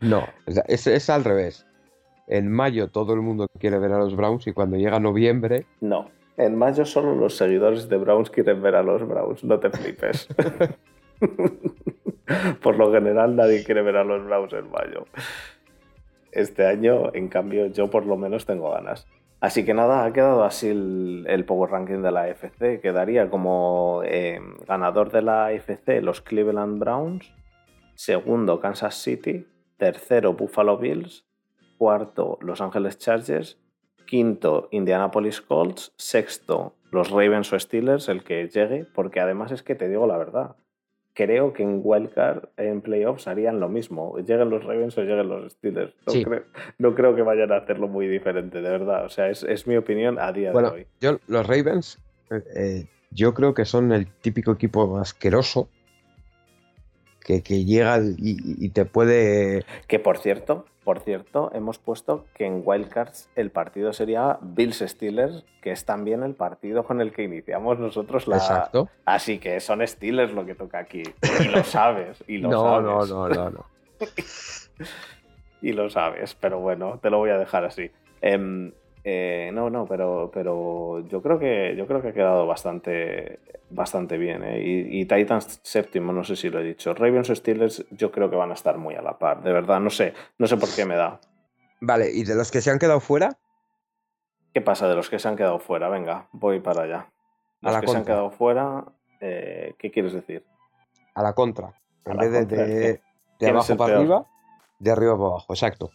No, 0.00 0.26
es, 0.46 0.60
es- 0.68 0.86
es 0.86 1.10
al 1.10 1.24
revés. 1.24 1.66
En 2.28 2.50
mayo 2.50 2.88
todo 2.88 3.14
el 3.14 3.20
mundo 3.20 3.46
quiere 3.58 3.78
ver 3.78 3.92
a 3.92 3.98
los 3.98 4.16
Browns 4.16 4.46
y 4.46 4.52
cuando 4.52 4.76
llega 4.76 5.00
noviembre, 5.00 5.66
No, 5.80 6.10
en 6.36 6.56
mayo 6.56 6.84
solo 6.84 7.14
los 7.14 7.36
seguidores 7.36 7.88
de 7.88 7.96
Browns 7.98 8.30
quieren 8.30 8.62
ver 8.62 8.74
a 8.76 8.82
los 8.82 9.06
Browns, 9.06 9.44
no 9.44 9.58
te 9.60 9.70
flipes. 9.70 10.28
Por 12.62 12.76
lo 12.78 12.92
general 12.92 13.36
nadie 13.36 13.62
quiere 13.64 13.82
ver 13.82 13.96
a 13.96 14.04
los 14.04 14.24
Browns 14.24 14.52
en 14.54 14.70
mayo. 14.70 15.04
Este 16.30 16.66
año, 16.66 17.12
en 17.14 17.28
cambio, 17.28 17.66
yo 17.66 17.90
por 17.90 18.06
lo 18.06 18.16
menos 18.16 18.46
tengo 18.46 18.70
ganas. 18.70 19.06
Así 19.42 19.64
que 19.64 19.74
nada, 19.74 20.04
ha 20.04 20.12
quedado 20.12 20.44
así 20.44 20.68
el, 20.68 21.44
Power 21.44 21.68
Ranking 21.68 22.00
de 22.00 22.12
la 22.12 22.22
AFC. 22.22 22.80
Quedaría 22.80 23.28
como 23.28 24.02
eh, 24.04 24.40
ganador 24.68 25.10
de 25.10 25.20
la 25.20 25.46
AFC 25.46 26.00
los 26.00 26.20
Cleveland 26.20 26.78
Browns, 26.78 27.34
segundo 27.96 28.60
Kansas 28.60 28.94
City, 28.94 29.44
tercero 29.78 30.34
Buffalo 30.34 30.78
Bills, 30.78 31.26
cuarto 31.76 32.38
Los 32.40 32.60
Ángeles 32.60 32.98
Chargers, 32.98 33.58
quinto 34.06 34.68
Indianapolis 34.70 35.40
Colts, 35.40 35.92
sexto 35.96 36.76
los 36.92 37.10
Ravens 37.10 37.52
o 37.52 37.58
Steelers, 37.58 38.08
el 38.08 38.22
que 38.22 38.46
llegue, 38.46 38.84
porque 38.94 39.18
además 39.18 39.50
es 39.50 39.64
que 39.64 39.74
te 39.74 39.88
digo 39.88 40.06
la 40.06 40.18
verdad, 40.18 40.54
creo 41.14 41.52
que 41.52 41.62
en 41.62 41.80
Wildcard, 41.82 42.44
en 42.56 42.80
playoffs, 42.80 43.26
harían 43.28 43.60
lo 43.60 43.68
mismo. 43.68 44.16
Lleguen 44.18 44.48
los 44.50 44.64
Ravens 44.64 44.96
o 44.98 45.02
lleguen 45.02 45.28
los 45.28 45.52
Steelers. 45.52 45.94
No, 46.06 46.12
Sí. 46.12 46.24
creo, 46.24 46.42
no 46.78 46.94
creo 46.94 47.14
que 47.14 47.22
vayan 47.22 47.52
a 47.52 47.56
hacerlo 47.58 47.88
muy 47.88 48.08
diferente, 48.08 48.60
de 48.62 48.70
verdad. 48.70 49.04
O 49.04 49.08
sea, 49.08 49.28
es, 49.28 49.42
es 49.42 49.66
mi 49.66 49.76
opinión 49.76 50.18
a 50.18 50.32
día 50.32 50.52
Bueno, 50.52 50.70
de 50.70 50.76
hoy. 50.80 50.86
yo, 51.00 51.18
los 51.26 51.46
Ravens, 51.46 51.98
eh, 52.56 52.86
yo 53.10 53.34
creo 53.34 53.52
que 53.54 53.64
son 53.64 53.92
el 53.92 54.06
típico 54.06 54.52
equipo 54.52 54.98
asqueroso 54.98 55.68
que, 57.24 57.42
que 57.42 57.64
llega 57.64 57.98
y, 57.98 58.36
y 58.64 58.68
te 58.70 58.84
puede. 58.84 59.64
Que 59.86 59.98
por 59.98 60.18
cierto, 60.18 60.64
por 60.84 61.00
cierto, 61.00 61.50
hemos 61.54 61.78
puesto 61.78 62.26
que 62.34 62.44
en 62.44 62.62
Wildcards 62.64 63.30
el 63.36 63.50
partido 63.50 63.92
sería 63.92 64.38
Bills 64.40 64.80
Steelers, 64.86 65.44
que 65.60 65.70
es 65.70 65.84
también 65.84 66.22
el 66.22 66.34
partido 66.34 66.84
con 66.84 67.00
el 67.00 67.12
que 67.12 67.22
iniciamos 67.22 67.78
nosotros 67.78 68.26
la. 68.26 68.36
Exacto. 68.36 68.88
Así 69.04 69.38
que 69.38 69.60
son 69.60 69.86
Steelers 69.86 70.32
lo 70.32 70.44
que 70.44 70.54
toca 70.54 70.78
aquí. 70.78 71.02
Y 71.40 71.48
lo 71.48 71.62
sabes. 71.62 72.24
Y 72.26 72.38
lo 72.38 72.48
No, 72.50 72.62
sabes. 72.62 73.10
no, 73.10 73.28
no, 73.28 73.28
no, 73.28 73.50
no. 73.50 73.66
y 75.62 75.72
lo 75.72 75.88
sabes, 75.88 76.34
pero 76.34 76.58
bueno, 76.58 76.98
te 77.00 77.10
lo 77.10 77.18
voy 77.18 77.30
a 77.30 77.38
dejar 77.38 77.64
así. 77.64 77.90
Em, 78.20 78.72
eh, 79.04 79.50
no, 79.52 79.68
no, 79.70 79.84
pero, 79.86 80.30
pero 80.32 81.00
yo 81.08 81.20
creo 81.22 81.38
que 81.38 81.74
yo 81.76 81.86
creo 81.86 82.00
que 82.00 82.08
ha 82.08 82.12
quedado 82.12 82.46
bastante, 82.46 83.40
bastante 83.70 84.16
bien. 84.16 84.42
¿eh? 84.44 84.60
Y, 84.62 85.00
y 85.00 85.04
Titans 85.06 85.60
séptimo, 85.62 86.12
no 86.12 86.22
sé 86.24 86.36
si 86.36 86.50
lo 86.50 86.60
he 86.60 86.64
dicho. 86.64 86.94
Ravens 86.94 87.30
o 87.30 87.34
Steelers, 87.34 87.84
yo 87.90 88.10
creo 88.12 88.30
que 88.30 88.36
van 88.36 88.50
a 88.50 88.54
estar 88.54 88.78
muy 88.78 88.94
a 88.94 89.02
la 89.02 89.18
par. 89.18 89.42
De 89.42 89.52
verdad, 89.52 89.80
no 89.80 89.90
sé, 89.90 90.14
no 90.38 90.46
sé 90.46 90.56
por 90.56 90.68
qué 90.74 90.84
me 90.84 90.94
da. 90.96 91.20
Vale, 91.80 92.10
y 92.12 92.22
de 92.22 92.36
los 92.36 92.50
que 92.52 92.60
se 92.60 92.70
han 92.70 92.78
quedado 92.78 93.00
fuera, 93.00 93.38
¿Qué 94.54 94.60
pasa 94.60 94.86
de 94.86 94.94
los 94.94 95.08
que 95.08 95.18
se 95.18 95.26
han 95.28 95.36
quedado 95.36 95.58
fuera? 95.58 95.88
Venga, 95.88 96.28
voy 96.32 96.60
para 96.60 96.82
allá. 96.82 96.98
A 96.98 97.06
Los 97.62 97.72
la 97.72 97.80
que 97.80 97.88
se 97.88 97.96
han 97.96 98.04
quedado 98.04 98.30
fuera, 98.30 98.84
eh, 99.20 99.74
¿qué 99.78 99.90
quieres 99.90 100.12
decir? 100.12 100.44
a 101.14 101.22
la 101.22 101.32
contra. 101.34 101.72
En 102.04 102.16
vez 102.18 102.32
de, 102.32 102.38
contra, 102.40 102.58
de, 102.58 102.66
¿qué? 102.66 102.80
de 102.80 103.00
¿Quién 103.38 103.56
es 103.56 103.70
abajo 103.70 103.76
para 103.76 103.94
peor? 103.94 104.00
arriba, 104.00 104.26
de 104.78 104.90
arriba 104.90 105.16
para 105.16 105.28
abajo, 105.28 105.52
exacto. 105.54 105.90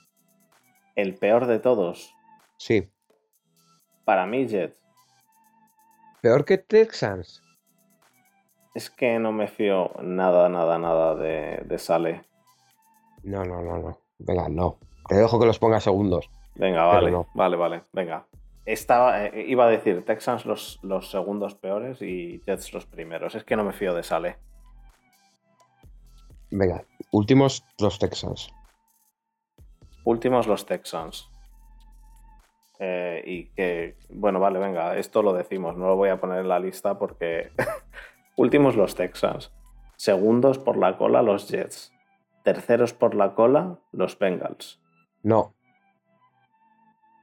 El 0.95 1.16
peor 1.16 1.45
de 1.45 1.60
todos, 1.60 2.14
Sí. 2.58 2.89
Para 4.08 4.26
mí, 4.26 4.47
Jets. 4.47 4.74
Peor 6.22 6.45
que 6.45 6.58
Texans. 6.58 7.43
Es 8.74 8.89
que 8.89 9.20
no 9.20 9.34
me 9.34 9.49
fío 9.49 9.91
nada, 10.01 10.47
nada, 10.47 10.80
nada 10.80 11.14
de, 11.16 11.62
de 11.66 11.78
Sale. 11.78 12.24
No, 13.24 13.43
no, 13.43 13.62
no, 13.62 13.78
no. 13.80 13.99
Venga, 14.20 14.47
no. 14.47 14.78
Te 15.10 15.16
dejo 15.16 15.38
que 15.38 15.45
los 15.45 15.60
pongas 15.60 15.84
segundos. 15.84 16.30
Venga, 16.55 16.86
vale, 16.86 17.12
no. 17.12 17.28
vale, 17.34 17.58
vale, 17.58 17.84
venga. 17.91 18.26
Estaba, 18.66 19.26
eh, 19.26 19.45
iba 19.45 19.66
a 19.66 19.70
decir 19.70 20.05
Texans 20.05 20.45
los, 20.45 20.80
los 20.84 21.12
segundos 21.12 21.55
peores 21.55 22.01
y 22.01 22.41
Jets 22.45 22.72
los 22.72 22.86
primeros. 22.86 23.36
Es 23.36 23.43
que 23.43 23.58
no 23.58 23.66
me 23.66 23.74
fío 23.74 23.93
de 23.93 24.03
Sale. 24.03 24.38
Venga, 26.49 26.86
últimos 27.12 27.66
los 27.78 27.99
Texans. 27.99 28.47
Últimos 30.05 30.47
los 30.47 30.66
Texans. 30.66 31.30
Eh, 32.80 33.23
y 33.25 33.45
que, 33.49 33.97
bueno, 34.09 34.39
vale, 34.39 34.59
venga, 34.59 34.97
esto 34.97 35.23
lo 35.23 35.34
decimos, 35.34 35.75
no 35.78 35.88
lo 35.88 35.95
voy 35.95 36.09
a 36.09 36.19
poner 36.19 36.39
en 36.39 36.47
la 36.47 36.59
lista 36.59 36.97
porque 36.99 37.51
últimos 38.38 38.75
los 38.75 38.95
Texans. 38.95 39.51
Segundos 39.95 40.59
por 40.59 40.78
la 40.78 40.97
cola 40.97 41.21
los 41.21 41.49
Jets. 41.49 41.91
Terceros 42.43 42.93
por 42.93 43.15
la 43.15 43.34
cola 43.34 43.80
los 43.91 44.17
Bengals. 44.19 44.80
No, 45.23 45.55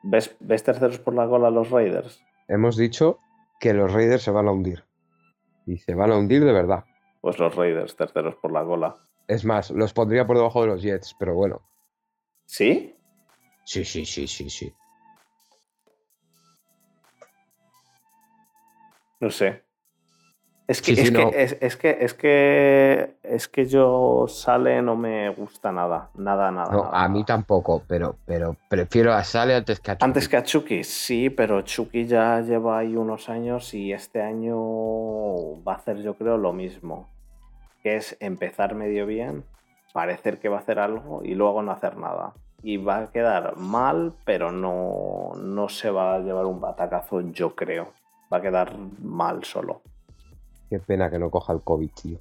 ¿Ves, 0.07 0.37
¿Ves 0.39 0.63
terceros 0.63 0.99
por 0.99 1.15
la 1.15 1.27
cola 1.27 1.51
los 1.51 1.71
Raiders? 1.71 2.23
hemos 2.47 2.77
dicho 2.77 3.21
que 3.59 3.73
los 3.73 3.91
Raiders 3.91 4.23
se 4.23 4.31
van 4.31 4.49
a 4.49 4.53
hundir. 4.53 4.85
Y 5.67 5.79
se 5.79 5.95
van 5.95 6.13
a 6.13 6.19
hundir 6.19 6.45
de 6.45 6.53
verdad. 6.53 6.85
Pues 7.23 7.39
los 7.39 7.57
Raiders, 7.57 7.97
terceros 7.97 8.37
por 8.37 8.53
la 8.53 8.63
cola. 8.65 8.97
Es 9.29 9.47
más, 9.47 9.71
los 9.71 9.95
pondría 9.95 10.27
por 10.27 10.37
debajo 10.37 10.61
de 10.61 10.67
los 10.67 10.83
Jets, 10.83 11.17
pero 11.19 11.35
bueno. 11.35 11.63
¿Sí? 12.45 12.95
Sí, 13.65 13.87
sí, 13.87 14.05
sí, 14.05 14.27
sí, 14.27 14.51
sí. 14.51 14.75
No 19.25 19.31
sé. 19.31 19.63
Es 20.69 20.83
que, 20.83 20.95
Sí, 20.95 20.97
sí, 20.97 21.03
es, 21.03 21.11
que 21.11 21.25
no. 21.25 21.31
es, 21.31 21.57
es 21.63 21.77
que 21.79 21.97
es 21.99 22.13
que 22.13 23.17
es 23.23 23.49
que 23.49 23.65
yo 23.65 24.27
sale 24.29 24.83
no 24.83 24.97
me 24.97 25.31
gusta 25.31 25.73
nada. 25.73 26.11
Nada, 26.15 26.51
nada. 26.51 26.71
No, 26.71 26.85
nada. 26.85 27.03
a 27.03 27.09
mí 27.09 27.25
tampoco, 27.25 27.83
pero, 27.89 28.19
pero 28.27 28.55
prefiero 28.69 29.15
a 29.15 29.25
Sale 29.25 29.55
antes 29.55 29.81
que 29.81 29.93
a 29.93 29.95
Chucky. 29.95 30.05
Antes 30.05 30.29
que 30.29 30.37
a 30.37 30.43
Chucky, 30.43 30.85
sí, 30.85 31.31
pero 31.31 31.63
Chucky 31.63 32.05
ya 32.05 32.39
lleva 32.43 32.79
ahí 32.79 32.97
unos 32.97 33.31
años 33.31 33.73
y 33.73 33.95
este 33.95 34.21
año 34.21 34.55
va 35.67 35.73
a 35.73 35.77
hacer 35.77 36.03
yo 36.03 36.19
creo 36.19 36.37
lo 36.37 36.53
mismo. 36.53 37.09
Que 37.83 37.97
es 37.97 38.19
empezar 38.21 38.75
medio 38.75 39.07
bien, 39.07 39.45
parecer 39.95 40.39
que 40.39 40.51
va 40.51 40.59
a 40.59 40.61
hacer 40.61 40.79
algo 40.79 41.23
y 41.25 41.35
luego 41.35 41.63
no 41.63 41.73
hacer 41.73 41.97
nada. 41.97 42.35
Y 42.63 42.77
va 42.77 42.99
a 42.99 43.11
quedar 43.11 43.57
mal, 43.57 44.13
pero 44.27 44.53
no, 44.53 45.33
no 45.41 45.71
se 45.71 45.91
va 45.91 46.17
a 46.17 46.19
llevar 46.19 46.45
un 46.45 46.61
batacazo, 46.61 47.23
yo 47.23 47.55
creo. 47.55 47.93
Va 48.33 48.39
a 48.39 48.43
quedar 48.43 48.77
mal 48.79 49.45
solo. 49.45 49.83
Qué 50.71 50.79
pena 50.81 51.11
que 51.11 51.19
no 51.19 51.31
coja 51.31 51.53
el 51.53 51.63
COVID, 51.63 51.91
tío. 51.91 52.19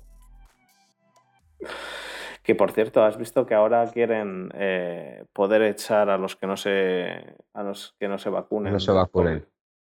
Que 2.43 2.55
por 2.55 2.71
cierto, 2.71 3.03
has 3.03 3.17
visto 3.17 3.45
que 3.45 3.53
ahora 3.53 3.89
quieren 3.91 4.51
eh, 4.53 5.23
poder 5.31 5.61
echar 5.61 6.09
a 6.09 6.17
los 6.17 6.35
que 6.35 6.45
no 6.45 6.57
se 6.57 7.35
a 7.53 7.63
los 7.63 7.95
que 7.99 8.07
no 8.09 8.17
se 8.17 8.29
vacunen. 8.29 8.73
No 8.73 8.79
se 8.79 8.91
vacunen. 8.91 9.45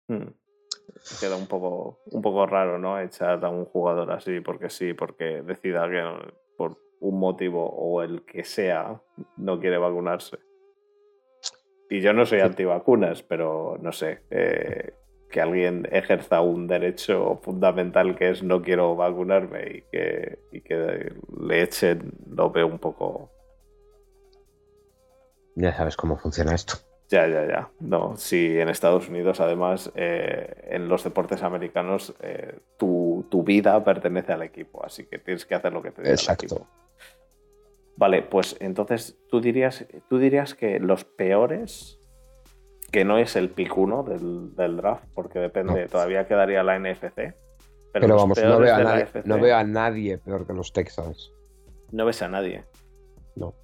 Mm. 0.06 0.28
Queda 1.18 1.36
un 1.36 1.46
poco, 1.46 1.98
un 2.12 2.22
poco 2.22 2.46
raro, 2.46 2.78
¿no? 2.78 3.00
Echar 3.00 3.44
a 3.44 3.48
un 3.48 3.64
jugador 3.64 4.12
así 4.12 4.40
porque 4.40 4.70
sí, 4.70 4.94
porque 4.94 5.42
decida 5.42 5.88
que 5.90 6.00
no- 6.00 6.20
por 6.56 6.78
un 7.00 7.18
motivo 7.18 7.68
o 7.68 8.02
el 8.02 8.24
que 8.24 8.44
sea 8.44 9.00
no 9.36 9.58
quiere 9.58 9.78
vacunarse. 9.78 10.38
Y 11.90 12.00
yo 12.00 12.12
no 12.12 12.24
soy 12.24 12.40
antivacunas, 12.40 13.22
pero 13.22 13.76
no 13.80 13.90
sé, 13.92 14.22
eh, 14.30 14.94
que 15.34 15.40
alguien 15.40 15.88
ejerza 15.90 16.42
un 16.42 16.68
derecho 16.68 17.40
fundamental 17.42 18.14
que 18.14 18.30
es 18.30 18.44
no 18.44 18.62
quiero 18.62 18.94
vacunarme 18.94 19.78
y 19.78 19.82
que, 19.90 20.38
y 20.52 20.60
que 20.60 21.12
le 21.44 21.62
echen, 21.62 22.12
lo 22.30 22.52
veo 22.52 22.68
un 22.68 22.78
poco... 22.78 23.32
Ya 25.56 25.74
sabes 25.74 25.96
cómo 25.96 26.16
funciona 26.16 26.54
esto. 26.54 26.74
Ya, 27.08 27.26
ya, 27.26 27.48
ya. 27.48 27.68
No, 27.80 28.16
si 28.16 28.60
en 28.60 28.68
Estados 28.68 29.08
Unidos, 29.08 29.40
además, 29.40 29.90
eh, 29.96 30.68
en 30.70 30.86
los 30.86 31.02
deportes 31.02 31.42
americanos, 31.42 32.14
eh, 32.20 32.56
tu, 32.78 33.26
tu 33.28 33.42
vida 33.42 33.82
pertenece 33.82 34.32
al 34.32 34.42
equipo, 34.42 34.86
así 34.86 35.04
que 35.06 35.18
tienes 35.18 35.44
que 35.44 35.56
hacer 35.56 35.72
lo 35.72 35.82
que 35.82 35.90
te 35.90 36.02
diga 36.02 36.12
el 36.12 36.20
Exacto. 36.20 36.46
equipo. 36.46 36.68
Vale, 37.96 38.22
pues 38.22 38.56
entonces 38.60 39.18
tú 39.28 39.40
dirías, 39.40 39.84
tú 40.08 40.18
dirías 40.18 40.54
que 40.54 40.78
los 40.78 41.04
peores, 41.04 41.98
que 42.90 43.04
no 43.04 43.18
es 43.18 43.34
el 43.36 43.50
pick 43.50 43.76
1 43.76 44.02
del, 44.04 44.54
del 44.54 44.76
draft, 44.76 45.04
porque 45.14 45.38
depende, 45.40 45.82
No. 45.84 45.88
todavía 45.88 46.26
quedaría 46.26 46.62
la 46.62 46.78
NFC. 46.78 47.14
Pero, 47.14 47.34
Pero, 47.92 48.16
vamos, 48.16 48.42
no 48.42 48.58
veo, 48.58 48.74
a 48.74 48.78
nadie, 48.82 49.06
no 49.24 49.38
veo 49.40 49.56
a 49.56 49.64
nadie 49.64 50.18
peor 50.18 50.46
que 50.46 50.52
los 50.52 50.72
Texans. 50.72 51.32
no 51.92 52.04
ves 52.04 52.22
a 52.22 52.28
nadie, 52.28 52.64
No, 53.36 53.54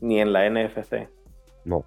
ni 0.00 0.20
en 0.20 0.32
la 0.32 0.44
NFC. 0.48 1.08
no. 1.64 1.84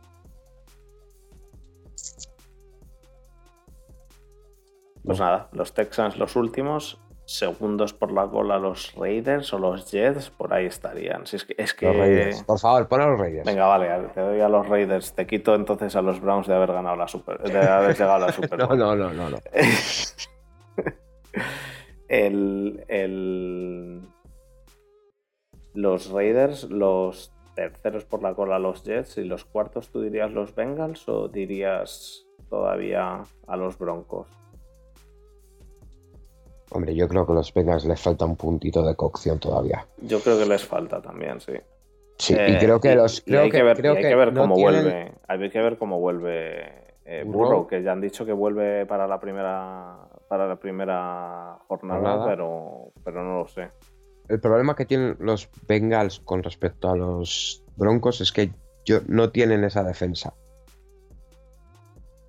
Pues 5.04 5.20
No. 5.20 5.26
nada, 5.26 5.50
los 5.52 5.74
Texans 5.74 6.18
los 6.18 6.36
últimos, 6.36 7.02
segundos 7.34 7.94
por 7.94 8.12
la 8.12 8.28
cola 8.28 8.58
los 8.60 8.94
Raiders 8.96 9.52
o 9.54 9.60
los 9.60 9.90
Jets, 9.92 10.30
por 10.30 10.54
ahí 10.54 10.66
estarían. 10.68 11.26
Si 11.26 11.36
es 11.38 11.46
que, 11.46 11.56
es 11.58 11.74
que... 11.74 11.88
Los 11.88 11.98
Raiders. 11.98 12.44
Por 12.44 12.60
favor, 12.60 12.88
pon 12.88 13.02
a 13.02 13.08
los 13.08 13.20
Raiders. 13.20 13.46
Venga, 13.46 13.66
vale, 13.66 14.08
te 14.14 14.22
doy 14.22 14.40
a 14.42 14.48
los 14.50 14.68
Raiders, 14.70 15.14
te 15.14 15.26
quito 15.26 15.56
entonces 15.56 15.96
a 15.96 16.02
los 16.02 16.20
Browns 16.22 16.48
de 16.48 16.54
haber 16.56 16.72
ganado 16.72 16.96
la 16.96 17.08
Super, 17.08 17.40
de 17.40 17.58
haber 17.60 17.92
llegado 17.98 18.14
a 18.14 18.20
la 18.28 18.32
Super 18.34 18.60
No, 18.60 18.68
Bowl. 18.68 18.78
no, 18.78 18.96
no, 18.96 19.14
no, 19.14 19.30
no. 19.32 19.38
el, 22.08 22.84
el- 22.88 24.02
los 25.74 26.12
Raiders, 26.12 26.66
los 26.70 27.34
terceros 27.56 28.06
por 28.06 28.22
la 28.22 28.34
cola 28.36 28.60
los 28.60 28.84
Jets 28.84 29.18
y 29.18 29.24
los 29.24 29.46
cuartos 29.46 29.90
tú 29.90 30.02
dirías 30.02 30.32
los 30.32 30.54
Bengals 30.56 31.08
o 31.10 31.28
dirías 31.28 32.26
todavía 32.50 33.24
a 33.48 33.58
los 33.58 33.78
Broncos. 33.80 34.28
Hombre, 36.74 36.96
yo 36.96 37.08
creo 37.08 37.26
que 37.26 37.32
a 37.32 37.36
los 37.36 37.54
Bengals 37.54 37.86
les 37.86 38.02
falta 38.02 38.26
un 38.26 38.36
puntito 38.36 38.82
de 38.86 38.96
cocción 38.96 39.40
todavía. 39.40 39.86
Yo 40.02 40.20
creo 40.20 40.38
que 40.40 40.46
les 40.46 40.66
falta 40.66 41.02
también, 41.02 41.40
sí. 41.40 41.54
Sí, 42.18 42.34
Eh, 42.38 42.52
y 42.52 42.58
creo 42.60 42.80
que 42.80 42.94
y- 42.94 42.96
los. 42.96 43.20
y 43.20 43.22
Creo 43.24 43.42
hay 43.44 43.50
que, 43.52 43.64
ver, 43.64 43.78
creo 43.78 43.94
y 43.94 43.98
hay 43.98 44.04
que 44.04 44.16
ver 44.16 44.34
no 44.34 44.42
cómo 44.42 44.56
tienen- 44.56 44.84
vuelve. 44.84 45.14
Hay 45.28 45.50
que 45.50 45.62
ver 45.62 45.78
cómo 45.78 46.00
vuelve 46.00 46.84
eh, 47.06 47.24
Burrow. 47.26 47.40
Burrow, 47.48 47.68
que 47.68 47.84
ya 47.84 47.92
han 47.92 48.02
dicho 48.02 48.26
que 48.26 48.32
vuelve 48.34 48.86
para 48.86 49.08
la 49.08 49.20
primera 49.20 49.98
para 50.30 50.48
la 50.48 50.56
primera 50.56 51.58
jornada, 51.68 52.00
Jornada. 52.00 52.26
Pero, 52.28 52.92
pero 53.04 53.24
no 53.24 53.40
lo 53.40 53.48
sé. 53.48 53.70
el 54.30 54.40
problema 54.40 54.74
que 54.76 54.86
tienen 54.86 55.18
los 55.20 55.50
Bengals 55.68 56.20
con 56.22 56.42
respecto 56.44 56.90
a 56.90 56.96
los 56.96 57.62
Broncos 57.76 58.22
es 58.22 58.32
que 58.32 58.52
yo, 58.86 59.00
no 59.08 59.30
tienen 59.32 59.64
esa 59.66 59.84
defensa 59.84 60.34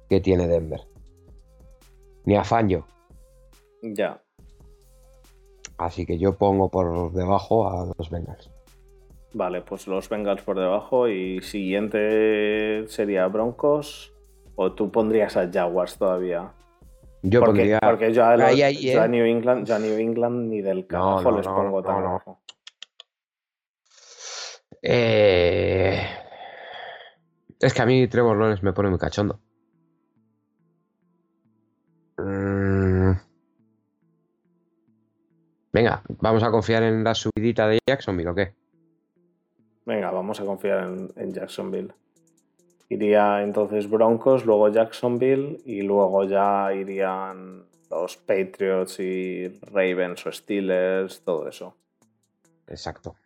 que 0.09 0.21
tiene 0.21 0.49
Denver. 0.49 0.81
Ni 2.25 2.37
a 2.37 2.45
Fangio. 2.45 2.87
Ya. 3.83 4.21
Así 5.79 6.07
que 6.07 6.19
yo 6.19 6.37
pongo 6.37 6.71
por 6.71 7.13
debajo 7.13 7.69
a 7.69 7.87
los 7.99 8.11
Bengals. 8.11 8.51
Vale, 9.33 9.63
pues 9.63 9.87
los 9.89 10.09
Bengals 10.09 10.43
por 10.43 10.59
debajo 10.59 11.09
y 11.09 11.41
siguiente 11.43 12.87
sería 12.87 13.27
Broncos 13.27 14.13
o 14.55 14.73
tú 14.73 14.91
pondrías 14.93 15.37
a 15.37 15.51
Jaguars 15.51 15.99
todavía. 15.99 16.53
Yo 17.23 17.41
porque, 17.41 17.59
pondría. 17.61 17.81
porque 17.81 18.13
yo 18.13 18.25
a, 18.25 18.37
los- 18.37 18.47
ahí, 18.47 18.63
ahí, 18.63 18.93
yo 18.93 19.01
a 19.03 19.07
¿eh? 19.07 19.09
New 19.09 19.25
England, 19.25 19.67
yo 19.67 19.75
a 19.75 19.79
New 19.81 19.99
England 19.99 20.49
ni 20.51 20.61
del 20.61 20.87
carajo 20.87 21.23
no, 21.23 21.37
les 21.39 21.47
no, 21.47 21.55
pongo 21.57 21.83
tan 21.83 21.95
no, 21.97 22.01
no. 22.03 22.09
abajo. 22.11 22.41
Eh, 24.83 26.01
Es 27.59 27.73
que 27.73 27.83
a 27.83 27.87
mí 27.87 28.07
Trevor 28.07 28.37
Lawrence 28.37 28.63
me 28.63 28.73
pone 28.75 28.91
muy 28.91 28.99
cachondo. 28.99 29.41
Mm. 32.19 32.54
Venga, 35.75 36.05
vamos 36.21 36.45
a 36.45 36.53
confiar 36.53 36.85
en 36.85 37.03
la 37.03 37.15
subidita 37.17 37.67
de 37.67 37.81
Jacksonville 37.85 38.31
o 38.31 38.35
qué? 38.35 38.55
Venga, 39.85 40.13
vamos 40.13 40.41
a 40.41 40.45
confiar 40.45 40.85
en, 40.85 41.11
en 41.17 41.33
Jacksonville. 41.33 41.93
Iría 42.89 43.43
entonces 43.43 43.91
Broncos, 43.91 44.47
luego 44.47 44.69
Jacksonville 44.69 45.61
y 45.65 45.83
luego 45.83 46.23
ya 46.23 46.73
irían 46.73 47.65
los 47.91 48.17
Patriots 48.19 49.01
y 49.01 49.49
Ravens 49.73 50.25
o 50.27 50.31
Steelers, 50.31 51.23
todo 51.25 51.49
eso. 51.49 51.75
Exacto. 52.69 53.17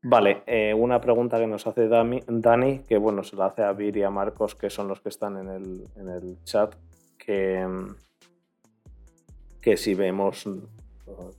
Vale, 0.00 0.44
eh, 0.46 0.72
una 0.72 1.00
pregunta 1.02 1.38
que 1.38 1.46
nos 1.46 1.66
hace 1.66 1.90
Dami- 1.90 2.24
Dani, 2.26 2.78
que 2.88 2.96
bueno, 2.96 3.22
se 3.22 3.36
la 3.36 3.46
hace 3.46 3.64
a 3.64 3.72
Vir 3.72 3.98
y 3.98 4.02
a 4.02 4.10
Marcos, 4.10 4.54
que 4.54 4.70
son 4.70 4.88
los 4.88 5.00
que 5.02 5.10
están 5.10 5.36
en 5.36 5.48
el, 5.50 5.84
en 5.96 6.08
el 6.08 6.42
chat, 6.44 6.74
que, 7.18 7.66
que 9.60 9.76
si 9.76 9.94
vemos 9.94 10.48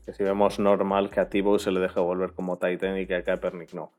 que 0.06 0.14
si 0.14 0.24
vemos 0.24 0.60
normal 0.60 1.10
que 1.10 1.20
a 1.20 1.30
Tibo 1.30 1.60
se 1.60 1.72
le 1.72 1.80
deje 1.80 2.00
volver 2.00 2.34
como 2.34 2.58
Titan 2.58 2.98
y 2.98 3.06
que 3.06 3.16
a 3.16 3.24
Kaepernick 3.24 3.74
no. 3.74 3.92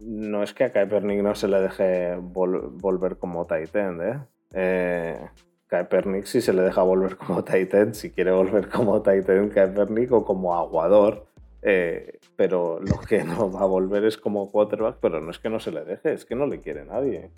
No 0.00 0.42
es 0.42 0.52
que 0.52 0.64
a 0.64 0.72
Kaepernick 0.72 1.22
no 1.22 1.34
se 1.34 1.48
le 1.48 1.60
deje 1.60 2.16
vol- 2.16 2.70
volver 2.72 3.16
como 3.16 3.46
Titan, 3.46 4.00
¿eh? 4.02 4.20
eh 4.52 5.20
Kaepernick 5.68 6.26
sí 6.26 6.40
se 6.40 6.52
le 6.52 6.62
deja 6.62 6.82
volver 6.82 7.16
como 7.16 7.44
Titan, 7.44 7.94
si 7.94 8.10
quiere 8.10 8.32
volver 8.32 8.68
como 8.68 9.00
Titan 9.00 9.48
Kaepernick 9.48 10.12
o 10.12 10.24
como 10.24 10.54
aguador, 10.54 11.26
eh, 11.62 12.18
pero 12.36 12.80
lo 12.80 12.98
que 13.00 13.24
no 13.24 13.50
va 13.50 13.60
a 13.60 13.66
volver 13.66 14.04
es 14.04 14.18
como 14.18 14.50
quarterback, 14.50 14.96
pero 15.00 15.20
no 15.20 15.30
es 15.30 15.38
que 15.38 15.48
no 15.48 15.60
se 15.60 15.70
le 15.70 15.84
deje, 15.84 16.12
es 16.12 16.24
que 16.24 16.34
no 16.34 16.46
le 16.46 16.60
quiere 16.60 16.84
nadie. 16.84 17.30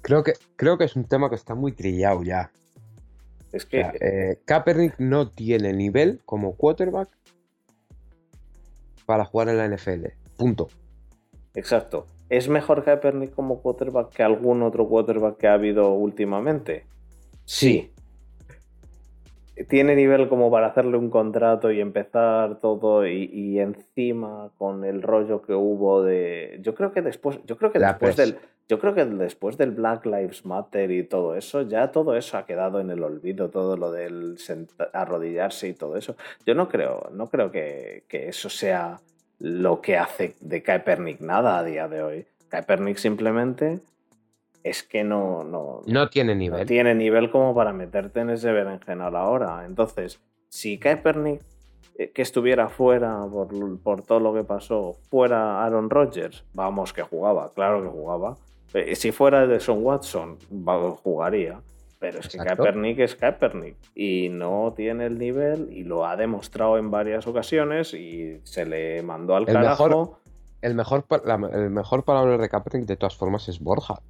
Creo 0.00 0.22
que, 0.22 0.34
creo 0.56 0.78
que 0.78 0.84
es 0.84 0.96
un 0.96 1.04
tema 1.04 1.28
que 1.28 1.34
está 1.34 1.54
muy 1.54 1.72
trillado 1.72 2.22
ya. 2.22 2.50
Es 3.54 3.64
O 3.64 3.68
que 3.68 3.82
sea, 3.82 3.92
eh, 4.00 4.40
Kaepernick 4.44 4.98
no 4.98 5.30
tiene 5.30 5.72
nivel 5.72 6.20
como 6.24 6.56
quarterback 6.56 7.08
para 9.06 9.24
jugar 9.24 9.48
en 9.48 9.58
la 9.58 9.68
NFL. 9.68 10.06
Punto. 10.36 10.68
Exacto. 11.54 12.06
¿Es 12.28 12.48
mejor 12.48 12.82
Kaepernick 12.82 13.32
como 13.32 13.62
quarterback 13.62 14.12
que 14.12 14.24
algún 14.24 14.62
otro 14.62 14.88
quarterback 14.88 15.36
que 15.36 15.46
ha 15.46 15.54
habido 15.54 15.92
últimamente? 15.92 16.84
Sí. 17.44 17.92
Tiene 19.68 19.94
nivel 19.94 20.28
como 20.28 20.50
para 20.50 20.66
hacerle 20.66 20.96
un 20.96 21.10
contrato 21.10 21.70
y 21.70 21.80
empezar 21.80 22.58
todo 22.58 23.06
y, 23.06 23.30
y 23.32 23.60
encima 23.60 24.50
con 24.58 24.84
el 24.84 25.00
rollo 25.00 25.42
que 25.42 25.54
hubo 25.54 26.02
de... 26.02 26.58
Yo 26.60 26.74
creo 26.74 26.90
que 26.90 27.02
después, 27.02 27.38
yo 27.44 27.56
creo 27.56 27.70
que 27.70 27.78
La 27.78 27.92
después 27.92 28.16
del, 28.16 28.36
yo 28.68 28.78
creo 28.78 28.94
que 28.94 29.04
después 29.04 29.58
del 29.58 29.72
Black 29.72 30.06
Lives 30.06 30.46
Matter 30.46 30.90
y 30.90 31.02
todo 31.04 31.34
eso, 31.36 31.62
ya 31.62 31.92
todo 31.92 32.16
eso 32.16 32.38
ha 32.38 32.46
quedado 32.46 32.80
en 32.80 32.90
el 32.90 33.02
olvido, 33.02 33.50
todo 33.50 33.76
lo 33.76 33.90
del 33.92 34.36
arrodillarse 34.92 35.68
y 35.68 35.74
todo 35.74 35.96
eso. 35.96 36.16
Yo 36.46 36.54
no 36.54 36.68
creo, 36.68 37.10
no 37.12 37.28
creo 37.28 37.50
que, 37.50 38.04
que 38.08 38.28
eso 38.28 38.48
sea 38.48 39.00
lo 39.38 39.80
que 39.80 39.98
hace 39.98 40.34
de 40.40 40.62
Kaepernick 40.62 41.20
nada 41.20 41.58
a 41.58 41.64
día 41.64 41.88
de 41.88 42.02
hoy. 42.02 42.26
Kaepernick 42.48 42.96
simplemente 42.96 43.80
es 44.62 44.82
que 44.82 45.04
no, 45.04 45.44
no, 45.44 45.82
No 45.86 46.08
tiene 46.08 46.34
no 46.34 46.38
nivel. 46.38 46.66
tiene 46.66 46.94
nivel 46.94 47.30
como 47.30 47.54
para 47.54 47.72
meterte 47.74 48.20
en 48.20 48.30
ese 48.30 48.50
berenjenal 48.50 49.14
ahora. 49.14 49.64
Entonces, 49.66 50.20
si 50.48 50.78
Kaepernick, 50.78 51.42
eh, 51.98 52.10
que 52.12 52.22
estuviera 52.22 52.70
fuera 52.70 53.26
por, 53.30 53.48
por 53.80 54.02
todo 54.02 54.20
lo 54.20 54.32
que 54.32 54.42
pasó, 54.42 54.96
fuera 55.10 55.62
Aaron 55.64 55.90
Rodgers, 55.90 56.44
vamos 56.54 56.94
que 56.94 57.02
jugaba, 57.02 57.52
claro 57.52 57.82
que 57.82 57.88
jugaba. 57.88 58.38
Eh, 58.74 58.94
Si 58.96 59.12
fuera 59.12 59.46
de 59.46 59.60
Son 59.60 59.82
Watson, 59.84 60.36
jugaría. 61.02 61.60
Pero 62.00 62.18
es 62.20 62.28
que 62.28 62.36
Exacto. 62.36 62.64
Kaepernick 62.64 62.98
es 62.98 63.14
Kaepernick 63.16 63.76
y 63.94 64.28
no 64.28 64.74
tiene 64.76 65.06
el 65.06 65.18
nivel 65.18 65.68
y 65.72 65.84
lo 65.84 66.04
ha 66.04 66.16
demostrado 66.16 66.76
en 66.76 66.90
varias 66.90 67.26
ocasiones 67.26 67.94
y 67.94 68.40
se 68.44 68.66
le 68.66 69.02
mandó 69.02 69.36
al 69.36 69.48
El 69.48 69.54
carajo. 69.54 69.88
mejor- 69.88 70.16
El 70.60 70.74
mejor, 70.74 71.04
la- 71.24 71.50
el 71.52 71.70
mejor 71.70 72.04
para 72.04 72.20
hablar 72.20 72.40
de 72.40 72.48
Kaepernick, 72.50 72.86
de 72.86 72.96
todas 72.96 73.16
formas, 73.16 73.48
es 73.48 73.58
Borja, 73.60 74.00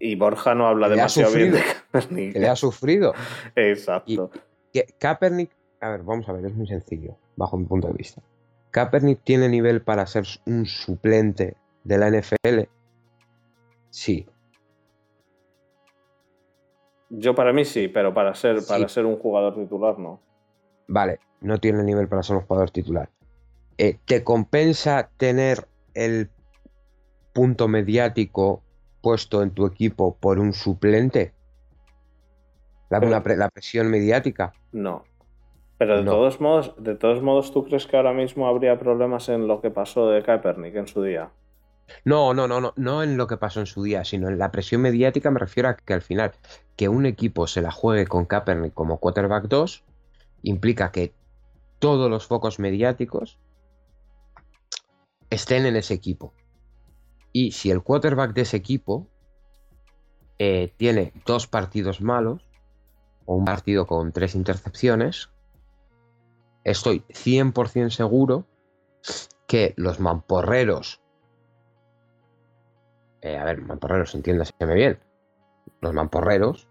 Y 0.00 0.14
Borja 0.16 0.54
no 0.54 0.68
habla 0.68 0.86
Que 0.88 0.94
demasiado 0.96 1.32
bien 1.34 1.52
de. 1.52 1.60
Kaepernick. 1.90 2.32
que 2.34 2.38
le 2.40 2.48
ha 2.48 2.56
sufrido. 2.56 3.14
Exacto. 3.56 4.30
Que 4.72 4.86
Kaepernick, 4.98 5.50
a 5.80 5.88
ver, 5.90 6.02
vamos 6.02 6.28
a 6.28 6.32
ver, 6.32 6.44
es 6.46 6.54
muy 6.54 6.66
sencillo, 6.68 7.16
bajo 7.36 7.56
mi 7.56 7.64
punto 7.64 7.88
de 7.88 7.94
vista. 7.94 8.20
¿Kaepernick 8.70 9.22
tiene 9.24 9.48
nivel 9.48 9.80
para 9.82 10.06
ser 10.06 10.24
un 10.46 10.66
suplente 10.66 11.56
de 11.84 11.98
la 11.98 12.08
NFL? 12.10 12.68
Sí. 13.90 14.26
Yo 17.10 17.34
para 17.34 17.52
mí 17.52 17.64
sí, 17.64 17.88
pero 17.88 18.12
para 18.12 18.34
ser, 18.34 18.60
Sí. 18.60 18.68
para 18.68 18.88
ser 18.88 19.06
un 19.06 19.16
jugador 19.18 19.54
titular 19.54 19.98
no. 19.98 20.20
Vale, 20.88 21.20
no 21.40 21.58
tiene 21.58 21.82
nivel 21.82 22.08
para 22.08 22.22
ser 22.22 22.36
un 22.36 22.42
jugador 22.42 22.70
titular. 22.70 23.08
Eh, 23.78 23.98
¿Te 24.04 24.24
compensa 24.24 25.10
tener 25.16 25.68
el 25.94 26.30
punto 27.32 27.68
mediático 27.68 28.62
puesto 29.00 29.42
en 29.42 29.52
tu 29.52 29.64
equipo 29.66 30.16
por 30.16 30.38
un 30.38 30.52
suplente? 30.52 31.32
La, 32.90 32.98
Pero- 33.00 33.08
una 33.12 33.22
pre- 33.22 33.36
la 33.36 33.48
presión 33.48 33.90
mediática. 33.90 34.52
No. 34.72 35.04
Pero 35.78 35.98
de 35.98 36.04
No. 36.04 36.10
todos 36.12 36.40
modos, 36.40 36.74
de 36.78 36.96
todos 36.96 37.22
modos, 37.22 37.52
¿tú 37.52 37.64
crees 37.64 37.86
que 37.86 37.96
ahora 37.96 38.12
mismo 38.12 38.48
habría 38.48 38.78
problemas 38.78 39.28
en 39.28 39.46
lo 39.46 39.60
que 39.60 39.70
pasó 39.70 40.10
de 40.10 40.22
Kaepernick 40.22 40.74
en 40.74 40.88
su 40.88 41.02
día? 41.02 41.30
No, 42.04 42.34
no, 42.34 42.48
no, 42.48 42.60
no, 42.60 42.72
no 42.76 43.02
en 43.02 43.16
lo 43.16 43.26
que 43.26 43.36
pasó 43.36 43.60
en 43.60 43.66
su 43.66 43.82
día, 43.82 44.04
sino 44.04 44.28
en 44.28 44.38
la 44.38 44.50
presión 44.50 44.82
mediática 44.82 45.30
me 45.30 45.38
refiero 45.38 45.68
a 45.68 45.76
que 45.76 45.94
al 45.94 46.02
final 46.02 46.32
que 46.76 46.88
un 46.88 47.06
equipo 47.06 47.46
se 47.46 47.62
la 47.62 47.70
juegue 47.70 48.06
con 48.06 48.26
Kaepernick 48.26 48.74
como 48.74 48.98
quarterback 48.98 49.44
2 49.44 49.84
implica 50.42 50.92
que 50.92 51.12
todos 51.78 52.10
los 52.10 52.26
focos 52.26 52.58
mediáticos 52.58 53.38
estén 55.30 55.66
en 55.66 55.76
ese 55.76 55.94
equipo. 55.94 56.32
Y 57.32 57.52
si 57.52 57.70
el 57.70 57.82
quarterback 57.82 58.32
de 58.32 58.42
ese 58.42 58.56
equipo 58.56 59.06
eh, 60.38 60.72
tiene 60.76 61.12
dos 61.26 61.46
partidos 61.46 62.00
malos 62.00 62.48
o 63.26 63.34
un 63.34 63.44
partido 63.44 63.86
con 63.86 64.12
tres 64.12 64.34
intercepciones, 64.34 65.30
estoy 66.64 67.00
100% 67.08 67.90
seguro 67.90 68.46
que 69.46 69.74
los 69.76 70.00
mamporreros 70.00 71.00
eh, 73.22 73.36
a 73.36 73.44
ver, 73.44 73.60
mamporreros, 73.60 74.14
entiéndaseme 74.14 74.74
bien. 74.74 74.98
Los 75.80 75.92
mamporreros 75.94 76.68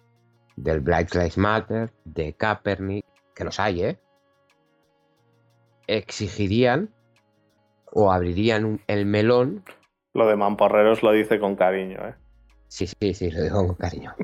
del 0.56 0.80
Black 0.80 1.14
Lives 1.14 1.38
Matter, 1.38 1.92
de 2.06 2.34
Kaepernick, 2.34 3.06
que 3.36 3.44
los 3.44 3.60
hay, 3.60 3.84
¿eh? 3.84 4.00
Exigirían 5.88 6.90
o 7.92 8.12
abrirían 8.12 8.66
un- 8.66 8.82
el 8.88 9.06
melón. 9.06 9.64
Lo 10.14 10.28
de 10.28 10.36
Mamporreros 10.36 11.04
lo 11.04 11.12
dice 11.12 11.40
con 11.40 11.56
cariño, 11.56 12.00
¿eh? 12.08 12.16
Sí, 12.68 12.88
sí, 12.88 13.14
sí, 13.14 13.32
lo 13.32 13.44
digo 13.44 13.66
con 13.68 13.76
cariño. 13.76 14.16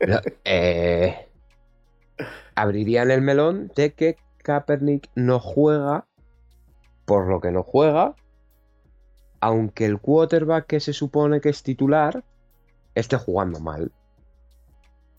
Lo- 0.00 0.20
eh, 0.44 1.28
abrirían 2.54 3.10
el 3.10 3.20
melón 3.20 3.70
de 3.76 3.92
que 3.92 4.16
Kaepernick 4.42 5.10
no 5.14 5.40
juega 5.40 6.06
por 7.04 7.26
lo 7.28 7.40
que 7.40 7.50
no 7.50 7.62
juega, 7.62 8.14
aunque 9.40 9.84
el 9.84 9.98
quarterback 10.00 10.66
que 10.66 10.80
se 10.80 10.92
supone 10.92 11.40
que 11.40 11.48
es 11.50 11.62
titular 11.62 12.24
esté 12.94 13.16
jugando 13.16 13.60
mal. 13.60 13.92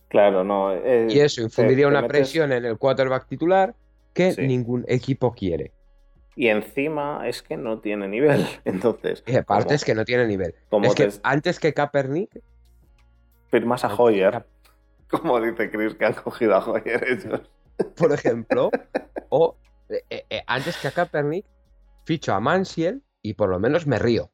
Claro, 0.10 0.44
no. 0.44 0.74
eh, 0.74 1.08
Y 1.10 1.20
eso 1.20 1.42
infundiría 1.42 1.88
una 1.88 2.02
metes- 2.02 2.10
presión 2.10 2.52
en 2.52 2.66
el 2.66 2.78
quarterback 2.78 3.28
titular 3.28 3.76
que 4.14 4.34
Sí. 4.34 4.42
ningún 4.48 4.84
equipo 4.88 5.34
quiere. 5.34 5.72
Y 6.36 6.48
encima 6.48 7.28
es 7.28 7.44
que 7.44 7.58
no 7.58 7.80
tiene 7.80 8.08
nivel. 8.08 8.46
Entonces, 8.66 9.24
Y 9.28 9.36
aparte 9.36 9.66
como- 9.66 9.76
es 9.76 9.86
que 9.86 9.94
no 9.96 10.06
tiene 10.06 10.26
nivel. 10.26 10.56
como 10.70 10.88
es 10.88 10.96
que 10.96 11.08
te- 11.08 11.20
antes 11.24 11.60
que 11.60 11.74
Kaepernick, 11.74 12.42
firmas 13.52 13.84
a 13.86 13.94
Hoyer, 13.96 14.32
Ka- 14.32 14.46
como 15.22 15.40
dice 15.42 15.70
Chris, 15.70 15.94
que 15.96 16.06
han 16.06 16.14
cogido 16.14 16.56
a 16.56 16.66
Hoyer 16.66 17.04
ellos. 17.08 17.42
por 17.96 18.12
ejemplo, 18.12 18.72
o 19.30 19.56
eh, 19.90 20.26
eh, 20.30 20.44
antes 20.48 20.76
que 20.78 20.88
a 20.88 20.92
Kaepernick, 20.92 21.46
ficho 22.06 22.34
a 22.34 22.40
Mansiel 22.40 23.04
y 23.22 23.34
por 23.34 23.50
lo 23.50 23.60
menos 23.60 23.88
me 23.88 24.00
río. 24.00 24.32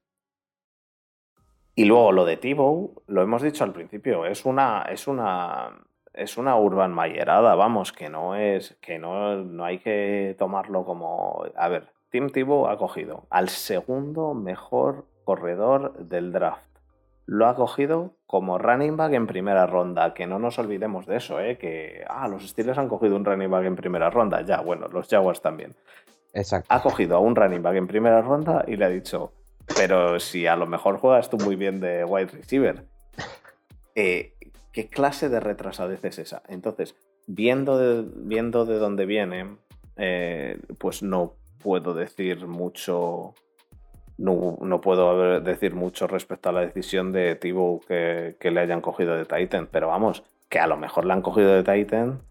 Y 1.75 1.85
luego 1.85 2.11
lo 2.11 2.25
de 2.25 2.37
Tibo, 2.37 3.03
lo 3.07 3.21
hemos 3.21 3.41
dicho 3.41 3.63
al 3.63 3.73
principio, 3.73 4.25
es 4.25 4.45
una, 4.45 4.83
es 4.83 5.07
una, 5.07 5.85
es 6.13 6.37
una 6.37 6.55
urban 6.55 6.93
mayerada, 6.93 7.55
vamos, 7.55 7.91
que 7.91 8.09
no 8.09 8.35
es, 8.35 8.77
que 8.81 8.97
no, 8.97 9.43
no 9.43 9.65
hay 9.65 9.79
que 9.79 10.35
tomarlo 10.39 10.85
como, 10.85 11.43
a 11.55 11.67
ver, 11.67 11.91
Tim 12.09 12.29
Tebow 12.29 12.67
ha 12.67 12.77
cogido 12.77 13.27
al 13.29 13.49
segundo 13.49 14.33
mejor 14.33 15.05
corredor 15.25 15.97
del 15.97 16.31
draft. 16.31 16.63
Lo 17.25 17.47
ha 17.47 17.55
cogido 17.55 18.15
como 18.25 18.57
running 18.57 18.95
back 18.95 19.11
en 19.13 19.27
primera 19.27 19.65
ronda, 19.65 20.13
que 20.13 20.27
no 20.27 20.39
nos 20.39 20.57
olvidemos 20.57 21.07
de 21.07 21.17
eso, 21.17 21.41
¿eh? 21.41 21.57
que 21.57 22.05
ah, 22.07 22.29
los 22.29 22.47
Steelers 22.47 22.77
han 22.77 22.87
cogido 22.87 23.17
un 23.17 23.25
running 23.25 23.51
back 23.51 23.65
en 23.65 23.75
primera 23.75 24.09
ronda, 24.09 24.41
ya, 24.43 24.61
bueno, 24.61 24.87
los 24.87 25.09
Jaguars 25.09 25.41
también. 25.41 25.75
Exacto. 26.35 26.67
Ha 26.71 26.83
cogido 26.83 27.15
a 27.15 27.19
un 27.19 27.35
running 27.35 27.63
back 27.63 27.75
en 27.77 27.87
primera 27.87 28.21
ronda 28.21 28.63
y 28.67 28.75
le 28.75 28.85
ha 28.85 28.89
dicho, 28.89 29.31
pero 29.75 30.19
si 30.19 30.45
a 30.45 30.55
lo 30.55 30.67
mejor 30.67 30.97
juegas 30.97 31.29
tú 31.29 31.37
muy 31.37 31.55
bien 31.55 31.79
de 31.79 32.03
wide 32.03 32.27
receiver, 32.27 32.85
eh, 33.95 34.33
¿qué 34.71 34.89
clase 34.89 35.29
de 35.29 35.39
retrasadez 35.39 36.03
es 36.03 36.19
esa? 36.19 36.43
Entonces, 36.47 36.95
viendo 37.25 37.77
de, 37.77 38.05
viendo 38.15 38.65
de 38.65 38.77
dónde 38.77 39.05
viene, 39.05 39.57
eh, 39.95 40.59
pues 40.77 41.01
no 41.01 41.33
puedo 41.63 41.93
decir 41.93 42.45
mucho. 42.45 43.33
No, 44.17 44.79
puedo 44.81 45.41
decir 45.41 45.75
mucho 45.75 46.07
respecto 46.07 46.47
a 46.47 46.53
la 46.53 46.61
decisión 46.61 47.11
de 47.11 47.35
Tibo 47.35 47.81
que, 47.85 48.37
le 48.41 48.59
hayan 48.61 48.79
cogido 48.79 49.17
de 49.17 49.25
Titan, 49.25 49.67
pero 49.69 49.89
vamos, 49.89 50.23
que 50.47 50.59
a 50.59 50.67
lo 50.67 50.77
mejor 50.77 51.05
le 51.05 51.11
han 51.11 51.21
cogido 51.21 51.61
de 51.61 51.63
Titan. 51.63 52.21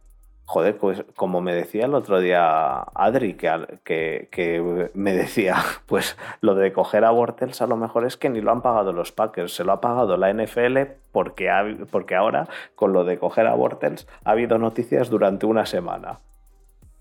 Joder, 0.47 0.77
pues 0.77 1.05
como 1.17 1.41
me 1.41 1.55
decía 1.55 1.87
el 1.87 1.95
otro 1.95 2.21
día 2.21 2.81
Adri, 2.95 3.35
que, 3.35 4.29
que, 4.31 4.91
me 4.93 5.15
decía, 5.15 5.57
pues 5.87 6.19
lo 6.41 6.55
de 6.55 6.73
coger 6.73 7.05
a 7.05 7.11
Bortels 7.11 7.63
a 7.63 7.67
lo 7.67 7.77
mejor 7.77 8.05
es 8.05 8.17
que 8.19 8.29
ni 8.29 8.43
lo 8.43 8.53
han 8.53 8.61
pagado 8.61 8.93
los 8.93 9.11
Packers, 9.11 9.55
se 9.55 9.65
lo 9.65 9.73
ha 9.73 9.81
pagado 9.81 10.17
la 10.19 10.33
NFL 10.33 10.79
porque, 11.13 11.51
porque 11.91 12.15
ahora 12.15 12.49
con 12.75 12.93
lo 12.93 13.05
de 13.05 13.19
coger 13.19 13.47
a 13.47 13.55
Bortels 13.55 14.07
ha 14.25 14.33
habido 14.33 14.59
noticias 14.59 15.09
durante 15.09 15.47
una 15.47 15.65
semana. 15.65 16.21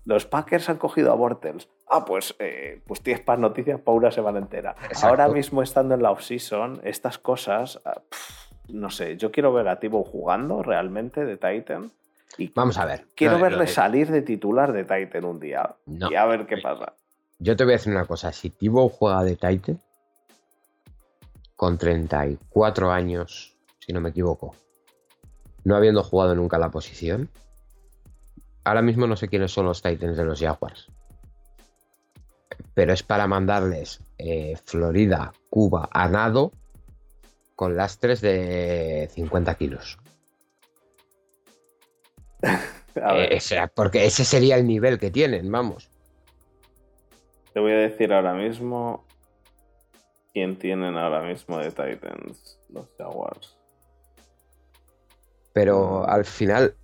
Los 0.06 0.26
Packers 0.26 0.68
han 0.68 0.76
cogido 0.76 1.12
a 1.12 1.14
Bortles. 1.14 1.68
Ah, 1.88 2.04
pues, 2.04 2.34
eh, 2.38 2.82
pues 2.86 3.02
tienes 3.02 3.22
para 3.22 3.40
noticias 3.40 3.80
para 3.80 3.96
una 3.96 4.10
semana 4.10 4.38
entera. 4.38 4.74
Ahora 5.02 5.28
mismo 5.28 5.62
estando 5.62 5.94
en 5.94 6.02
la 6.02 6.10
off-season, 6.10 6.80
estas 6.84 7.18
cosas, 7.18 7.80
ah, 7.86 8.02
no 8.68 8.90
sé, 8.90 9.16
yo 9.16 9.30
quiero 9.32 9.52
ver 9.52 9.68
a 9.68 9.80
Tibo 9.80 10.04
jugando 10.04 10.62
realmente 10.62 11.24
de 11.24 11.36
Titan. 11.36 11.92
Y 12.38 12.48
Vamos 12.54 12.78
a 12.78 12.84
ver. 12.84 13.06
Quiero 13.14 13.38
verle 13.38 13.66
salir 13.66 14.10
de 14.10 14.22
titular 14.22 14.72
de 14.72 14.84
Titan 14.84 15.24
un 15.24 15.38
día 15.38 15.76
y 15.86 16.14
a 16.14 16.26
ver 16.26 16.46
qué 16.46 16.56
pasa. 16.58 16.94
Yo 17.38 17.56
te 17.56 17.64
voy 17.64 17.74
a 17.74 17.76
decir 17.76 17.92
una 17.92 18.06
cosa, 18.06 18.32
si 18.32 18.50
Tibo 18.50 18.88
juega 18.88 19.22
de 19.22 19.36
Titan 19.36 19.80
con 21.56 21.78
34 21.78 22.90
años, 22.90 23.56
si 23.78 23.92
no 23.92 24.00
me 24.00 24.10
equivoco, 24.10 24.54
no 25.64 25.76
habiendo 25.76 26.02
jugado 26.02 26.34
nunca 26.34 26.58
la 26.58 26.70
posición, 26.70 27.30
ahora 28.64 28.82
mismo 28.82 29.06
no 29.06 29.16
sé 29.16 29.28
quiénes 29.28 29.52
son 29.52 29.66
los 29.66 29.82
Titans 29.82 30.16
de 30.16 30.24
los 30.24 30.40
Jaguars. 30.40 30.88
Pero 32.74 32.92
es 32.92 33.02
para 33.02 33.26
mandarles 33.26 34.00
eh, 34.18 34.56
Florida, 34.64 35.32
Cuba 35.50 35.88
a 35.92 36.08
nado 36.08 36.52
con 37.54 37.76
lastres 37.76 38.20
de 38.20 39.08
50 39.12 39.54
kilos. 39.54 39.98
Eh, 42.96 43.40
porque 43.74 44.06
ese 44.06 44.24
sería 44.24 44.56
el 44.56 44.66
nivel 44.66 44.98
que 44.98 45.10
tienen, 45.10 45.50
vamos. 45.50 45.90
Te 47.52 47.60
voy 47.60 47.72
a 47.72 47.76
decir 47.76 48.12
ahora 48.12 48.34
mismo 48.34 49.04
quién 50.32 50.56
tienen 50.56 50.96
ahora 50.96 51.22
mismo 51.22 51.58
de 51.58 51.70
Titans, 51.70 52.60
los 52.68 52.88
Jaguars. 52.96 53.56
Pero 55.52 56.02
mm. 56.02 56.10
al 56.10 56.24
final, 56.24 56.74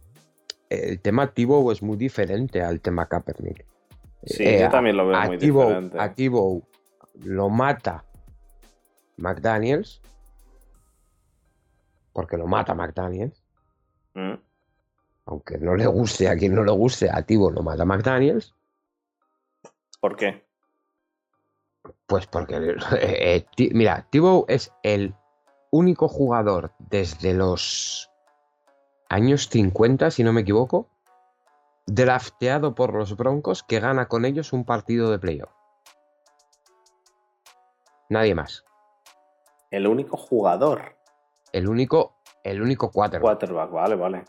el 0.69 1.01
tema 1.01 1.33
Tibo 1.33 1.71
es 1.73 1.83
muy 1.83 1.97
diferente 1.97 2.63
al 2.63 2.81
tema 2.81 3.07
Kaepernick. 3.07 3.67
Sí, 4.25 4.45
yo 4.45 4.51
eh, 4.51 4.69
también 4.71 4.97
lo 4.97 5.09
veo 5.09 5.21
muy 5.27 5.37
diferente. 5.37 5.99
A 5.99 6.15
lo 7.25 7.49
mata 7.49 8.05
McDaniels, 9.17 10.01
porque 12.13 12.37
lo 12.37 12.47
mata 12.47 12.75
McDaniels. 12.75 13.43
Mm. 14.15 14.35
Aunque 15.31 15.59
no 15.59 15.77
le 15.77 15.87
guste 15.87 16.29
a 16.29 16.37
quien 16.37 16.57
no 16.57 16.65
le 16.65 16.73
guste, 16.73 17.09
a 17.09 17.23
Tibo 17.23 17.53
lo 17.53 17.63
mata 17.63 17.85
McDaniels. 17.85 18.53
¿Por 20.01 20.17
qué? 20.17 20.45
Pues 22.07 22.27
porque, 22.27 22.77
eh, 23.01 23.47
mira, 23.73 24.09
Tibo 24.11 24.45
es 24.49 24.73
el 24.83 25.15
único 25.71 26.09
jugador 26.09 26.73
desde 26.81 27.33
los 27.33 28.11
años 29.09 29.49
50, 29.49 30.11
si 30.11 30.25
no 30.25 30.33
me 30.33 30.41
equivoco, 30.41 30.89
drafteado 31.87 32.75
por 32.75 32.93
los 32.93 33.17
Broncos 33.17 33.63
que 33.63 33.79
gana 33.79 34.09
con 34.09 34.25
ellos 34.25 34.53
un 34.53 34.65
partido 34.65 35.13
de 35.13 35.21
playoff. 35.21 35.53
Nadie 38.09 38.35
más. 38.35 38.65
El 39.71 39.87
único 39.87 40.17
jugador. 40.17 40.97
El 41.53 41.69
único, 41.69 42.17
el 42.43 42.61
único 42.61 42.91
quarterback. 42.91 43.23
Quarterback, 43.23 43.71
vale, 43.71 43.95
vale. 43.95 44.25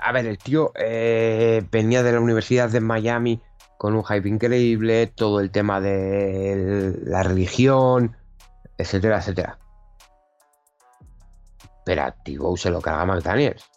A 0.00 0.12
ver, 0.12 0.26
el 0.26 0.38
tío 0.38 0.72
eh, 0.74 1.66
venía 1.70 2.02
de 2.02 2.12
la 2.12 2.20
Universidad 2.20 2.70
de 2.70 2.80
Miami 2.80 3.42
con 3.78 3.94
un 3.94 4.04
hype 4.04 4.28
increíble, 4.28 5.06
todo 5.08 5.40
el 5.40 5.50
tema 5.50 5.80
de 5.80 6.96
la 7.04 7.22
religión, 7.22 8.16
etcétera, 8.78 9.18
etcétera. 9.18 9.58
Pero 11.84 12.02
a 12.02 12.12
Tibow 12.12 12.56
se 12.56 12.70
lo 12.70 12.80
carga 12.80 13.04
McDaniels. 13.04 13.70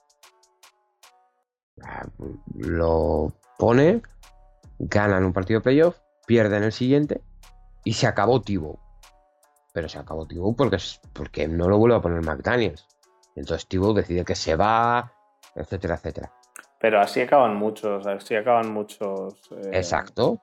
Lo 2.55 3.33
pone, 3.57 4.01
ganan 4.79 5.25
un 5.25 5.33
partido 5.33 5.59
de 5.59 5.63
playoff, 5.63 5.97
pierden 6.25 6.63
el 6.63 6.71
siguiente 6.71 7.21
y 7.83 7.93
se 7.93 8.07
acabó 8.07 8.41
Tibow. 8.41 8.79
Pero 9.73 9.89
se 9.89 9.99
acabó 9.99 10.25
Tibow 10.25 10.55
porque, 10.55 10.77
porque 11.13 11.47
no 11.47 11.67
lo 11.67 11.77
vuelve 11.77 11.97
a 11.97 12.01
poner 12.01 12.21
McDaniels. 12.21 12.87
Entonces 13.35 13.67
Tibow 13.67 13.93
decide 13.93 14.25
que 14.25 14.35
se 14.35 14.55
va, 14.55 15.13
etcétera, 15.57 15.95
etcétera. 15.95 16.31
Pero 16.79 16.99
así 16.99 17.21
acaban 17.21 17.55
muchos, 17.55 18.05
así 18.05 18.35
acaban 18.35 18.71
muchos. 18.71 19.33
Eh, 19.51 19.71
Exacto. 19.73 20.39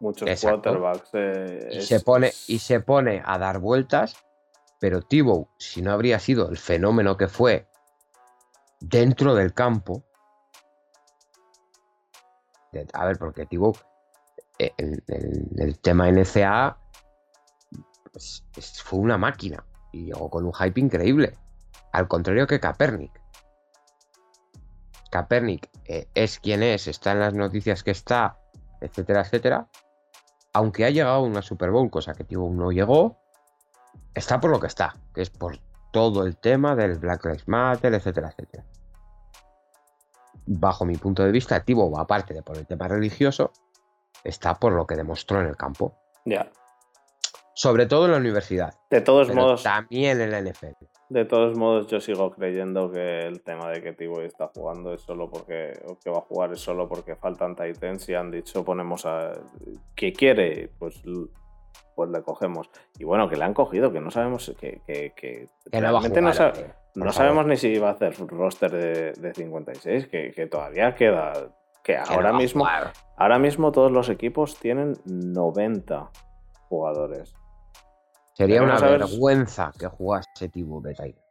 Muchos 0.00 0.28
quarterbacks. 0.40 1.10
Eh, 1.14 1.68
y, 1.72 1.80
se 1.80 2.00
pone, 2.00 2.30
y 2.46 2.58
se 2.58 2.80
pone 2.80 3.20
a 3.24 3.36
dar 3.38 3.58
vueltas 3.58 4.16
pero 4.78 5.02
Tibow, 5.02 5.48
si 5.58 5.82
no 5.82 5.92
habría 5.92 6.18
sido 6.18 6.48
el 6.48 6.56
fenómeno 6.56 7.16
que 7.16 7.28
fue 7.28 7.66
dentro 8.80 9.34
del 9.34 9.52
campo, 9.52 10.04
a 12.92 13.06
ver, 13.06 13.18
porque 13.18 13.46
Tibow, 13.46 13.74
eh, 14.58 14.72
en, 14.76 15.02
el 15.56 15.78
tema 15.80 16.08
NCA, 16.10 16.78
pues, 18.12 18.44
fue 18.84 19.00
una 19.00 19.18
máquina 19.18 19.64
y 19.92 20.06
llegó 20.06 20.30
con 20.30 20.44
un 20.44 20.52
hype 20.52 20.80
increíble. 20.80 21.36
Al 21.92 22.06
contrario 22.06 22.46
que 22.46 22.60
Kaepernick. 22.60 23.17
Kaepernick 25.10 25.70
eh, 25.84 26.08
es 26.14 26.38
quien 26.38 26.62
es, 26.62 26.86
está 26.88 27.12
en 27.12 27.20
las 27.20 27.34
noticias 27.34 27.82
que 27.82 27.90
está, 27.90 28.38
etcétera, 28.80 29.22
etcétera. 29.22 29.68
Aunque 30.52 30.84
ha 30.84 30.90
llegado 30.90 31.16
a 31.16 31.22
una 31.22 31.42
Super 31.42 31.70
Bowl, 31.70 31.90
cosa 31.90 32.14
que 32.14 32.24
Tibow 32.24 32.52
no 32.52 32.72
llegó, 32.72 33.18
está 34.14 34.40
por 34.40 34.50
lo 34.50 34.60
que 34.60 34.66
está, 34.66 34.94
que 35.14 35.22
es 35.22 35.30
por 35.30 35.58
todo 35.92 36.24
el 36.24 36.36
tema 36.36 36.74
del 36.74 36.98
Black 36.98 37.24
Lives 37.24 37.48
Matter, 37.48 37.94
etcétera, 37.94 38.28
etcétera. 38.30 38.64
Bajo 40.46 40.84
mi 40.84 40.96
punto 40.96 41.22
de 41.24 41.30
vista, 41.30 41.56
activo, 41.56 41.98
aparte 41.98 42.34
de 42.34 42.42
por 42.42 42.56
el 42.56 42.66
tema 42.66 42.88
religioso, 42.88 43.52
está 44.24 44.54
por 44.54 44.72
lo 44.72 44.86
que 44.86 44.96
demostró 44.96 45.40
en 45.40 45.46
el 45.46 45.56
campo. 45.56 45.98
Ya. 46.24 46.50
Sobre 47.54 47.86
todo 47.86 48.06
en 48.06 48.12
la 48.12 48.18
universidad. 48.18 48.74
De 48.90 49.00
todos 49.00 49.32
modos. 49.34 49.62
También 49.62 50.20
en 50.20 50.30
la 50.30 50.40
NFL. 50.40 50.84
De 51.08 51.24
todos 51.24 51.56
modos, 51.56 51.86
yo 51.86 52.00
sigo 52.00 52.30
creyendo 52.30 52.90
que 52.90 53.20
el 53.20 53.40
tema 53.42 53.70
de 53.70 53.82
que 53.82 53.94
Tibo 53.94 54.20
está 54.20 54.48
jugando 54.48 54.92
es 54.92 55.00
solo 55.00 55.30
porque. 55.30 55.72
o 55.86 55.98
que 55.98 56.10
va 56.10 56.18
a 56.18 56.22
jugar 56.22 56.52
es 56.52 56.60
solo 56.60 56.88
porque 56.88 57.16
faltan 57.16 57.56
Titans 57.56 58.08
y 58.08 58.14
han 58.14 58.30
dicho 58.30 58.64
ponemos 58.64 59.06
a. 59.06 59.32
¿Qué 59.94 60.12
quiere? 60.12 60.70
Pues 60.78 61.02
pues 61.98 62.10
le 62.10 62.22
cogemos. 62.22 62.70
Y 62.96 63.02
bueno, 63.02 63.28
que 63.28 63.36
le 63.36 63.44
han 63.44 63.54
cogido, 63.54 63.90
que 63.90 64.00
no 64.00 64.12
sabemos 64.12 64.54
que, 64.60 64.80
que, 64.86 65.48
realmente 65.72 66.20
no, 66.20 66.30
no 66.94 67.12
sabemos 67.12 67.44
ni 67.46 67.56
si 67.56 67.76
va 67.78 67.88
a 67.88 67.92
hacer 67.92 68.14
roster 68.28 68.70
de, 69.16 69.34
56, 69.34 70.06
que, 70.06 70.46
todavía 70.48 70.94
queda. 70.94 71.32
Que 71.82 71.96
ahora 71.96 72.32
mismo, 72.32 72.64
ahora 73.16 73.38
mismo 73.40 73.72
todos 73.72 73.90
los 73.90 74.10
equipos 74.10 74.60
tienen 74.60 74.94
90 75.06 76.08
jugadores. 76.68 77.34
Sería 78.38 78.62
una 78.62 78.78
vergüenza 78.78 79.72
que 79.76 79.88
jugase 79.88 80.48
tipo 80.48 80.80
de 80.80 80.94
Tiger. 80.94 81.24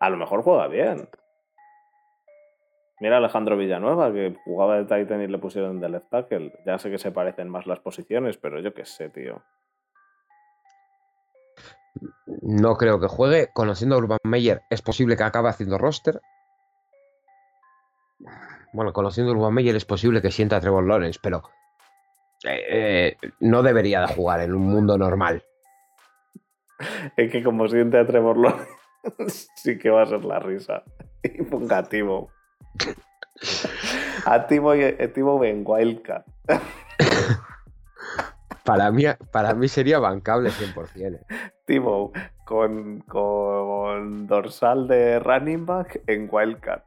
A 0.00 0.08
lo 0.08 0.16
mejor 0.16 0.42
juega 0.42 0.68
bien. 0.68 1.06
Mira 2.98 3.18
Alejandro 3.18 3.58
Villanueva, 3.58 4.10
que 4.10 4.34
jugaba 4.46 4.76
de 4.78 4.84
Titan 4.84 5.20
y 5.20 5.26
le 5.26 5.36
pusieron 5.36 5.78
de 5.78 5.90
left 5.90 6.08
tackle. 6.08 6.50
Ya 6.64 6.78
sé 6.78 6.90
que 6.90 6.96
se 6.96 7.12
parecen 7.12 7.50
más 7.50 7.66
las 7.66 7.78
posiciones, 7.78 8.38
pero 8.38 8.58
yo 8.60 8.72
qué 8.72 8.86
sé, 8.86 9.10
tío. 9.10 9.42
No 12.40 12.76
creo 12.76 12.98
que 12.98 13.08
juegue. 13.08 13.50
Conociendo 13.52 13.96
a 13.96 13.98
Urban 13.98 14.18
Meyer, 14.24 14.62
es 14.70 14.80
posible 14.80 15.18
que 15.18 15.24
acabe 15.24 15.50
haciendo 15.50 15.76
roster. 15.76 16.22
Bueno, 18.72 18.94
conociendo 18.94 19.32
a 19.32 19.36
Urban 19.36 19.52
Meyer, 19.52 19.76
es 19.76 19.84
posible 19.84 20.22
que 20.22 20.30
sienta 20.30 20.56
a 20.56 20.60
Trevor 20.62 20.86
Lawrence, 20.86 21.20
pero 21.22 21.42
eh, 22.44 22.64
eh, 22.70 23.16
no 23.40 23.62
debería 23.62 24.00
de 24.00 24.14
jugar 24.14 24.40
en 24.40 24.54
un 24.54 24.62
mundo 24.62 24.96
normal. 24.96 25.44
Es 27.16 27.30
que 27.30 27.42
como 27.42 27.68
siente 27.68 27.98
a 27.98 28.06
Trevor 28.06 28.36
Lawrence, 28.38 29.48
sí 29.56 29.78
que 29.78 29.90
va 29.90 30.02
a 30.02 30.06
ser 30.06 30.24
la 30.24 30.38
risa. 30.38 30.82
Y 31.22 31.42
ponga 31.42 31.78
a 31.78 31.82
Timo. 31.82 32.28
A 34.24 34.46
Timo, 34.46 34.74
y- 34.74 34.84
a 34.84 35.12
Timo 35.12 35.42
en 35.44 35.62
Wildcat. 35.66 36.24
Para 38.64 38.90
mí, 38.92 39.04
para 39.32 39.54
mí 39.54 39.68
sería 39.68 39.98
bancable 39.98 40.50
100%. 40.50 41.14
eh. 41.14 41.50
Timo 41.66 42.12
con, 42.44 43.00
con 43.00 44.26
dorsal 44.26 44.86
de 44.86 45.18
running 45.18 45.66
back 45.66 46.02
en 46.06 46.28
Wildcat. 46.30 46.84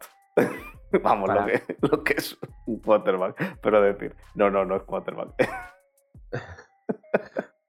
Vamos, 1.02 1.30
lo 1.30 1.46
que, 1.46 1.62
lo 1.82 2.04
que 2.04 2.14
es 2.14 2.38
un 2.68 2.80
quarterback. 2.80 3.60
Pero 3.62 3.82
decir, 3.82 4.16
no, 4.36 4.50
no, 4.50 4.64
no 4.66 4.76
es 4.78 4.84
quarterback. 4.84 5.34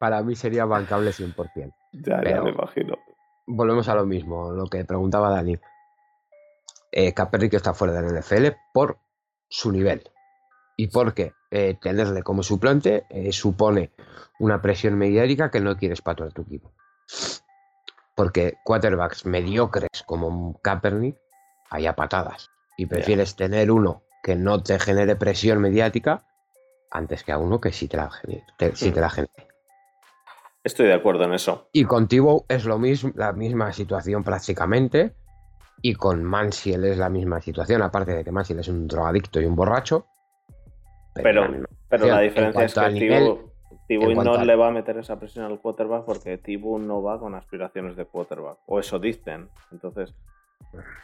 Para 0.05 0.23
mí 0.23 0.37
sería 0.37 0.67
bancable 0.67 1.13
100%. 1.13 1.73
ya, 1.93 2.23
ya 2.23 2.43
me 2.43 2.51
imagino. 2.51 2.99
Volvemos 3.47 3.89
a 3.89 3.95
lo 3.95 4.05
mismo, 4.05 4.51
lo 4.53 4.67
que 4.67 4.85
preguntaba 4.85 5.31
Dani. 5.31 5.57
Eh, 6.93 7.15
Kaepernick 7.15 7.55
está 7.55 7.73
fuera 7.73 7.95
del 7.95 8.15
NFL 8.19 8.49
por 8.75 8.99
su 9.49 9.73
nivel. 9.73 10.03
Y 10.77 10.89
porque 10.89 11.33
eh, 11.51 11.79
tenerle 11.81 12.23
como 12.23 12.43
suplente 12.43 13.07
eh, 13.09 13.33
supone 13.33 13.93
una 14.39 14.61
presión 14.61 14.99
mediática 14.99 15.51
que 15.51 15.61
no 15.61 15.75
quieres 15.79 16.03
para 16.03 16.29
tu 16.29 16.43
equipo. 16.43 16.75
Porque 18.15 18.59
quarterbacks 18.63 19.25
mediocres 19.25 20.03
como 20.05 20.61
Kaepernick 20.63 21.17
hay 21.71 21.87
a 21.87 21.97
patadas. 21.97 22.51
Y 22.77 22.85
prefieres 22.87 23.37
tener 23.37 23.71
uno 23.71 24.03
que 24.23 24.37
no 24.37 24.63
te 24.63 24.79
genere 24.79 25.17
presión 25.17 25.61
mediática 25.61 26.27
antes 26.91 27.25
que 27.25 27.33
a 27.33 27.39
uno 27.39 27.61
que 27.61 27.73
sí 27.73 27.89
te 27.89 27.97
la 27.97 28.11
genere. 28.11 28.45
te- 28.59 28.77
sí 28.77 28.91
te 28.93 29.01
la 29.01 29.09
genere. 29.11 29.49
Estoy 30.65 30.87
de 30.87 30.95
acuerdo 30.95 31.25
en 31.25 31.35
eso. 31.35 31.69
Y 31.73 31.85
con 31.85 32.09
Tibo 32.09 32.47
es 32.49 32.65
lo 32.65 32.79
mismo, 32.79 33.13
la 33.15 33.33
misma 33.33 33.73
situación 33.73 34.25
prácticamente. 34.25 35.15
Y 35.83 35.95
con 35.95 36.25
Mansiel 36.25 36.85
es 36.87 36.97
la 36.97 37.11
misma 37.11 37.43
situación, 37.43 37.83
aparte 37.83 38.15
de 38.15 38.25
que 38.25 38.33
Mansiel 38.33 38.61
es 38.61 38.69
un 38.69 38.87
drogadicto 38.89 39.41
y 39.41 39.45
un 39.45 39.55
borracho. 39.55 40.07
Pero- 41.15 41.47
la 41.49 41.69
Pero 41.89 42.07
la 42.07 42.23
En 42.23 42.29
diferencia 42.29 42.65
es 42.65 42.75
que 42.75 42.91
nivel- 42.91 43.39
no 44.25 44.45
le 44.45 44.57
va 44.57 44.69
a 44.69 44.71
meter 44.71 44.97
esa 44.99 45.19
presión 45.19 45.45
al 45.45 45.61
quarterback 45.61 46.05
porque 46.05 46.39
Tibu 46.39 46.79
no 46.79 47.03
va 47.03 47.21
con 47.21 47.35
aspiraciones 47.35 47.95
de 47.97 48.07
quarterback. 48.07 48.59
O 48.67 48.81
eso 48.81 48.99
dicen. 48.99 49.51
Entonces, 49.71 50.15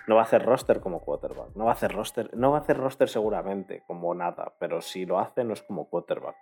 no 0.07 0.15
va 0.17 0.23
a 0.23 0.25
hacer 0.25 0.45
roster 0.45 0.81
como 0.81 1.01
quarterback. 1.01 1.55
No 1.55 1.65
va 1.67 1.73
a 1.73 1.75
hacer 1.75 1.93
roster, 1.93 2.31
no 2.35 2.51
va 2.53 2.59
a 2.59 2.61
hacer 2.63 2.79
roster 2.79 3.09
seguramente 3.09 3.83
como 3.87 4.15
nada. 4.15 4.55
Pero 4.59 4.81
si 4.81 5.05
lo 5.05 5.21
hace, 5.21 5.45
no 5.45 5.53
es 5.53 5.63
como 5.63 5.89
quarterback. 5.89 6.37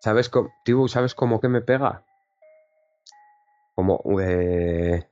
¿Sabes 0.00 0.30
Tibu, 0.64 0.88
¿sabes 0.88 1.14
cómo 1.14 1.38
que 1.40 1.48
me 1.48 1.60
pega? 1.60 2.02
Como 3.74 4.02
eh, 4.20 5.08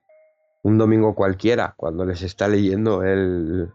un 0.63 0.79
domingo 0.79 1.15
cualquiera, 1.15 1.75
cuando 1.77 2.05
les 2.05 2.23
está 2.23 2.47
leyendo 2.49 3.03
el. 3.03 3.73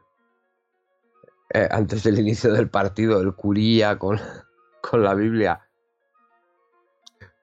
eh, 1.53 1.67
antes 1.71 2.03
del 2.03 2.19
inicio 2.19 2.53
del 2.53 2.69
partido, 2.69 3.19
el 3.21 3.33
curía 3.33 3.97
con, 3.97 4.19
con 4.81 5.03
la 5.03 5.13
Biblia. 5.15 5.61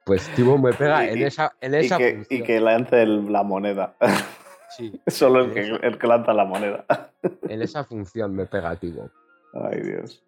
Pues 0.05 0.29
Tibu 0.35 0.59
me 0.59 0.73
pega 0.73 1.05
Y- 1.05 1.11
en 1.11 1.19
y- 1.19 1.23
esa, 1.25 1.53
en 1.61 1.75
Y 1.75 1.77
esa 1.79 1.99
que, 1.99 2.27
y 2.29 2.43
que 2.43 2.61
lance 2.61 3.03
el- 3.03 3.33
la 3.33 3.43
moneda. 3.43 3.95
Sí, 4.77 5.01
Solo 5.07 5.41
el 5.45 5.53
que, 5.53 5.61
el 5.87 5.99
que 5.99 6.07
lanza 6.07 6.33
la 6.33 6.45
moneda. 6.45 6.85
en 7.49 7.63
esa 7.63 7.85
función 7.85 8.35
me 8.35 8.47
pega 8.47 8.75
Tibu. 8.77 9.09
Ay, 9.55 9.81
Dios. 9.81 10.23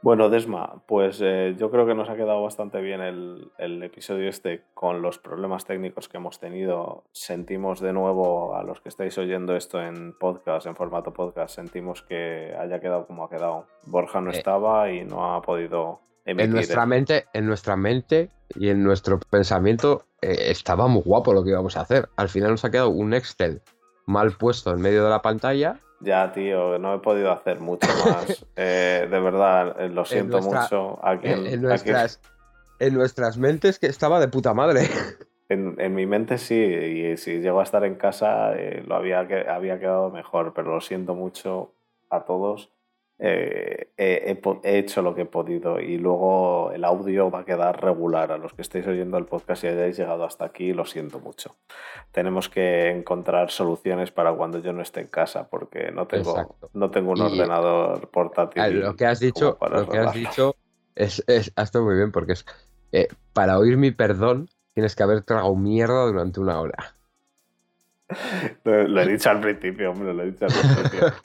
Bueno, 0.00 0.30
Desma, 0.30 0.80
pues 0.86 1.20
eh, 1.20 1.56
yo 1.58 1.72
creo 1.72 1.84
que 1.84 1.94
nos 1.94 2.08
ha 2.08 2.14
quedado 2.14 2.40
bastante 2.42 2.80
bien 2.80 3.00
el, 3.00 3.50
el 3.58 3.82
episodio 3.82 4.28
este 4.28 4.62
con 4.72 5.02
los 5.02 5.18
problemas 5.18 5.64
técnicos 5.64 6.08
que 6.08 6.18
hemos 6.18 6.38
tenido. 6.38 7.02
Sentimos 7.10 7.80
de 7.80 7.92
nuevo 7.92 8.54
a 8.54 8.62
los 8.62 8.80
que 8.80 8.90
estáis 8.90 9.18
oyendo 9.18 9.56
esto 9.56 9.82
en 9.82 10.12
podcast, 10.16 10.66
en 10.68 10.76
formato 10.76 11.12
podcast, 11.12 11.56
sentimos 11.56 12.02
que 12.02 12.54
haya 12.56 12.80
quedado 12.80 13.06
como 13.08 13.24
ha 13.24 13.28
quedado. 13.28 13.66
Borja 13.86 14.20
no 14.20 14.30
Eh. 14.30 14.38
estaba 14.38 14.90
y 14.92 15.04
no 15.04 15.34
ha 15.34 15.42
podido 15.42 15.98
emitir. 16.24 16.44
En 16.46 16.52
nuestra 16.52 16.86
mente, 16.86 17.24
en 17.32 17.46
nuestra 17.46 17.76
mente 17.76 18.30
y 18.54 18.68
en 18.68 18.84
nuestro 18.84 19.18
pensamiento 19.18 20.04
eh, 20.22 20.50
estaba 20.50 20.86
muy 20.86 21.02
guapo 21.02 21.32
lo 21.32 21.42
que 21.42 21.50
íbamos 21.50 21.76
a 21.76 21.80
hacer. 21.80 22.08
Al 22.16 22.28
final 22.28 22.52
nos 22.52 22.64
ha 22.64 22.70
quedado 22.70 22.90
un 22.90 23.14
Excel 23.14 23.62
mal 24.06 24.30
puesto 24.38 24.70
en 24.72 24.80
medio 24.80 25.02
de 25.02 25.10
la 25.10 25.22
pantalla. 25.22 25.80
Ya, 26.00 26.30
tío, 26.32 26.78
no 26.78 26.94
he 26.94 26.98
podido 27.00 27.32
hacer 27.32 27.60
mucho 27.60 27.88
más. 28.04 28.46
Eh, 28.56 29.08
de 29.10 29.20
verdad, 29.20 29.80
eh, 29.80 29.88
lo 29.88 30.04
siento 30.04 30.38
nuestra- 30.40 30.62
mucho. 30.62 30.98
A 31.02 31.18
quien, 31.18 31.46
en, 31.46 31.46
en 31.54 31.62
nuestras, 31.62 32.20
en 32.78 32.94
nuestras 32.94 33.36
mentes 33.38 33.78
que 33.78 33.86
estaba 33.86 34.20
de 34.20 34.28
puta 34.28 34.54
madre. 34.54 34.82
En, 35.50 35.76
en 35.80 35.94
mi 35.94 36.04
mente 36.04 36.36
sí, 36.36 36.54
y 36.54 37.16
si 37.16 37.38
llego 37.40 37.60
a 37.60 37.62
estar 37.62 37.82
en 37.82 37.94
casa 37.94 38.52
eh, 38.54 38.84
lo 38.86 38.96
había, 38.96 39.26
que- 39.26 39.48
había 39.48 39.80
quedado 39.80 40.10
mejor, 40.10 40.52
pero 40.54 40.74
lo 40.74 40.82
siento 40.82 41.14
mucho 41.14 41.72
a 42.10 42.26
todos. 42.26 42.70
Eh, 43.20 43.90
he, 43.96 44.40
he 44.62 44.78
hecho 44.78 45.02
lo 45.02 45.12
que 45.12 45.22
he 45.22 45.26
podido 45.26 45.80
y 45.80 45.98
luego 45.98 46.70
el 46.72 46.84
audio 46.84 47.30
va 47.32 47.40
a 47.40 47.44
quedar 47.44 47.82
regular. 47.82 48.30
A 48.30 48.38
los 48.38 48.52
que 48.52 48.62
estéis 48.62 48.86
oyendo 48.86 49.18
el 49.18 49.24
podcast 49.26 49.64
y 49.64 49.66
hayáis 49.66 49.96
llegado 49.98 50.24
hasta 50.24 50.44
aquí, 50.44 50.72
lo 50.72 50.84
siento 50.84 51.18
mucho. 51.18 51.56
Tenemos 52.12 52.48
que 52.48 52.90
encontrar 52.90 53.50
soluciones 53.50 54.12
para 54.12 54.32
cuando 54.34 54.60
yo 54.60 54.72
no 54.72 54.82
esté 54.82 55.00
en 55.00 55.08
casa, 55.08 55.48
porque 55.48 55.90
no 55.90 56.06
tengo, 56.06 56.30
Exacto. 56.30 56.70
no 56.74 56.90
tengo 56.92 57.10
un 57.10 57.18
Y- 57.18 57.22
ordenador 57.22 58.08
portátil. 58.10 58.80
Lo 58.80 58.94
que 58.94 59.06
has 59.06 59.18
dicho, 59.18 59.58
lo 59.68 59.88
que 59.88 59.98
has 59.98 60.14
dicho 60.14 60.54
es, 60.94 61.24
es 61.26 61.52
ha 61.56 61.62
estado 61.62 61.84
muy 61.84 61.96
bien 61.96 62.12
porque 62.12 62.32
es 62.34 62.46
eh, 62.92 63.08
para 63.32 63.58
oír 63.58 63.76
mi 63.76 63.90
perdón 63.90 64.48
tienes 64.74 64.94
que 64.94 65.02
haber 65.02 65.22
tragado 65.22 65.54
mierda 65.56 66.06
durante 66.06 66.38
una 66.38 66.60
hora. 66.60 66.94
Lo, 68.64 68.88
lo 68.88 69.00
he 69.02 69.06
dicho 69.08 69.28
al 69.28 69.40
principio, 69.40 69.90
hombre, 69.90 70.14
lo 70.14 70.22
he 70.22 70.30
dicho 70.30 70.46
al 70.46 70.52
principio. 70.52 71.08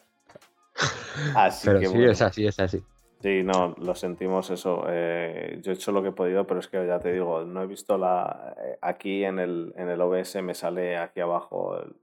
Así 1.36 1.68
Pero 1.68 1.80
que 1.80 1.86
sí, 1.88 1.94
bueno. 1.98 2.12
es 2.12 2.22
así, 2.22 2.46
es 2.48 2.60
así. 2.60 2.84
Sí, 3.22 3.42
no, 3.44 3.74
lo 3.80 3.96
sentimos 3.96 4.50
eso. 4.50 4.84
Eh, 4.90 5.60
yo 5.62 5.72
he 5.72 5.76
hecho 5.76 5.92
lo 5.94 6.02
que 6.04 6.10
he 6.10 6.14
podido, 6.14 6.46
pero 6.46 6.60
es 6.60 6.68
que 6.68 6.86
ya 6.86 7.00
te 7.00 7.14
digo, 7.14 7.44
no 7.46 7.62
he 7.62 7.68
visto 7.68 7.98
la. 7.98 8.54
eh, 8.58 8.78
Aquí 8.82 9.24
en 9.24 9.40
el, 9.40 9.74
en 9.78 9.88
el 9.90 10.02
OBS 10.02 10.42
me 10.42 10.54
sale 10.54 10.98
aquí 10.98 11.22
abajo 11.22 11.78
el- 11.80 11.96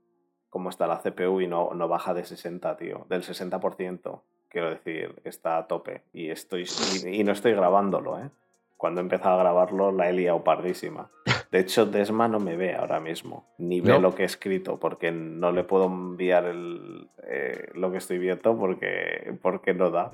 cómo 0.49 0.69
está 0.69 0.87
la 0.87 0.99
CPU 1.01 1.39
y 1.41 1.47
no, 1.47 1.71
no 1.75 1.87
baja 1.87 2.13
de 2.13 2.25
60, 2.25 2.75
tío. 2.75 3.05
Del 3.07 3.23
60%, 3.23 4.21
quiero 4.49 4.69
decir, 4.71 5.21
está 5.23 5.57
a 5.57 5.67
tope. 5.67 6.01
Y, 6.11 6.29
estoy, 6.29 6.65
y, 7.05 7.19
y 7.19 7.23
no 7.23 7.31
estoy 7.31 7.53
grabándolo, 7.53 8.19
¿eh? 8.19 8.29
Cuando 8.75 8.99
he 8.99 9.03
empezado 9.03 9.35
a 9.35 9.43
grabarlo 9.43 9.91
la 9.91 10.09
he 10.09 10.13
liado 10.13 10.43
pardísima. 10.43 11.09
De 11.51 11.59
hecho, 11.59 11.85
Desma 11.85 12.27
no 12.29 12.39
me 12.39 12.55
ve 12.55 12.75
ahora 12.75 12.99
mismo, 13.01 13.45
ni 13.57 13.81
ve 13.81 13.89
¿No? 13.93 13.99
lo 13.99 14.15
que 14.15 14.23
he 14.23 14.25
escrito, 14.25 14.79
porque 14.79 15.11
no 15.11 15.51
le 15.51 15.63
puedo 15.65 15.85
enviar 15.85 16.45
el, 16.45 17.09
eh, 17.23 17.69
lo 17.73 17.91
que 17.91 17.97
estoy 17.97 18.17
viendo 18.19 18.57
porque, 18.57 19.37
porque 19.41 19.73
no 19.73 19.89
da. 19.89 20.11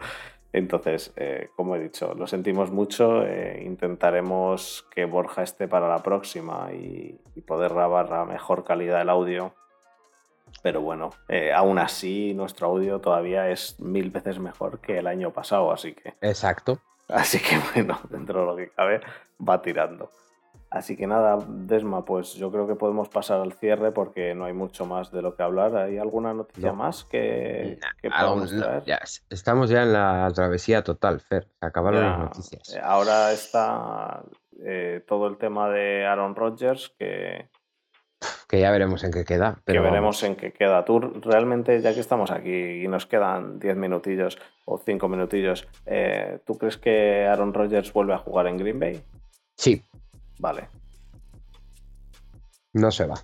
Entonces, 0.53 1.13
eh, 1.17 1.49
como 1.55 1.75
he 1.75 1.79
dicho, 1.79 2.15
lo 2.15 2.25
sentimos 2.25 2.71
mucho. 2.71 3.23
eh, 3.23 3.61
intentaremos 3.65 4.87
que 4.95 5.05
Borja 5.05 5.43
esté 5.43 5.67
para 5.67 5.87
la 5.87 6.01
próxima 6.01 6.69
y, 6.73 7.19
y 7.35 7.41
poder 7.41 7.73
grabar 7.73 8.11
a 8.13 8.25
mejor 8.25 8.63
calidad 8.63 9.01
el 9.01 9.09
audio. 9.09 9.53
Pero 10.63 10.81
bueno, 10.81 11.11
eh, 11.27 11.51
aún 11.53 11.77
así 11.77 12.33
nuestro 12.33 12.67
audio 12.67 12.99
todavía 12.99 13.49
es 13.51 13.79
mil 13.79 14.09
veces 14.09 14.39
mejor 14.39 14.79
que 14.79 14.97
el 14.97 15.05
año 15.07 15.31
pasado, 15.31 15.71
así 15.71 15.93
que, 15.93 16.15
Exacto. 16.21 16.79
así 17.09 17.37
que 17.39 17.59
bueno, 17.75 17.99
dentro 18.09 18.39
de 18.39 18.45
lo 18.47 18.55
que 18.55 18.69
cabe, 18.71 19.01
va 19.47 19.61
tirando. 19.61 20.09
Así 20.77 20.95
que 20.95 21.07
nada, 21.07 21.37
Desma, 21.47 22.05
pues 22.05 22.33
yo 22.35 22.51
creo 22.51 22.67
que 22.67 22.75
podemos 22.75 23.09
pasar 23.09 23.41
al 23.41 23.53
cierre 23.53 23.91
porque 23.91 24.33
no 24.35 24.45
hay 24.45 24.53
mucho 24.53 24.85
más 24.85 25.11
de 25.11 25.21
lo 25.21 25.35
que 25.35 25.43
hablar. 25.43 25.75
¿Hay 25.75 25.97
alguna 25.97 26.33
noticia 26.33 26.69
No. 26.69 26.75
más 26.75 27.03
que, 27.05 27.79
que 28.01 28.09
podamos 28.09 28.55
traer? 28.55 28.83
ya, 28.85 28.99
estamos 29.29 29.69
ya 29.69 29.83
en 29.83 29.93
la 29.93 30.29
travesía 30.33 30.83
total, 30.83 31.19
Fer. 31.19 31.47
Se 31.59 31.65
acabaron 31.65 32.01
Ya, 32.01 32.09
las 32.09 32.19
noticias. 32.19 32.73
eh, 32.75 32.79
Ahora 32.83 33.31
está 33.31 34.23
eh, 34.63 35.03
todo 35.07 35.27
el 35.27 35.37
tema 35.37 35.69
de 35.69 36.05
Aaron 36.05 36.35
Rodgers 36.35 36.93
que, 36.97 37.49
Que 38.47 38.59
ya 38.59 38.71
veremos 38.71 39.03
en 39.03 39.11
qué 39.11 39.23
queda. 39.25 39.55
que 39.65 39.73
veremos 39.73 39.93
vamos. 39.93 40.23
en 40.23 40.35
qué 40.35 40.51
queda. 40.53 40.83
Tú 40.85 40.99
realmente, 40.99 41.79
ya 41.81 41.93
que 41.93 41.99
estamos 41.99 42.31
aquí 42.31 42.83
y 42.83 42.87
nos 42.87 43.05
quedan 43.05 43.59
10 43.59 43.75
minutillos 43.77 44.37
o 44.65 44.77
5 44.79 45.07
minutillos, 45.07 45.67
eh, 45.85 46.39
¿tú 46.45 46.57
crees 46.57 46.77
que 46.77 47.25
Aaron 47.27 47.53
Rodgers 47.53 47.91
vuelve 47.93 48.13
a 48.13 48.17
jugar 48.17 48.47
en 48.47 48.57
Green 48.57 48.79
Bay? 48.79 49.03
Sí, 49.55 49.83
Vale. 50.39 50.69
no 52.73 52.91
se 52.91 53.05
va. 53.05 53.15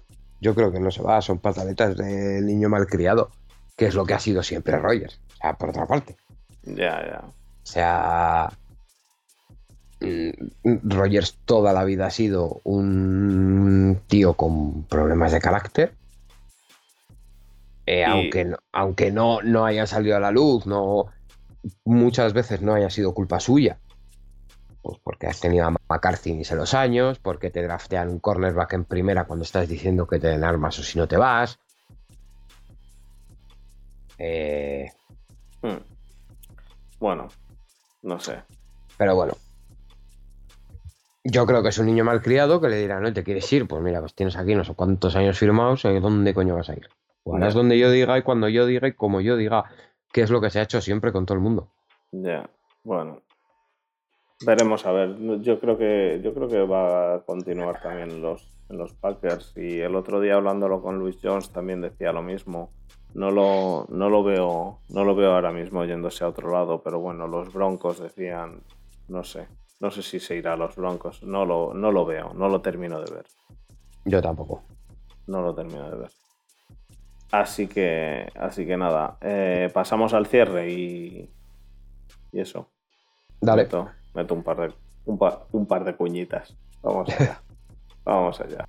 Yo 0.42 0.56
creo 0.56 0.72
que 0.72 0.80
no 0.80 0.90
se 0.92 1.02
va. 1.04 1.22
Son 1.22 1.38
pataletas 1.40 1.96
de 1.98 2.42
niño 2.42 2.70
malcriado. 2.70 3.30
que 3.76 3.88
es 3.88 3.96
lo 3.96 4.06
que 4.06 4.14
ha 4.14 4.20
sido 4.20 4.44
siempre 4.44 4.78
Rogers. 4.78 5.20
O 5.34 5.36
sea, 5.38 5.54
por 5.58 5.70
otra 5.70 5.88
parte. 5.88 6.16
Ya, 6.64 7.04
ya. 7.06 7.24
O 7.26 7.66
sea, 7.66 8.50
mm, 10.00 10.78
Rogers 10.84 11.40
toda 11.46 11.74
la 11.74 11.84
vida 11.84 12.06
ha 12.06 12.12
sido 12.12 12.62
un 12.64 14.00
tío 14.08 14.34
con 14.36 14.84
problemas 14.84 15.32
de 15.32 15.40
carácter. 15.42 15.96
Eh, 17.88 18.02
Y- 18.02 18.04
Aunque, 18.04 18.46
no, 18.46 18.58
aunque 18.72 19.12
no, 19.12 19.42
no 19.42 19.66
haya 19.66 19.88
salido 19.88 20.18
a 20.18 20.20
la 20.20 20.30
luz, 20.32 20.66
no, 20.68 21.06
muchas 21.84 22.34
veces 22.34 22.62
no 22.62 22.74
haya 22.76 22.90
sido 22.92 23.14
culpa 23.14 23.40
suya. 23.40 23.80
Pues 24.84 25.00
porque 25.04 25.28
has 25.28 25.40
tenido 25.40 25.66
a 25.66 25.72
McCarthy 25.90 26.34
ni 26.34 26.44
sé 26.44 26.56
los 26.56 26.74
años, 26.74 27.18
porque 27.18 27.50
te 27.50 27.64
draftean 27.64 28.10
un 28.10 28.20
cornerback 28.20 28.74
en 28.74 28.84
primera 28.86 29.24
cuando 29.26 29.44
estás 29.44 29.68
diciendo 29.68 30.06
que 30.06 30.20
te 30.20 30.28
den 30.28 30.44
armas 30.44 30.78
o 30.78 30.84
si 30.84 31.00
no 31.00 31.08
te 31.08 31.18
vas. 31.18 31.58
Eh, 34.20 34.92
Hmm. 35.62 35.78
Bueno, 37.00 37.30
no 38.02 38.20
sé. 38.20 38.44
Pero 38.98 39.16
bueno. 39.16 39.34
Yo 41.24 41.46
creo 41.46 41.64
que 41.64 41.70
es 41.70 41.78
un 41.78 41.86
niño 41.86 42.04
malcriado 42.04 42.60
que 42.60 42.68
le 42.68 42.76
dirá, 42.82 43.00
¿no? 43.00 43.14
¿Te 43.14 43.24
quieres 43.24 43.52
ir? 43.54 43.66
Pues 43.66 43.82
mira, 43.82 44.02
pues 44.02 44.14
tienes 44.14 44.36
aquí 44.36 44.56
no 44.56 44.66
sé 44.66 44.74
cuántos 44.76 45.16
años 45.16 45.40
firmados, 45.40 45.86
¿eh? 45.86 46.02
¿dónde 46.02 46.34
coño 46.34 46.56
vas 46.56 46.70
a 46.70 46.74
ir? 46.74 46.90
O 47.24 47.38
harás 47.38 47.54
Ya. 47.54 47.60
donde 47.60 47.80
yo 47.80 47.90
diga 47.90 48.18
y 48.18 48.24
cuando 48.24 48.50
yo 48.50 48.66
diga 48.66 48.90
y 48.90 48.94
como 48.94 49.22
yo 49.22 49.38
diga, 49.38 49.64
que 50.12 50.22
es 50.24 50.30
lo 50.30 50.42
que 50.42 50.50
se 50.50 50.60
ha 50.60 50.64
hecho 50.64 50.82
siempre 50.82 51.14
con 51.14 51.26
todo 51.26 51.36
el 51.38 51.42
mundo. 51.44 51.70
Ya, 52.12 52.50
bueno. 52.84 53.22
Veremos 54.46 54.86
a 54.86 54.92
ver. 54.92 55.42
Yo 55.42 55.60
creo 55.60 55.78
que 55.78 56.22
yo 56.24 56.34
creo 56.34 56.48
que 56.48 56.62
va 56.62 57.16
a 57.16 57.20
continuar 57.20 57.82
también 57.82 58.12
en 58.12 58.22
los, 58.22 58.48
en 58.70 58.78
los 58.78 58.94
Packers. 58.94 59.54
Y 59.56 59.80
el 59.80 59.96
otro 59.96 60.20
día 60.20 60.36
hablándolo 60.36 60.82
con 60.82 61.00
Luis 61.00 61.18
Jones 61.22 61.50
también 61.50 61.82
decía 61.82 62.12
lo 62.12 62.22
mismo. 62.22 62.72
No 63.14 63.30
lo, 63.30 63.86
no 63.90 64.10
lo 64.10 64.24
veo, 64.24 64.80
no 64.90 65.04
lo 65.04 65.16
veo 65.16 65.34
ahora 65.34 65.52
mismo 65.52 65.86
yéndose 65.86 66.24
a 66.24 66.30
otro 66.30 66.52
lado, 66.52 66.82
pero 66.82 67.00
bueno, 67.00 67.28
los 67.28 67.54
Broncos 67.54 68.00
decían, 68.00 68.62
no 69.08 69.24
sé, 69.24 69.48
no 69.80 69.92
sé 69.92 70.02
si 70.02 70.20
se 70.20 70.36
irá 70.36 70.54
a 70.54 70.58
los 70.58 70.76
Broncos. 70.76 71.22
No 71.22 71.46
lo, 71.46 71.76
no 71.76 71.92
lo 71.92 72.06
veo, 72.06 72.34
no 72.34 72.50
lo 72.50 72.62
termino 72.62 73.00
de 73.00 73.14
ver. 73.14 73.26
Yo 74.06 74.22
tampoco. 74.22 74.64
No 75.28 75.42
lo 75.42 75.54
termino 75.54 75.90
de 75.92 75.98
ver. 75.98 76.12
Así 77.32 77.68
que, 77.68 78.28
así 78.36 78.66
que 78.66 78.78
nada, 78.78 79.18
eh, 79.22 79.70
pasamos 79.74 80.14
al 80.14 80.26
cierre 80.26 80.72
y, 80.72 81.30
y 82.32 82.40
eso. 82.40 82.68
Dale. 83.40 83.68
Meto 84.14 84.34
un 84.34 84.44
par 84.44 84.58
de 84.58 84.74
un 85.06 85.18
par, 85.18 85.46
un 85.52 85.66
par 85.66 85.84
de 85.84 85.96
cuñitas. 85.96 86.56
Vamos 86.82 87.10
allá. 87.10 87.42
Vamos 88.06 88.42
allá. 88.42 88.66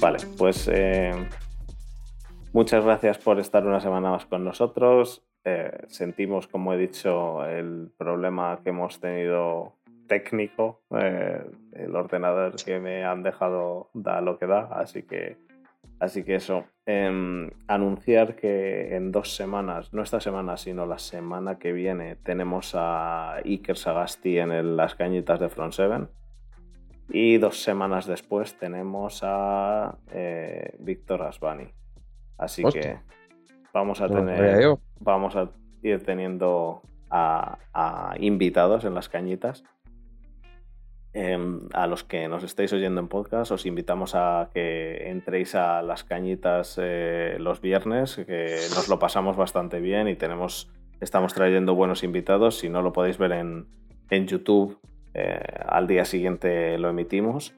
Vale, 0.00 0.18
pues 0.36 0.68
eh, 0.70 1.12
muchas 2.52 2.84
gracias 2.84 3.18
por 3.18 3.40
estar 3.40 3.66
una 3.66 3.80
semana 3.80 4.10
más 4.10 4.26
con 4.26 4.44
nosotros. 4.44 5.24
Eh, 5.44 5.70
sentimos, 5.88 6.46
como 6.46 6.72
he 6.72 6.78
dicho, 6.78 7.44
el 7.46 7.90
problema 7.96 8.60
que 8.62 8.70
hemos 8.70 9.00
tenido 9.00 9.76
técnico. 10.22 10.80
Eh, 10.90 11.44
el 11.72 11.94
ordenador 11.96 12.54
que 12.64 12.78
me 12.80 13.04
han 13.04 13.22
dejado 13.22 13.90
da 13.94 14.20
lo 14.20 14.38
que 14.38 14.46
da, 14.46 14.68
así 14.72 15.02
que, 15.02 15.36
así 16.00 16.22
que 16.24 16.36
eso. 16.36 16.64
Em, 16.86 17.50
anunciar 17.66 18.36
que 18.36 18.94
en 18.94 19.10
dos 19.10 19.34
semanas, 19.34 19.92
no 19.94 20.02
esta 20.02 20.20
semana, 20.20 20.56
sino 20.56 20.84
la 20.86 20.98
semana 20.98 21.58
que 21.58 21.72
viene, 21.72 22.16
tenemos 22.16 22.74
a 22.74 23.36
Iker 23.44 23.76
Sagasti 23.76 24.38
en 24.38 24.52
el- 24.52 24.76
las 24.76 24.94
cañitas 24.94 25.40
de 25.40 25.48
Front 25.48 25.72
Seven. 25.72 26.08
Y 27.08 27.38
dos 27.38 27.62
semanas 27.62 28.06
después 28.06 28.56
tenemos 28.58 29.20
a 29.24 29.96
eh, 30.12 30.74
Víctor 30.78 31.22
Asbani. 31.22 31.68
Así 32.38 32.62
Hostia. 32.64 32.82
que 32.82 32.98
vamos 33.72 34.00
a 34.00 34.08
tener 34.08 34.66
vamos 35.00 35.36
a 35.36 35.50
ir 35.82 36.02
teniendo 36.02 36.80
a, 37.10 37.58
a 37.72 38.14
invitados 38.18 38.84
en 38.84 38.94
las 38.94 39.08
cañitas. 39.08 39.64
Em, 41.16 41.60
a 41.72 41.86
los 41.86 42.02
que 42.02 42.26
nos 42.26 42.42
estáis 42.42 42.72
oyendo 42.72 43.00
en 43.00 43.06
podcast, 43.06 43.52
os 43.52 43.66
invitamos 43.66 44.16
a 44.16 44.50
que 44.52 45.10
entréis 45.10 45.54
a 45.54 45.80
las 45.80 46.02
cañitas 46.02 46.76
eh, 46.82 47.36
los 47.38 47.60
viernes, 47.60 48.16
que 48.16 48.56
nos 48.74 48.88
lo 48.88 48.98
pasamos 48.98 49.36
bastante 49.36 49.78
bien 49.78 50.08
y 50.08 50.16
tenemos, 50.16 50.72
estamos 51.00 51.32
trayendo 51.32 51.76
buenos 51.76 52.02
invitados. 52.02 52.58
Si 52.58 52.68
no 52.68 52.82
lo 52.82 52.92
podéis 52.92 53.16
ver 53.16 53.30
en, 53.30 53.68
en 54.10 54.26
YouTube, 54.26 54.80
eh, 55.14 55.40
al 55.68 55.86
día 55.86 56.04
siguiente 56.04 56.76
lo 56.78 56.88
emitimos. 56.88 57.54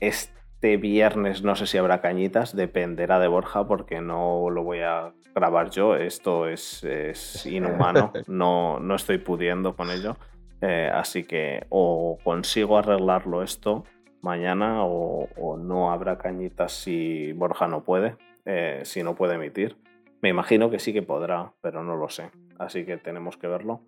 Este 0.00 0.76
viernes 0.76 1.44
no 1.44 1.54
sé 1.54 1.68
si 1.68 1.78
habrá 1.78 2.00
cañitas, 2.00 2.56
dependerá 2.56 3.20
de 3.20 3.28
Borja 3.28 3.68
porque 3.68 4.00
no 4.00 4.50
lo 4.50 4.64
voy 4.64 4.80
a 4.80 5.12
grabar 5.32 5.70
yo. 5.70 5.94
Esto 5.94 6.48
es, 6.48 6.82
es 6.82 7.46
inhumano, 7.46 8.12
no, 8.26 8.80
no 8.80 8.96
estoy 8.96 9.18
pudiendo 9.18 9.76
con 9.76 9.92
ello. 9.92 10.16
Eh, 10.62 10.90
así 10.92 11.24
que 11.24 11.66
o 11.70 12.18
consigo 12.22 12.76
arreglarlo 12.76 13.42
esto 13.42 13.84
mañana 14.20 14.84
o, 14.84 15.56
no 15.56 15.90
habrá 15.90 16.18
cañitas 16.18 16.72
si 16.72 17.32
Borja 17.32 17.66
no 17.66 17.84
puede, 17.84 18.16
eh, 18.44 18.80
si 18.84 19.02
no 19.02 19.14
puede 19.14 19.34
emitir. 19.34 19.76
Me 20.20 20.28
imagino 20.28 20.70
que 20.70 20.78
sí 20.78 20.92
que 20.92 21.02
podrá, 21.02 21.54
pero 21.62 21.82
no 21.82 21.96
lo 21.96 22.10
sé. 22.10 22.30
Así 22.58 22.84
que 22.84 22.98
tenemos 22.98 23.38
que 23.38 23.46
verlo. 23.46 23.80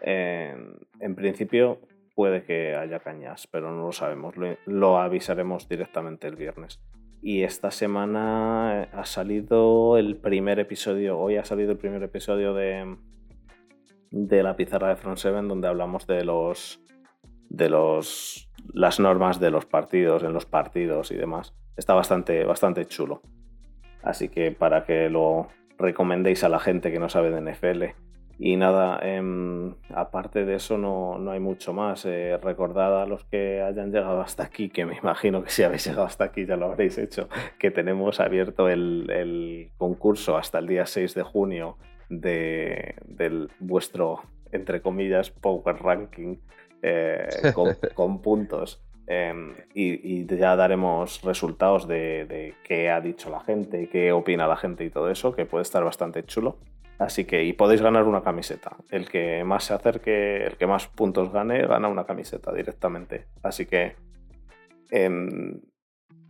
En 0.00 1.14
principio 1.14 1.80
puede 2.14 2.44
que 2.44 2.74
haya 2.74 3.00
cañas, 3.00 3.46
pero 3.50 3.70
no 3.70 3.86
lo 3.86 3.92
sabemos. 3.92 4.36
Lo, 4.36 4.56
lo 4.64 4.98
avisaremos 4.98 5.68
directamente 5.68 6.26
el 6.26 6.36
viernes. 6.36 6.80
Y 7.20 7.42
esta 7.42 7.70
semana 7.70 8.82
ha 8.82 9.04
salido 9.06 9.96
el 9.96 10.16
primer 10.16 10.58
episodio, 10.58 11.18
hoy 11.18 11.36
ha 11.36 11.44
salido 11.44 11.72
el 11.72 11.78
primer 11.78 12.02
episodio 12.02 12.52
de, 12.52 12.96
de 14.14 14.44
la 14.44 14.54
pizarra 14.54 14.90
de 14.90 14.96
Front 14.96 15.18
Seven 15.18 15.48
donde 15.48 15.66
hablamos 15.66 16.06
de 16.06 16.24
los 16.24 16.80
de 17.48 17.68
los 17.68 18.48
las 18.72 19.00
normas 19.00 19.40
de 19.40 19.50
los 19.50 19.66
partidos 19.66 20.22
en 20.22 20.32
los 20.32 20.46
partidos 20.46 21.10
y 21.10 21.16
demás. 21.16 21.52
Está 21.76 21.94
bastante 21.94 22.44
bastante 22.44 22.86
chulo. 22.86 23.22
Así 24.02 24.28
que 24.28 24.52
para 24.52 24.84
que 24.84 25.10
lo 25.10 25.48
recomendéis 25.78 26.44
a 26.44 26.48
la 26.48 26.60
gente 26.60 26.92
que 26.92 27.00
no 27.00 27.08
sabe 27.08 27.30
de 27.30 27.40
NFL. 27.40 27.84
Y 28.38 28.56
nada, 28.56 28.98
em, 29.02 29.74
aparte 29.94 30.44
de 30.44 30.56
eso 30.56 30.76
no, 30.76 31.18
no 31.18 31.32
hay 31.32 31.40
mucho 31.40 31.72
más. 31.72 32.04
Eh, 32.04 32.36
recordad 32.40 33.02
a 33.02 33.06
los 33.06 33.24
que 33.24 33.62
hayan 33.62 33.92
llegado 33.92 34.20
hasta 34.20 34.44
aquí, 34.44 34.68
que 34.68 34.86
me 34.86 34.96
imagino 34.96 35.42
que 35.42 35.50
si 35.50 35.62
habéis 35.62 35.86
llegado 35.86 36.06
hasta 36.06 36.24
aquí 36.24 36.46
ya 36.46 36.56
lo 36.56 36.66
habréis 36.66 36.98
hecho, 36.98 37.28
que 37.58 37.70
tenemos 37.70 38.20
abierto 38.20 38.68
el, 38.68 39.08
el 39.10 39.70
concurso 39.76 40.36
hasta 40.36 40.58
el 40.58 40.66
día 40.66 40.86
6 40.86 41.14
de 41.14 41.22
junio 41.22 41.78
de 42.08 42.96
del 43.06 43.50
vuestro, 43.60 44.22
entre 44.52 44.80
comillas, 44.80 45.30
Power 45.30 45.76
Ranking 45.76 46.36
eh, 46.82 47.28
con, 47.54 47.74
con 47.94 48.22
puntos. 48.22 48.82
Eh, 49.06 49.34
y, 49.74 50.22
y 50.22 50.26
ya 50.26 50.56
daremos 50.56 51.20
resultados 51.22 51.86
de, 51.86 52.24
de 52.24 52.54
qué 52.64 52.90
ha 52.90 53.00
dicho 53.00 53.28
la 53.28 53.40
gente, 53.40 53.88
qué 53.90 54.12
opina 54.12 54.46
la 54.46 54.56
gente 54.56 54.84
y 54.84 54.90
todo 54.90 55.10
eso, 55.10 55.34
que 55.34 55.44
puede 55.44 55.62
estar 55.62 55.84
bastante 55.84 56.24
chulo. 56.24 56.58
Así 56.98 57.24
que, 57.24 57.44
y 57.44 57.52
podéis 57.52 57.82
ganar 57.82 58.04
una 58.04 58.22
camiseta. 58.22 58.76
El 58.90 59.08
que 59.08 59.42
más 59.44 59.64
se 59.64 59.74
acerque, 59.74 60.44
el 60.44 60.56
que 60.56 60.66
más 60.66 60.86
puntos 60.86 61.32
gane, 61.32 61.66
gana 61.66 61.88
una 61.88 62.04
camiseta 62.04 62.52
directamente. 62.52 63.26
Así 63.42 63.66
que 63.66 63.96
em, 64.90 65.60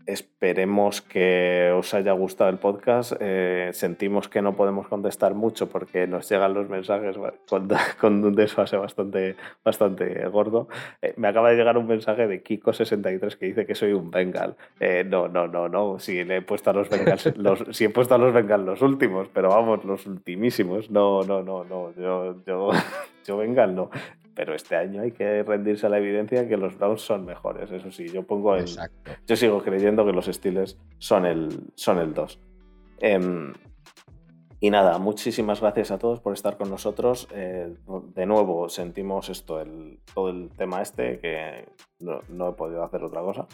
esperemos 0.07 1.01
que 1.01 1.73
os 1.75 1.95
haya 1.95 2.13
gustado 2.13 2.51
el 2.51 2.59
podcast. 2.59 3.13
Eh, 3.21 3.71
sentimos 3.73 4.29
que 4.29 4.43
no 4.43 4.55
podemos 4.55 4.89
contestar 4.89 5.35
mucho 5.35 5.69
porque 5.69 6.07
nos 6.07 6.29
llegan 6.29 6.55
los 6.55 6.69
mensajes 6.69 7.17
con, 7.49 7.69
con 8.01 8.25
un 8.25 8.35
desfase 8.35 8.77
bastante, 8.77 9.37
bastante 9.65 10.27
gordo. 10.29 10.69
Eh, 11.03 11.15
me 11.17 11.29
acaba 11.29 11.51
de 11.51 11.57
llegar 11.57 11.79
un 11.79 11.87
mensaje 11.87 12.27
de 12.27 12.43
Kiko63 12.43 13.37
que 13.37 13.47
dice 13.47 13.67
que 13.67 13.75
soy 13.75 13.93
un 13.93 14.11
Bengal. 14.11 14.57
Eh, 14.81 15.05
no, 15.07 15.29
no, 15.29 15.47
no, 15.49 15.69
no. 15.69 15.99
Si 15.99 16.19
he 16.19 16.43
puesto 16.43 16.71
a 16.71 16.73
los 16.73 16.89
Bengals, 16.89 17.33
los, 17.37 17.81
he 17.81 17.91
puesto 17.91 18.15
a 18.15 18.19
los 18.19 18.33
Bengals 18.33 18.65
los 18.65 18.83
últimos, 18.83 19.29
pero 19.33 19.49
vamos, 19.49 19.85
los 19.85 20.07
ultimísimos. 20.07 20.91
No, 20.91 21.23
no, 21.23 21.43
no, 21.43 21.65
no. 21.65 21.95
Yo, 21.95 22.37
yo, 22.47 22.71
yo 23.27 23.37
Bengal 23.37 23.75
no. 23.75 23.91
Pero 24.35 24.55
este 24.55 24.77
año 24.77 25.03
hay 25.03 25.13
que 25.13 25.43
rendirse 25.43 25.87
a 25.87 25.89
la 25.89 25.99
evidencia 25.99 26.49
que 26.49 26.57
los 26.57 26.77
Browns 26.77 27.03
son 27.03 27.25
mejores. 27.25 27.71
Eso 27.71 27.91
sí, 27.91 28.09
yo 28.09 28.25
pongo 28.25 28.57
el, 28.57 28.67
yo 29.27 29.37
sigo 29.37 29.63
creyendo 29.63 30.05
que 30.05 30.13
los 30.13 30.27
Steelers 30.27 30.79
son 30.99 31.27
el, 31.27 31.61
son 31.75 31.99
el 31.99 32.15
2. 32.15 32.41
Eh, 33.01 33.53
y 34.65 34.71
nada, 34.71 34.99
muchísimas 34.99 35.61
gracias 35.61 35.91
a 35.91 35.99
todos 35.99 36.21
por 36.21 36.33
estar 36.33 36.57
con 36.57 36.71
nosotros. 36.71 37.29
Eh, 37.33 37.77
de 38.15 38.25
nuevo, 38.25 38.71
sentimos 38.71 39.29
esto, 39.29 39.61
el, 39.61 40.01
todo 40.15 40.31
el 40.31 40.49
tema 40.57 40.81
este, 40.81 41.19
que 41.19 41.69
no, 42.01 42.23
no 42.31 42.49
he 42.49 42.53
podido 42.55 42.83
hacer 42.83 43.05
otra 43.05 43.21
cosa. 43.21 43.47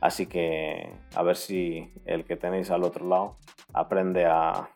Así 0.00 0.26
que 0.26 0.92
a 1.16 1.24
ver 1.24 1.34
si 1.34 1.90
el 2.04 2.24
que 2.24 2.36
tenéis 2.36 2.70
al 2.70 2.84
otro 2.84 3.04
lado 3.08 3.36
aprende 3.72 4.26
a, 4.26 4.68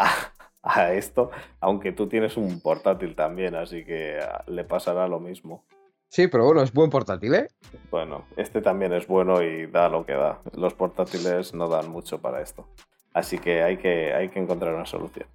a, 0.00 0.32
a 0.66 0.92
esto, 0.92 1.30
aunque 1.60 1.92
tú 1.92 2.08
tienes 2.08 2.36
un 2.36 2.60
portátil 2.60 3.14
también, 3.14 3.54
así 3.54 3.84
que 3.84 4.18
ah, 4.20 4.44
le 4.46 4.64
pasará 4.64 5.06
lo 5.06 5.20
mismo. 5.20 5.64
Sí, 6.08 6.28
pero 6.28 6.44
bueno, 6.44 6.62
es 6.62 6.72
buen 6.72 6.90
portátil, 6.90 7.34
¿eh? 7.34 7.48
Bueno, 7.90 8.26
este 8.36 8.60
también 8.62 8.92
es 8.92 9.06
bueno 9.06 9.42
y 9.42 9.66
da 9.66 9.88
lo 9.88 10.04
que 10.04 10.12
da. 10.12 10.40
Los 10.54 10.74
portátiles 10.74 11.54
no 11.54 11.68
dan 11.68 11.88
mucho 11.88 12.20
para 12.20 12.42
esto. 12.42 12.68
Así 13.12 13.38
que 13.38 13.62
hay 13.62 13.76
que, 13.76 14.12
hay 14.12 14.28
que 14.28 14.38
encontrar 14.38 14.74
una 14.74 14.86
solución. 14.86 15.28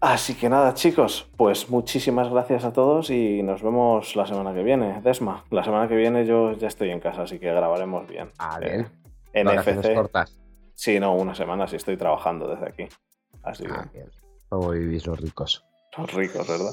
Así 0.00 0.34
que 0.34 0.50
nada, 0.50 0.74
chicos, 0.74 1.30
pues 1.36 1.70
muchísimas 1.70 2.28
gracias 2.30 2.64
a 2.64 2.72
todos 2.72 3.08
y 3.08 3.42
nos 3.42 3.62
vemos 3.62 4.14
la 4.16 4.26
semana 4.26 4.52
que 4.52 4.62
viene. 4.62 5.00
Desma, 5.02 5.44
la 5.50 5.64
semana 5.64 5.88
que 5.88 5.96
viene 5.96 6.26
yo 6.26 6.52
ya 6.52 6.68
estoy 6.68 6.90
en 6.90 7.00
casa, 7.00 7.22
así 7.22 7.38
que 7.38 7.46
grabaremos 7.46 8.06
bien. 8.06 8.30
Ah, 8.38 8.58
bien. 8.58 8.86
Eh, 9.32 9.44
Vacaciones 9.44 9.88
cortas. 9.90 10.38
Sí, 10.74 11.00
no, 11.00 11.14
una 11.14 11.34
semana 11.34 11.66
sí 11.66 11.76
estoy 11.76 11.96
trabajando 11.96 12.48
desde 12.48 12.66
aquí. 12.66 12.88
Así 13.44 13.64
Ah, 13.68 13.88
que. 13.92 14.04
Cómo 14.48 14.70
vivís 14.70 15.06
los 15.06 15.20
ricos. 15.20 15.64
son 15.94 16.08
ricos, 16.08 16.46
¿verdad? 16.48 16.72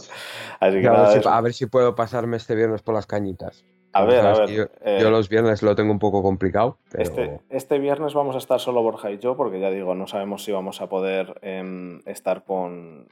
Así 0.59 0.81
que 0.81 0.87
A 0.87 0.91
nada, 0.91 1.03
ver, 1.03 1.11
si, 1.13 1.19
eso. 1.19 1.29
a 1.29 1.41
ver 1.41 1.53
si 1.53 1.65
puedo 1.67 1.95
pasarme 1.95 2.37
este 2.37 2.55
viernes 2.55 2.81
por 2.81 2.93
las 2.95 3.05
cañitas. 3.05 3.65
A 3.93 4.05
ver, 4.05 4.25
a 4.25 4.33
ver, 4.39 4.49
Yo, 4.49 4.63
eh, 4.85 4.99
yo 5.01 5.11
los 5.11 5.27
viernes 5.29 5.61
lo 5.63 5.75
tengo 5.75 5.91
un 5.91 5.99
poco 5.99 6.23
complicado, 6.23 6.77
pero 6.91 7.03
Este, 7.03 7.39
este 7.49 7.77
viernes 7.77 8.13
vamos 8.13 8.35
a 8.35 8.37
estar 8.37 8.59
solo 8.59 8.81
Borja 8.81 9.11
y 9.11 9.19
yo, 9.19 9.35
porque 9.35 9.59
ya 9.59 9.69
digo, 9.69 9.95
no 9.95 10.07
sabemos 10.07 10.43
si 10.45 10.51
vamos 10.53 10.79
a 10.81 10.87
poder 10.87 11.37
em, 11.41 11.99
estar 12.05 12.43
con. 12.45 13.09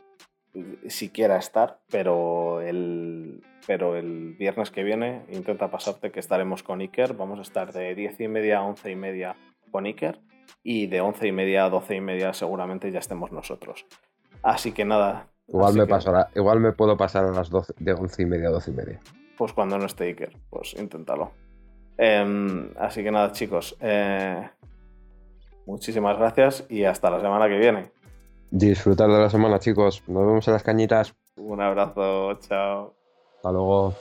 siquiera 0.87 1.37
estar, 1.37 1.79
pero 1.91 2.61
el, 2.61 3.43
pero 3.67 3.95
el 3.95 4.33
viernes 4.35 4.71
que 4.71 4.83
viene 4.83 5.25
intenta 5.29 5.69
pasarte 5.69 6.11
que 6.11 6.19
estaremos 6.19 6.63
con 6.63 6.79
Iker. 6.81 7.13
Vamos 7.13 7.39
a 7.39 7.43
estar 7.43 7.71
de 7.73 7.93
10 7.93 8.21
y 8.21 8.27
media 8.29 8.59
a 8.59 8.63
11 8.63 8.89
y 8.91 8.95
media 8.95 9.35
con 9.71 9.85
Iker, 9.85 10.19
y 10.63 10.87
de 10.87 11.01
11 11.01 11.27
y 11.27 11.31
media 11.31 11.65
a 11.65 11.69
12 11.69 11.95
y 11.95 12.01
media 12.01 12.33
seguramente 12.33 12.91
ya 12.91 12.99
estemos 12.99 13.31
nosotros. 13.31 13.85
Así 14.43 14.71
que 14.71 14.85
nada. 14.85 15.27
igual 15.47 15.73
me, 15.75 15.87
que, 15.87 15.93
igual 16.35 16.75
puedo 16.75 16.97
pasar 16.97 17.25
a 17.25 17.31
las 17.31 17.49
12, 17.49 17.73
de 17.79 17.93
11 17.93 18.21
y 18.21 18.25
media 18.25 18.49
a 18.49 18.51
12 18.51 18.71
y 18.71 18.73
media. 18.73 18.99
Pues 19.37 19.53
cuando 19.53 19.77
no 19.77 19.85
esté 19.85 20.05
Iker, 20.05 20.35
pues 20.49 20.75
inténtalo. 20.77 21.31
Em, 21.97 22.71
así 22.77 23.03
que 23.03 23.11
nada, 23.11 23.31
chicos. 23.31 23.75
eh, 23.81 24.49
muchísimas 25.65 26.17
gracias 26.17 26.65
y 26.69 26.83
hasta 26.83 27.09
la 27.09 27.19
semana 27.19 27.47
que 27.47 27.57
viene. 27.57 27.91
Disfrutar 28.51 29.09
de 29.09 29.19
la 29.19 29.29
semana, 29.29 29.59
chicos. 29.59 30.03
Nos 30.07 30.25
vemos 30.25 30.47
en 30.47 30.53
las 30.53 30.63
cañitas. 30.63 31.13
Un 31.35 31.61
abrazo, 31.61 32.33
chao. 32.39 32.95
Hasta 33.35 33.51
luego. 33.51 33.93